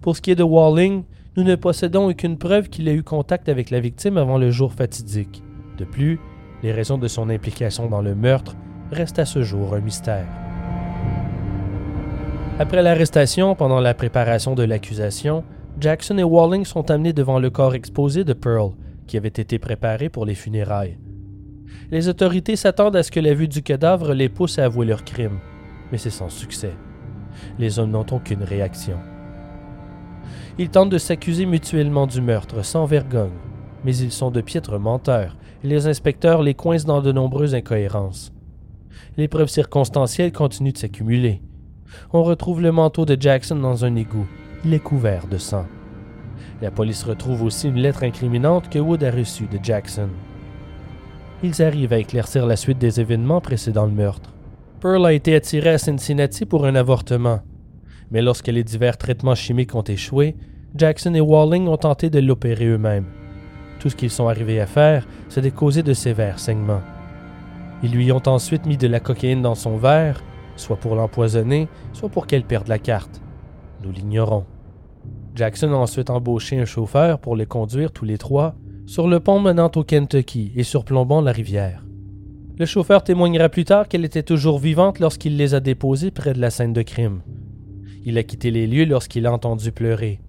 [0.00, 1.02] Pour ce qui est de Walling,
[1.36, 4.72] nous ne possédons aucune preuve qu'il ait eu contact avec la victime avant le jour
[4.72, 5.42] fatidique.
[5.78, 6.20] De plus,
[6.62, 8.56] les raisons de son implication dans le meurtre
[8.92, 10.26] restent à ce jour un mystère.
[12.58, 15.42] Après l'arrestation, pendant la préparation de l'accusation,
[15.80, 18.72] Jackson et Walling sont amenés devant le corps exposé de Pearl,
[19.08, 20.98] qui avait été préparé pour les funérailles.
[21.90, 25.04] Les autorités s'attendent à ce que la vue du cadavre les pousse à avouer leur
[25.04, 25.40] crime,
[25.90, 26.72] mais c'est sans succès.
[27.58, 28.98] Les hommes n'ont aucune réaction.
[30.56, 33.32] Ils tentent de s'accuser mutuellement du meurtre sans vergogne,
[33.84, 38.32] mais ils sont de piètres menteurs et les inspecteurs les coincent dans de nombreuses incohérences.
[39.16, 41.42] Les preuves circonstancielles continuent de s'accumuler.
[42.12, 44.28] On retrouve le manteau de Jackson dans un égout.
[44.64, 45.66] Il est couvert de sang.
[46.62, 50.08] La police retrouve aussi une lettre incriminante que Wood a reçue de Jackson.
[51.42, 54.32] Ils arrivent à éclaircir la suite des événements précédant le meurtre.
[54.80, 57.40] Pearl a été attirée à Cincinnati pour un avortement.
[58.14, 60.36] Mais lorsque les divers traitements chimiques ont échoué,
[60.76, 63.06] Jackson et Walling ont tenté de l'opérer eux-mêmes.
[63.80, 66.82] Tout ce qu'ils sont arrivés à faire, c'est de causer de sévères saignements.
[67.82, 70.22] Ils lui ont ensuite mis de la cocaïne dans son verre,
[70.54, 73.20] soit pour l'empoisonner, soit pour qu'elle perde la carte.
[73.82, 74.44] Nous l'ignorons.
[75.34, 78.54] Jackson a ensuite embauché un chauffeur pour les conduire tous les trois
[78.86, 81.84] sur le pont menant au Kentucky et surplombant la rivière.
[82.58, 86.40] Le chauffeur témoignera plus tard qu'elle était toujours vivante lorsqu'il les a déposés près de
[86.40, 87.20] la scène de crime.
[88.04, 90.20] Il a quitté les lieux lorsqu'il a entendu pleurer.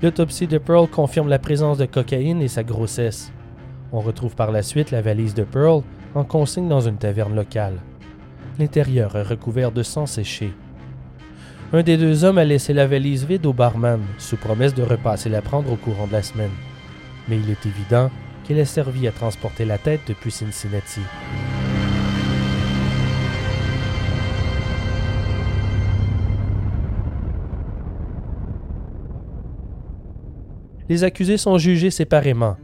[0.00, 3.32] L'autopsie de Pearl confirme la présence de cocaïne et sa grossesse.
[3.90, 5.82] On retrouve par la suite la valise de Pearl
[6.14, 7.78] en consigne dans une taverne locale.
[8.60, 10.52] L'intérieur est recouvert de sang séché.
[11.72, 15.28] Un des deux hommes a laissé la valise vide au barman, sous promesse de repasser
[15.28, 16.54] la prendre au courant de la semaine.
[17.28, 18.10] Mais il est évident
[18.44, 21.02] qu'elle a servi à transporter la tête depuis Cincinnati.
[30.88, 32.56] Les accusés sont jugés séparément.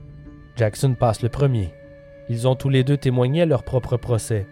[0.56, 1.74] Jackson passe le premier.
[2.30, 4.46] Ils ont tous les deux témoigné à leur propre procès.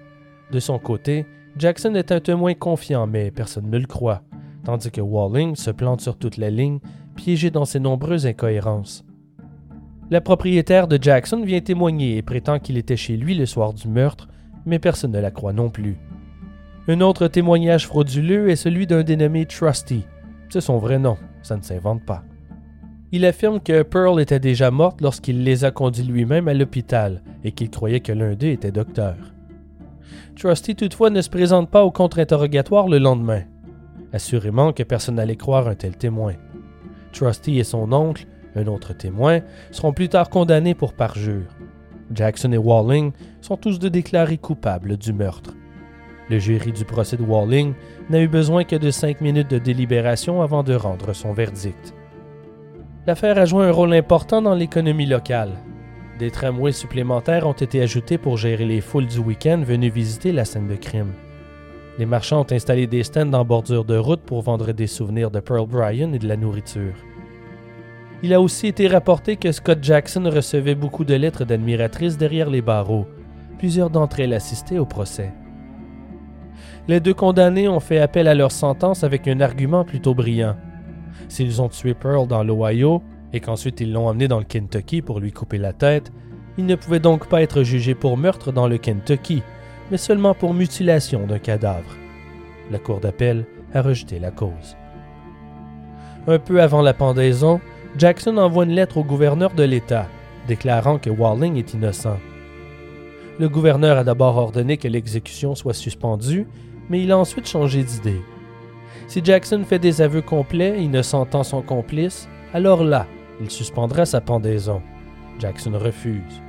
[0.50, 1.24] De son côté,
[1.56, 4.22] Jackson est un témoin confiant, mais personne ne le croit,
[4.64, 6.80] tandis que Walling se plante sur toute la ligne,
[7.16, 9.06] piégé dans ses nombreuses incohérences.
[10.10, 13.88] La propriétaire de Jackson vient témoigner et prétend qu'il était chez lui le soir du
[13.88, 14.28] meurtre,
[14.66, 15.96] mais personne ne la croit non plus.
[16.88, 20.04] Un autre témoignage frauduleux est celui d'un dénommé Trusty.
[20.50, 22.22] C'est son vrai nom, ça ne s'invente pas.
[23.14, 27.52] Il affirme que Pearl était déjà morte lorsqu'il les a conduits lui-même à l'hôpital et
[27.52, 29.16] qu'il croyait que l'un d'eux était docteur.
[30.34, 33.42] Trusty toutefois ne se présente pas au contre-interrogatoire le lendemain.
[34.14, 36.32] Assurément que personne n'allait croire un tel témoin.
[37.12, 38.26] Trusty et son oncle,
[38.56, 39.40] un autre témoin,
[39.72, 41.54] seront plus tard condamnés pour parjure.
[42.14, 43.12] Jackson et Walling
[43.42, 45.54] sont tous deux déclarés coupables du meurtre.
[46.30, 47.74] Le jury du procès de Walling
[48.08, 51.94] n'a eu besoin que de cinq minutes de délibération avant de rendre son verdict.
[53.04, 55.50] L'affaire a joué un rôle important dans l'économie locale.
[56.20, 60.44] Des tramways supplémentaires ont été ajoutés pour gérer les foules du week-end venues visiter la
[60.44, 61.12] scène de crime.
[61.98, 65.40] Les marchands ont installé des stands en bordure de route pour vendre des souvenirs de
[65.40, 66.94] Pearl Bryan et de la nourriture.
[68.22, 72.62] Il a aussi été rapporté que Scott Jackson recevait beaucoup de lettres d'admiratrices derrière les
[72.62, 73.08] barreaux.
[73.58, 75.32] Plusieurs d'entre elles assistaient au procès.
[76.86, 80.54] Les deux condamnés ont fait appel à leur sentence avec un argument plutôt brillant.
[81.32, 83.02] S'ils ont tué Pearl dans l'Ohio
[83.32, 86.12] et qu'ensuite ils l'ont emmené dans le Kentucky pour lui couper la tête,
[86.58, 89.42] ils ne pouvaient donc pas être jugés pour meurtre dans le Kentucky,
[89.90, 91.96] mais seulement pour mutilation d'un cadavre.
[92.70, 94.76] La Cour d'appel a rejeté la cause.
[96.26, 97.62] Un peu avant la pendaison,
[97.96, 100.08] Jackson envoie une lettre au gouverneur de l'État,
[100.48, 102.18] déclarant que Walling est innocent.
[103.38, 106.46] Le gouverneur a d'abord ordonné que l'exécution soit suspendue,
[106.90, 108.20] mais il a ensuite changé d'idée.
[109.12, 113.06] Si Jackson fait des aveux complets innocentant son complice, alors là,
[113.42, 114.80] il suspendra sa pendaison.
[115.38, 116.40] Jackson refuse.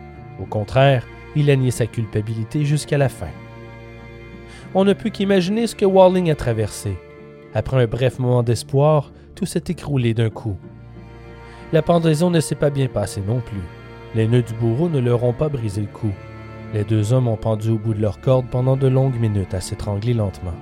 [0.42, 3.28] Au contraire, il a nié sa culpabilité jusqu'à la fin.
[4.74, 6.98] On ne peut qu'imaginer ce que Walling a traversé.
[7.54, 10.56] Après un bref moment d'espoir, tout s'est écroulé d'un coup.
[11.74, 13.60] La pendaison ne s'est pas bien passée non plus.
[14.16, 16.12] Les nœuds du bourreau ne leur ont pas brisé le cou.
[16.74, 19.60] Les deux hommes ont pendu au bout de leur corde pendant de longues minutes à
[19.60, 20.54] s'étrangler lentement.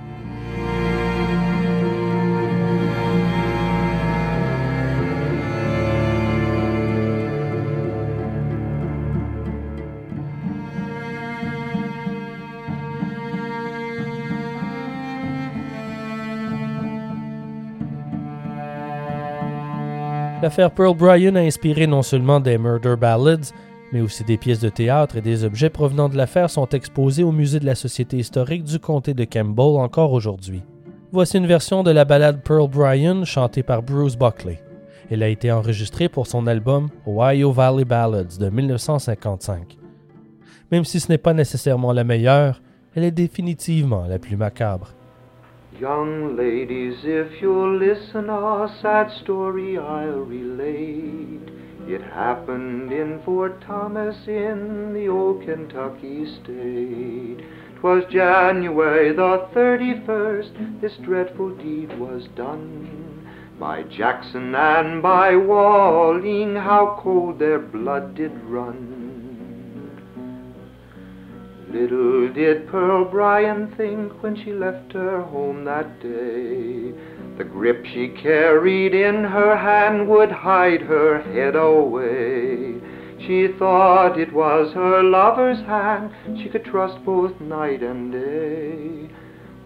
[20.42, 23.52] L'affaire Pearl Bryan a inspiré non seulement des murder ballads,
[23.92, 27.30] mais aussi des pièces de théâtre et des objets provenant de l'affaire sont exposés au
[27.30, 30.64] musée de la Société historique du comté de Campbell encore aujourd'hui.
[31.12, 34.60] Voici une version de la ballade Pearl Bryan chantée par Bruce Buckley.
[35.12, 39.78] Elle a été enregistrée pour son album Ohio Valley Ballads de 1955.
[40.72, 42.60] Même si ce n'est pas nécessairement la meilleure,
[42.96, 44.88] elle est définitivement la plus macabre.
[45.82, 51.50] Young ladies, if you'll listen, a sad story I'll relate.
[51.88, 57.44] It happened in Fort Thomas in the old Kentucky state.
[57.80, 63.26] 'Twas January the 31st, this dreadful deed was done.
[63.58, 69.01] By Jackson and by Walling, how cold their blood did run.
[71.72, 76.92] Little did Pearl Bryan think when she left her home that day.
[77.38, 82.74] The grip she carried in her hand would hide her head away.
[83.26, 86.10] She thought it was her lover's hand
[86.42, 89.08] she could trust both night and day.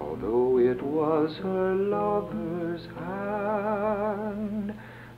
[0.01, 4.75] Although it was her lover's hand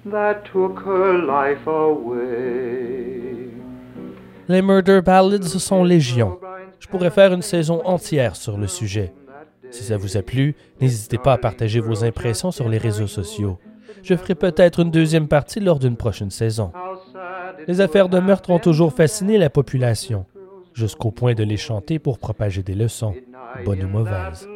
[0.06, 3.50] that took her life away.
[4.48, 6.38] Les Murder Ballads sont légion.
[6.78, 9.12] Je pourrais faire une saison entière sur le sujet.
[9.70, 13.58] Si ça vous a plu, n'hésitez pas à partager vos impressions sur les réseaux sociaux.
[14.02, 16.72] Je ferai peut-être une deuxième partie lors d'une prochaine saison.
[17.66, 20.24] Les affaires de meurtre ont toujours fasciné la population,
[20.72, 23.14] jusqu'au point de les chanter pour propager des leçons,
[23.64, 24.48] bonnes ou mauvaises.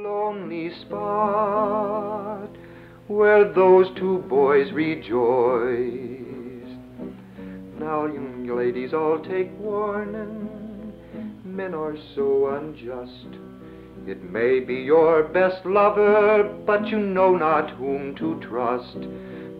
[7.82, 10.61] Now, ladies, all take warning.
[11.52, 13.36] Men are so unjust.
[14.06, 18.96] It may be your best lover, but you know not whom to trust.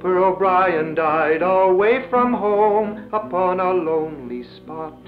[0.01, 4.99] Pearl O'Brien died away from home upon a lonely spot.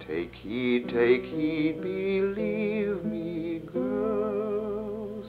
[0.00, 5.26] Take heed, take heed, believe me, girls.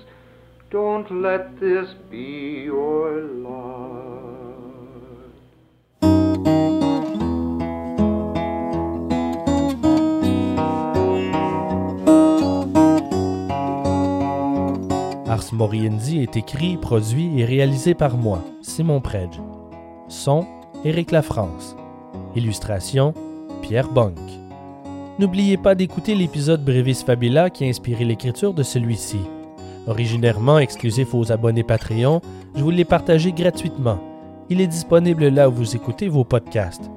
[0.71, 3.98] Don't let this be your lot.
[15.29, 19.39] Ars Moriendi est écrit, produit et réalisé par moi, Simon Predge.
[20.07, 20.47] Son,
[20.83, 21.75] Éric Lafrance.
[22.35, 23.13] Illustration,
[23.61, 24.17] Pierre Bonk.
[25.19, 29.19] N'oubliez pas d'écouter l'épisode Brevis Fabula qui a inspiré l'écriture de celui-ci.
[29.85, 32.21] Originairement exclusif aux abonnés Patreon,
[32.55, 33.99] je vous l'ai partagé gratuitement.
[34.49, 36.89] Il est disponible là où vous écoutez vos podcasts.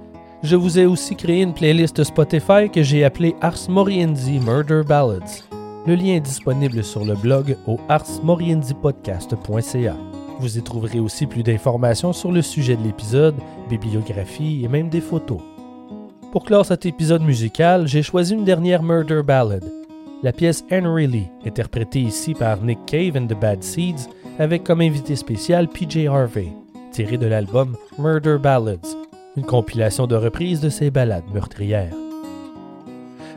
[0.42, 5.61] Je vous ai aussi créé une playlist Spotify que j'ai appelée Ars Moriendi Murder Ballads.
[5.84, 9.96] Le lien est disponible sur le blog au arsmoriendipodcast.ca.
[10.38, 13.34] Vous y trouverez aussi plus d'informations sur le sujet de l'épisode,
[13.68, 15.40] bibliographie et même des photos.
[16.30, 19.64] Pour clore cet épisode musical, j'ai choisi une dernière murder ballad,
[20.22, 24.82] la pièce Henry Lee, interprétée ici par Nick Cave and the Bad Seeds, avec comme
[24.82, 26.52] invité spécial PJ Harvey,
[26.92, 28.96] tiré de l'album Murder Ballads,
[29.36, 31.92] une compilation de reprises de ses ballades meurtrières.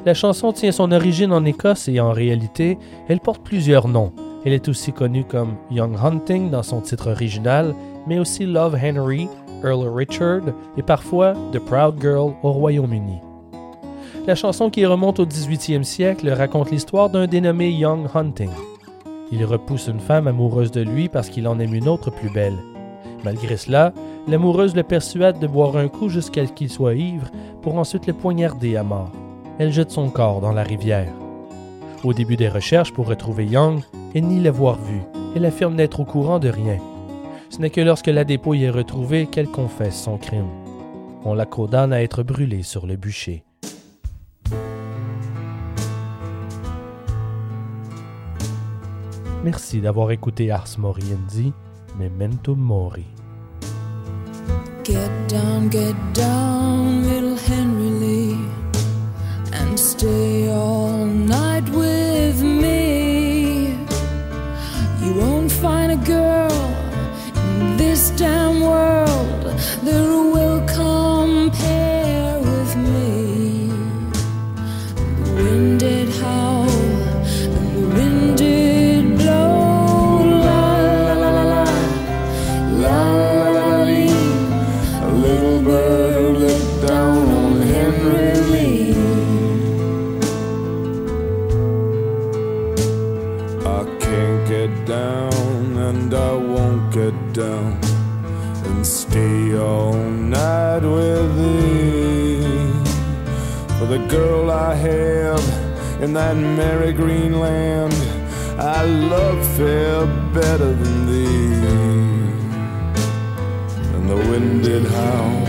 [0.05, 2.77] La chanson tient son origine en Écosse et en réalité,
[3.07, 4.13] elle porte plusieurs noms.
[4.45, 7.73] Elle est aussi connue comme Young Hunting dans son titre original,
[8.05, 9.27] mais aussi Love Henry,
[9.63, 10.43] Earl Richard
[10.77, 13.17] et parfois The Proud Girl au Royaume-Uni.
[14.27, 18.51] La chanson qui remonte au 18e siècle raconte l'histoire d'un dénommé Young Hunting.
[19.31, 22.57] Il repousse une femme amoureuse de lui parce qu'il en aime une autre plus belle.
[23.23, 23.91] Malgré cela,
[24.27, 27.31] l'amoureuse le persuade de boire un coup jusqu'à ce qu'il soit ivre
[27.63, 29.09] pour ensuite le poignarder à mort
[29.59, 31.11] elle jette son corps dans la rivière.
[32.03, 33.81] Au début des recherches pour retrouver Young,
[34.13, 35.01] elle nie l'avoir vu.
[35.35, 36.77] Elle affirme n'être au courant de rien.
[37.49, 40.49] Ce n'est que lorsque la dépouille est retrouvée qu'elle confesse son crime.
[41.23, 43.43] On la condamne à être brûlée sur le bûcher.
[49.43, 51.53] Merci d'avoir écouté Ars Moriendi,
[51.99, 53.05] Memento Mori.
[54.83, 55.33] Get
[59.97, 63.77] stay all night with me.
[65.01, 66.51] You won't find a girl
[67.59, 69.45] in this damn world
[106.01, 107.93] in that merry green land
[108.57, 111.25] I love fair better than thee.
[113.93, 115.45] And the wind did howl,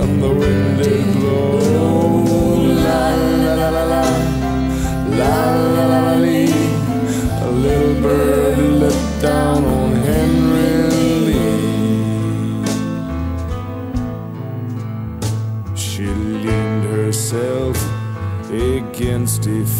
[0.00, 1.58] and the wind did blow.
[2.86, 4.04] La la la la la,
[5.18, 5.63] la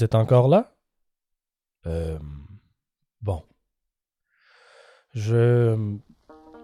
[0.00, 0.72] Vous êtes encore là?
[1.86, 2.16] Euh,
[3.20, 3.42] bon.
[5.12, 5.76] Je.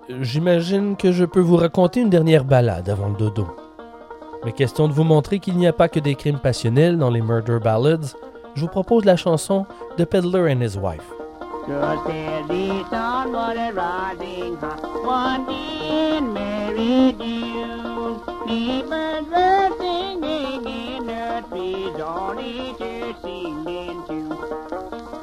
[0.08, 3.46] J'imagine que je peux vous raconter une dernière balade avant le dodo.
[4.46, 7.20] Mais question de vous montrer qu'il n'y a pas que des crimes passionnels dans les
[7.20, 8.16] murder ballads,
[8.54, 9.66] je vous propose la chanson
[9.98, 11.04] The Peddler and His Wife.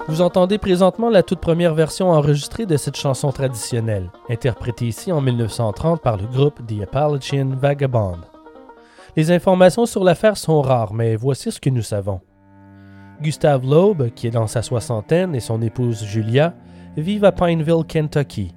[0.07, 5.21] Vous entendez présentement la toute première version enregistrée de cette chanson traditionnelle, interprétée ici en
[5.21, 8.19] 1930 par le groupe The Appalachian Vagabond.
[9.15, 12.19] Les informations sur l'affaire sont rares, mais voici ce que nous savons.
[13.21, 16.53] Gustave Loeb, qui est dans sa soixantaine, et son épouse Julia
[16.97, 18.53] vivent à Pineville, Kentucky.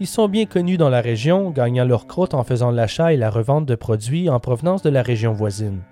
[0.00, 3.30] Ils sont bien connus dans la région, gagnant leur croûte en faisant l'achat et la
[3.30, 5.82] revente de produits en provenance de la région voisine.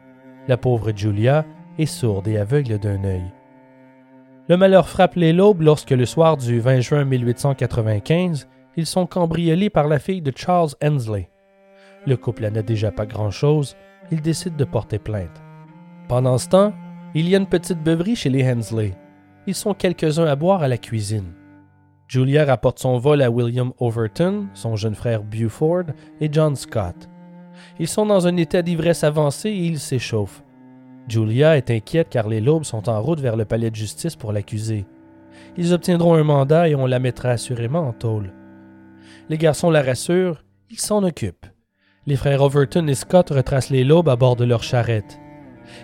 [0.49, 1.45] La pauvre Julia
[1.79, 3.33] est sourde et aveugle d'un œil.
[4.49, 9.71] Le malheur frappe les Loeb lorsque le soir du 20 juin 1895, ils sont cambriolés
[9.71, 11.31] par la fille de Charles Hensley.
[12.07, 13.77] Le couple n'a déjà pas grand-chose,
[14.11, 15.43] ils décident de porter plainte.
[16.09, 16.73] Pendant ce temps,
[17.15, 18.95] il y a une petite beuverie chez les Hensley.
[19.47, 21.33] Ils sont quelques-uns à boire à la cuisine.
[22.09, 25.85] Julia rapporte son vol à William Overton, son jeune frère Buford
[26.21, 27.09] et John Scott.
[27.79, 30.43] Ils sont dans un état d'ivresse avancé et ils s'échauffent.
[31.09, 34.33] Julia est inquiète car les Lobes sont en route vers le palais de justice pour
[34.33, 34.87] l'accuser.
[35.57, 38.33] Ils obtiendront un mandat et on la mettra assurément en tôle.
[39.29, 41.47] Les garçons la rassurent, ils s'en occupent.
[42.07, 45.21] Les frères Overton et Scott retracent les Lobes à bord de leur charrette.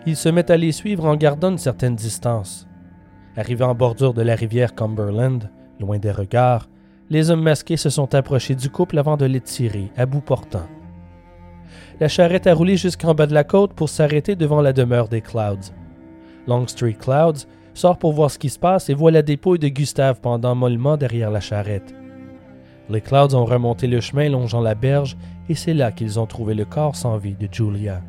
[0.07, 2.67] Ils se mettent à les suivre en gardant une certaine distance.
[3.37, 6.69] Arrivés en bordure de la rivière Cumberland, loin des regards,
[7.11, 10.67] les hommes masqués se sont approchés du couple avant de les tirer, à bout portant.
[12.01, 15.21] La charrette a roulé jusqu'en bas de la côte pour s'arrêter devant la demeure des
[15.21, 15.73] Clouds.
[16.47, 20.21] Longstreet Clouds sort pour voir ce qui se passe et voit la dépouille de Gustave
[20.21, 21.95] pendant mollement derrière la charrette.
[22.89, 25.17] Les Clouds ont remonté le chemin longeant la berge
[25.49, 28.01] et c'est là qu'ils ont trouvé le corps sans vie de Julia.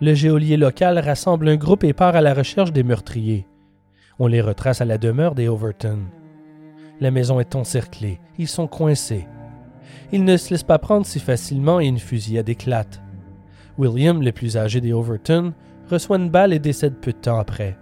[0.00, 3.46] Le géolier local rassemble un groupe et part à la recherche des meurtriers.
[4.18, 6.00] On les retrace à la demeure des Overton.
[7.00, 9.26] La maison est encerclée, ils sont coincés.
[10.12, 13.02] Ils ne se laissent pas prendre si facilement et une fusillade éclate.
[13.78, 15.52] William, le plus âgé des Overton,
[15.90, 17.76] reçoit une balle et décède peu de temps après.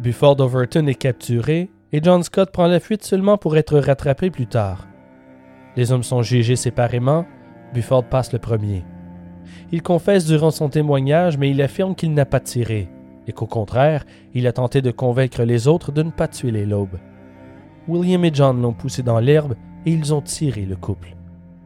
[0.00, 4.46] Bufford Overton est capturé et John Scott prend la fuite seulement pour être rattrapé plus
[4.46, 4.86] tard.
[5.76, 7.26] Les hommes sont jugés séparément,
[7.72, 8.84] Bufford passe le premier.
[9.72, 12.88] Il confesse durant son témoignage, mais il affirme qu'il n'a pas tiré,
[13.26, 14.04] et qu'au contraire,
[14.34, 16.98] il a tenté de convaincre les autres de ne pas tuer les lobes.
[17.86, 19.54] William et John l'ont poussé dans l'herbe
[19.88, 21.16] et ils ont tiré le couple.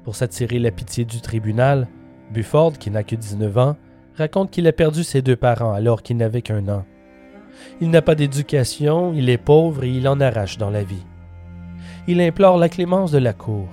[0.05, 1.89] Pour s'attirer la pitié du tribunal,
[2.33, 3.77] Bufford, qui n'a que 19 ans,
[4.15, 6.85] raconte qu'il a perdu ses deux parents alors qu'il n'avait qu'un an.
[7.81, 11.05] Il n'a pas d'éducation, il est pauvre et il en arrache dans la vie.
[12.07, 13.67] Il implore la clémence de la cour.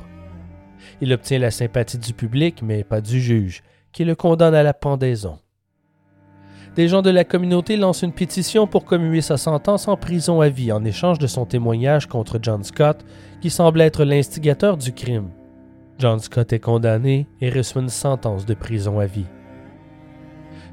[0.99, 3.61] Il obtient la sympathie du public, mais pas du juge,
[3.91, 5.37] qui le condamne à la pendaison.
[6.79, 10.47] Des gens de la communauté lancent une pétition pour commuer sa sentence en prison à
[10.47, 13.05] vie en échange de son témoignage contre John Scott,
[13.41, 15.27] qui semble être l'instigateur du crime.
[15.97, 19.25] John Scott est condamné et reçoit une sentence de prison à vie.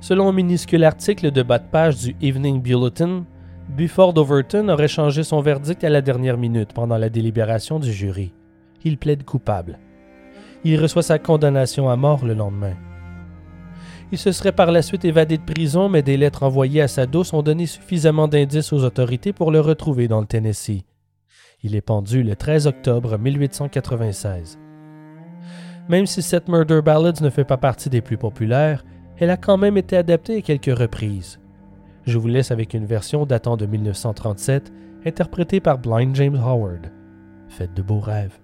[0.00, 3.24] Selon un minuscule article de bas de page du Evening Bulletin,
[3.68, 8.32] Bufford Overton aurait changé son verdict à la dernière minute pendant la délibération du jury.
[8.84, 9.80] Il plaide coupable.
[10.62, 12.76] Il reçoit sa condamnation à mort le lendemain.
[14.12, 17.06] Il se serait par la suite évadé de prison, mais des lettres envoyées à sa
[17.06, 20.84] douce ont donné suffisamment d'indices aux autorités pour le retrouver dans le Tennessee.
[21.62, 24.58] Il est pendu le 13 octobre 1896.
[25.88, 28.84] Même si cette Murder Ballads ne fait pas partie des plus populaires,
[29.18, 31.40] elle a quand même été adaptée à quelques reprises.
[32.04, 34.72] Je vous laisse avec une version datant de 1937,
[35.04, 36.92] interprétée par Blind James Howard.
[37.48, 38.38] Faites de beaux rêves.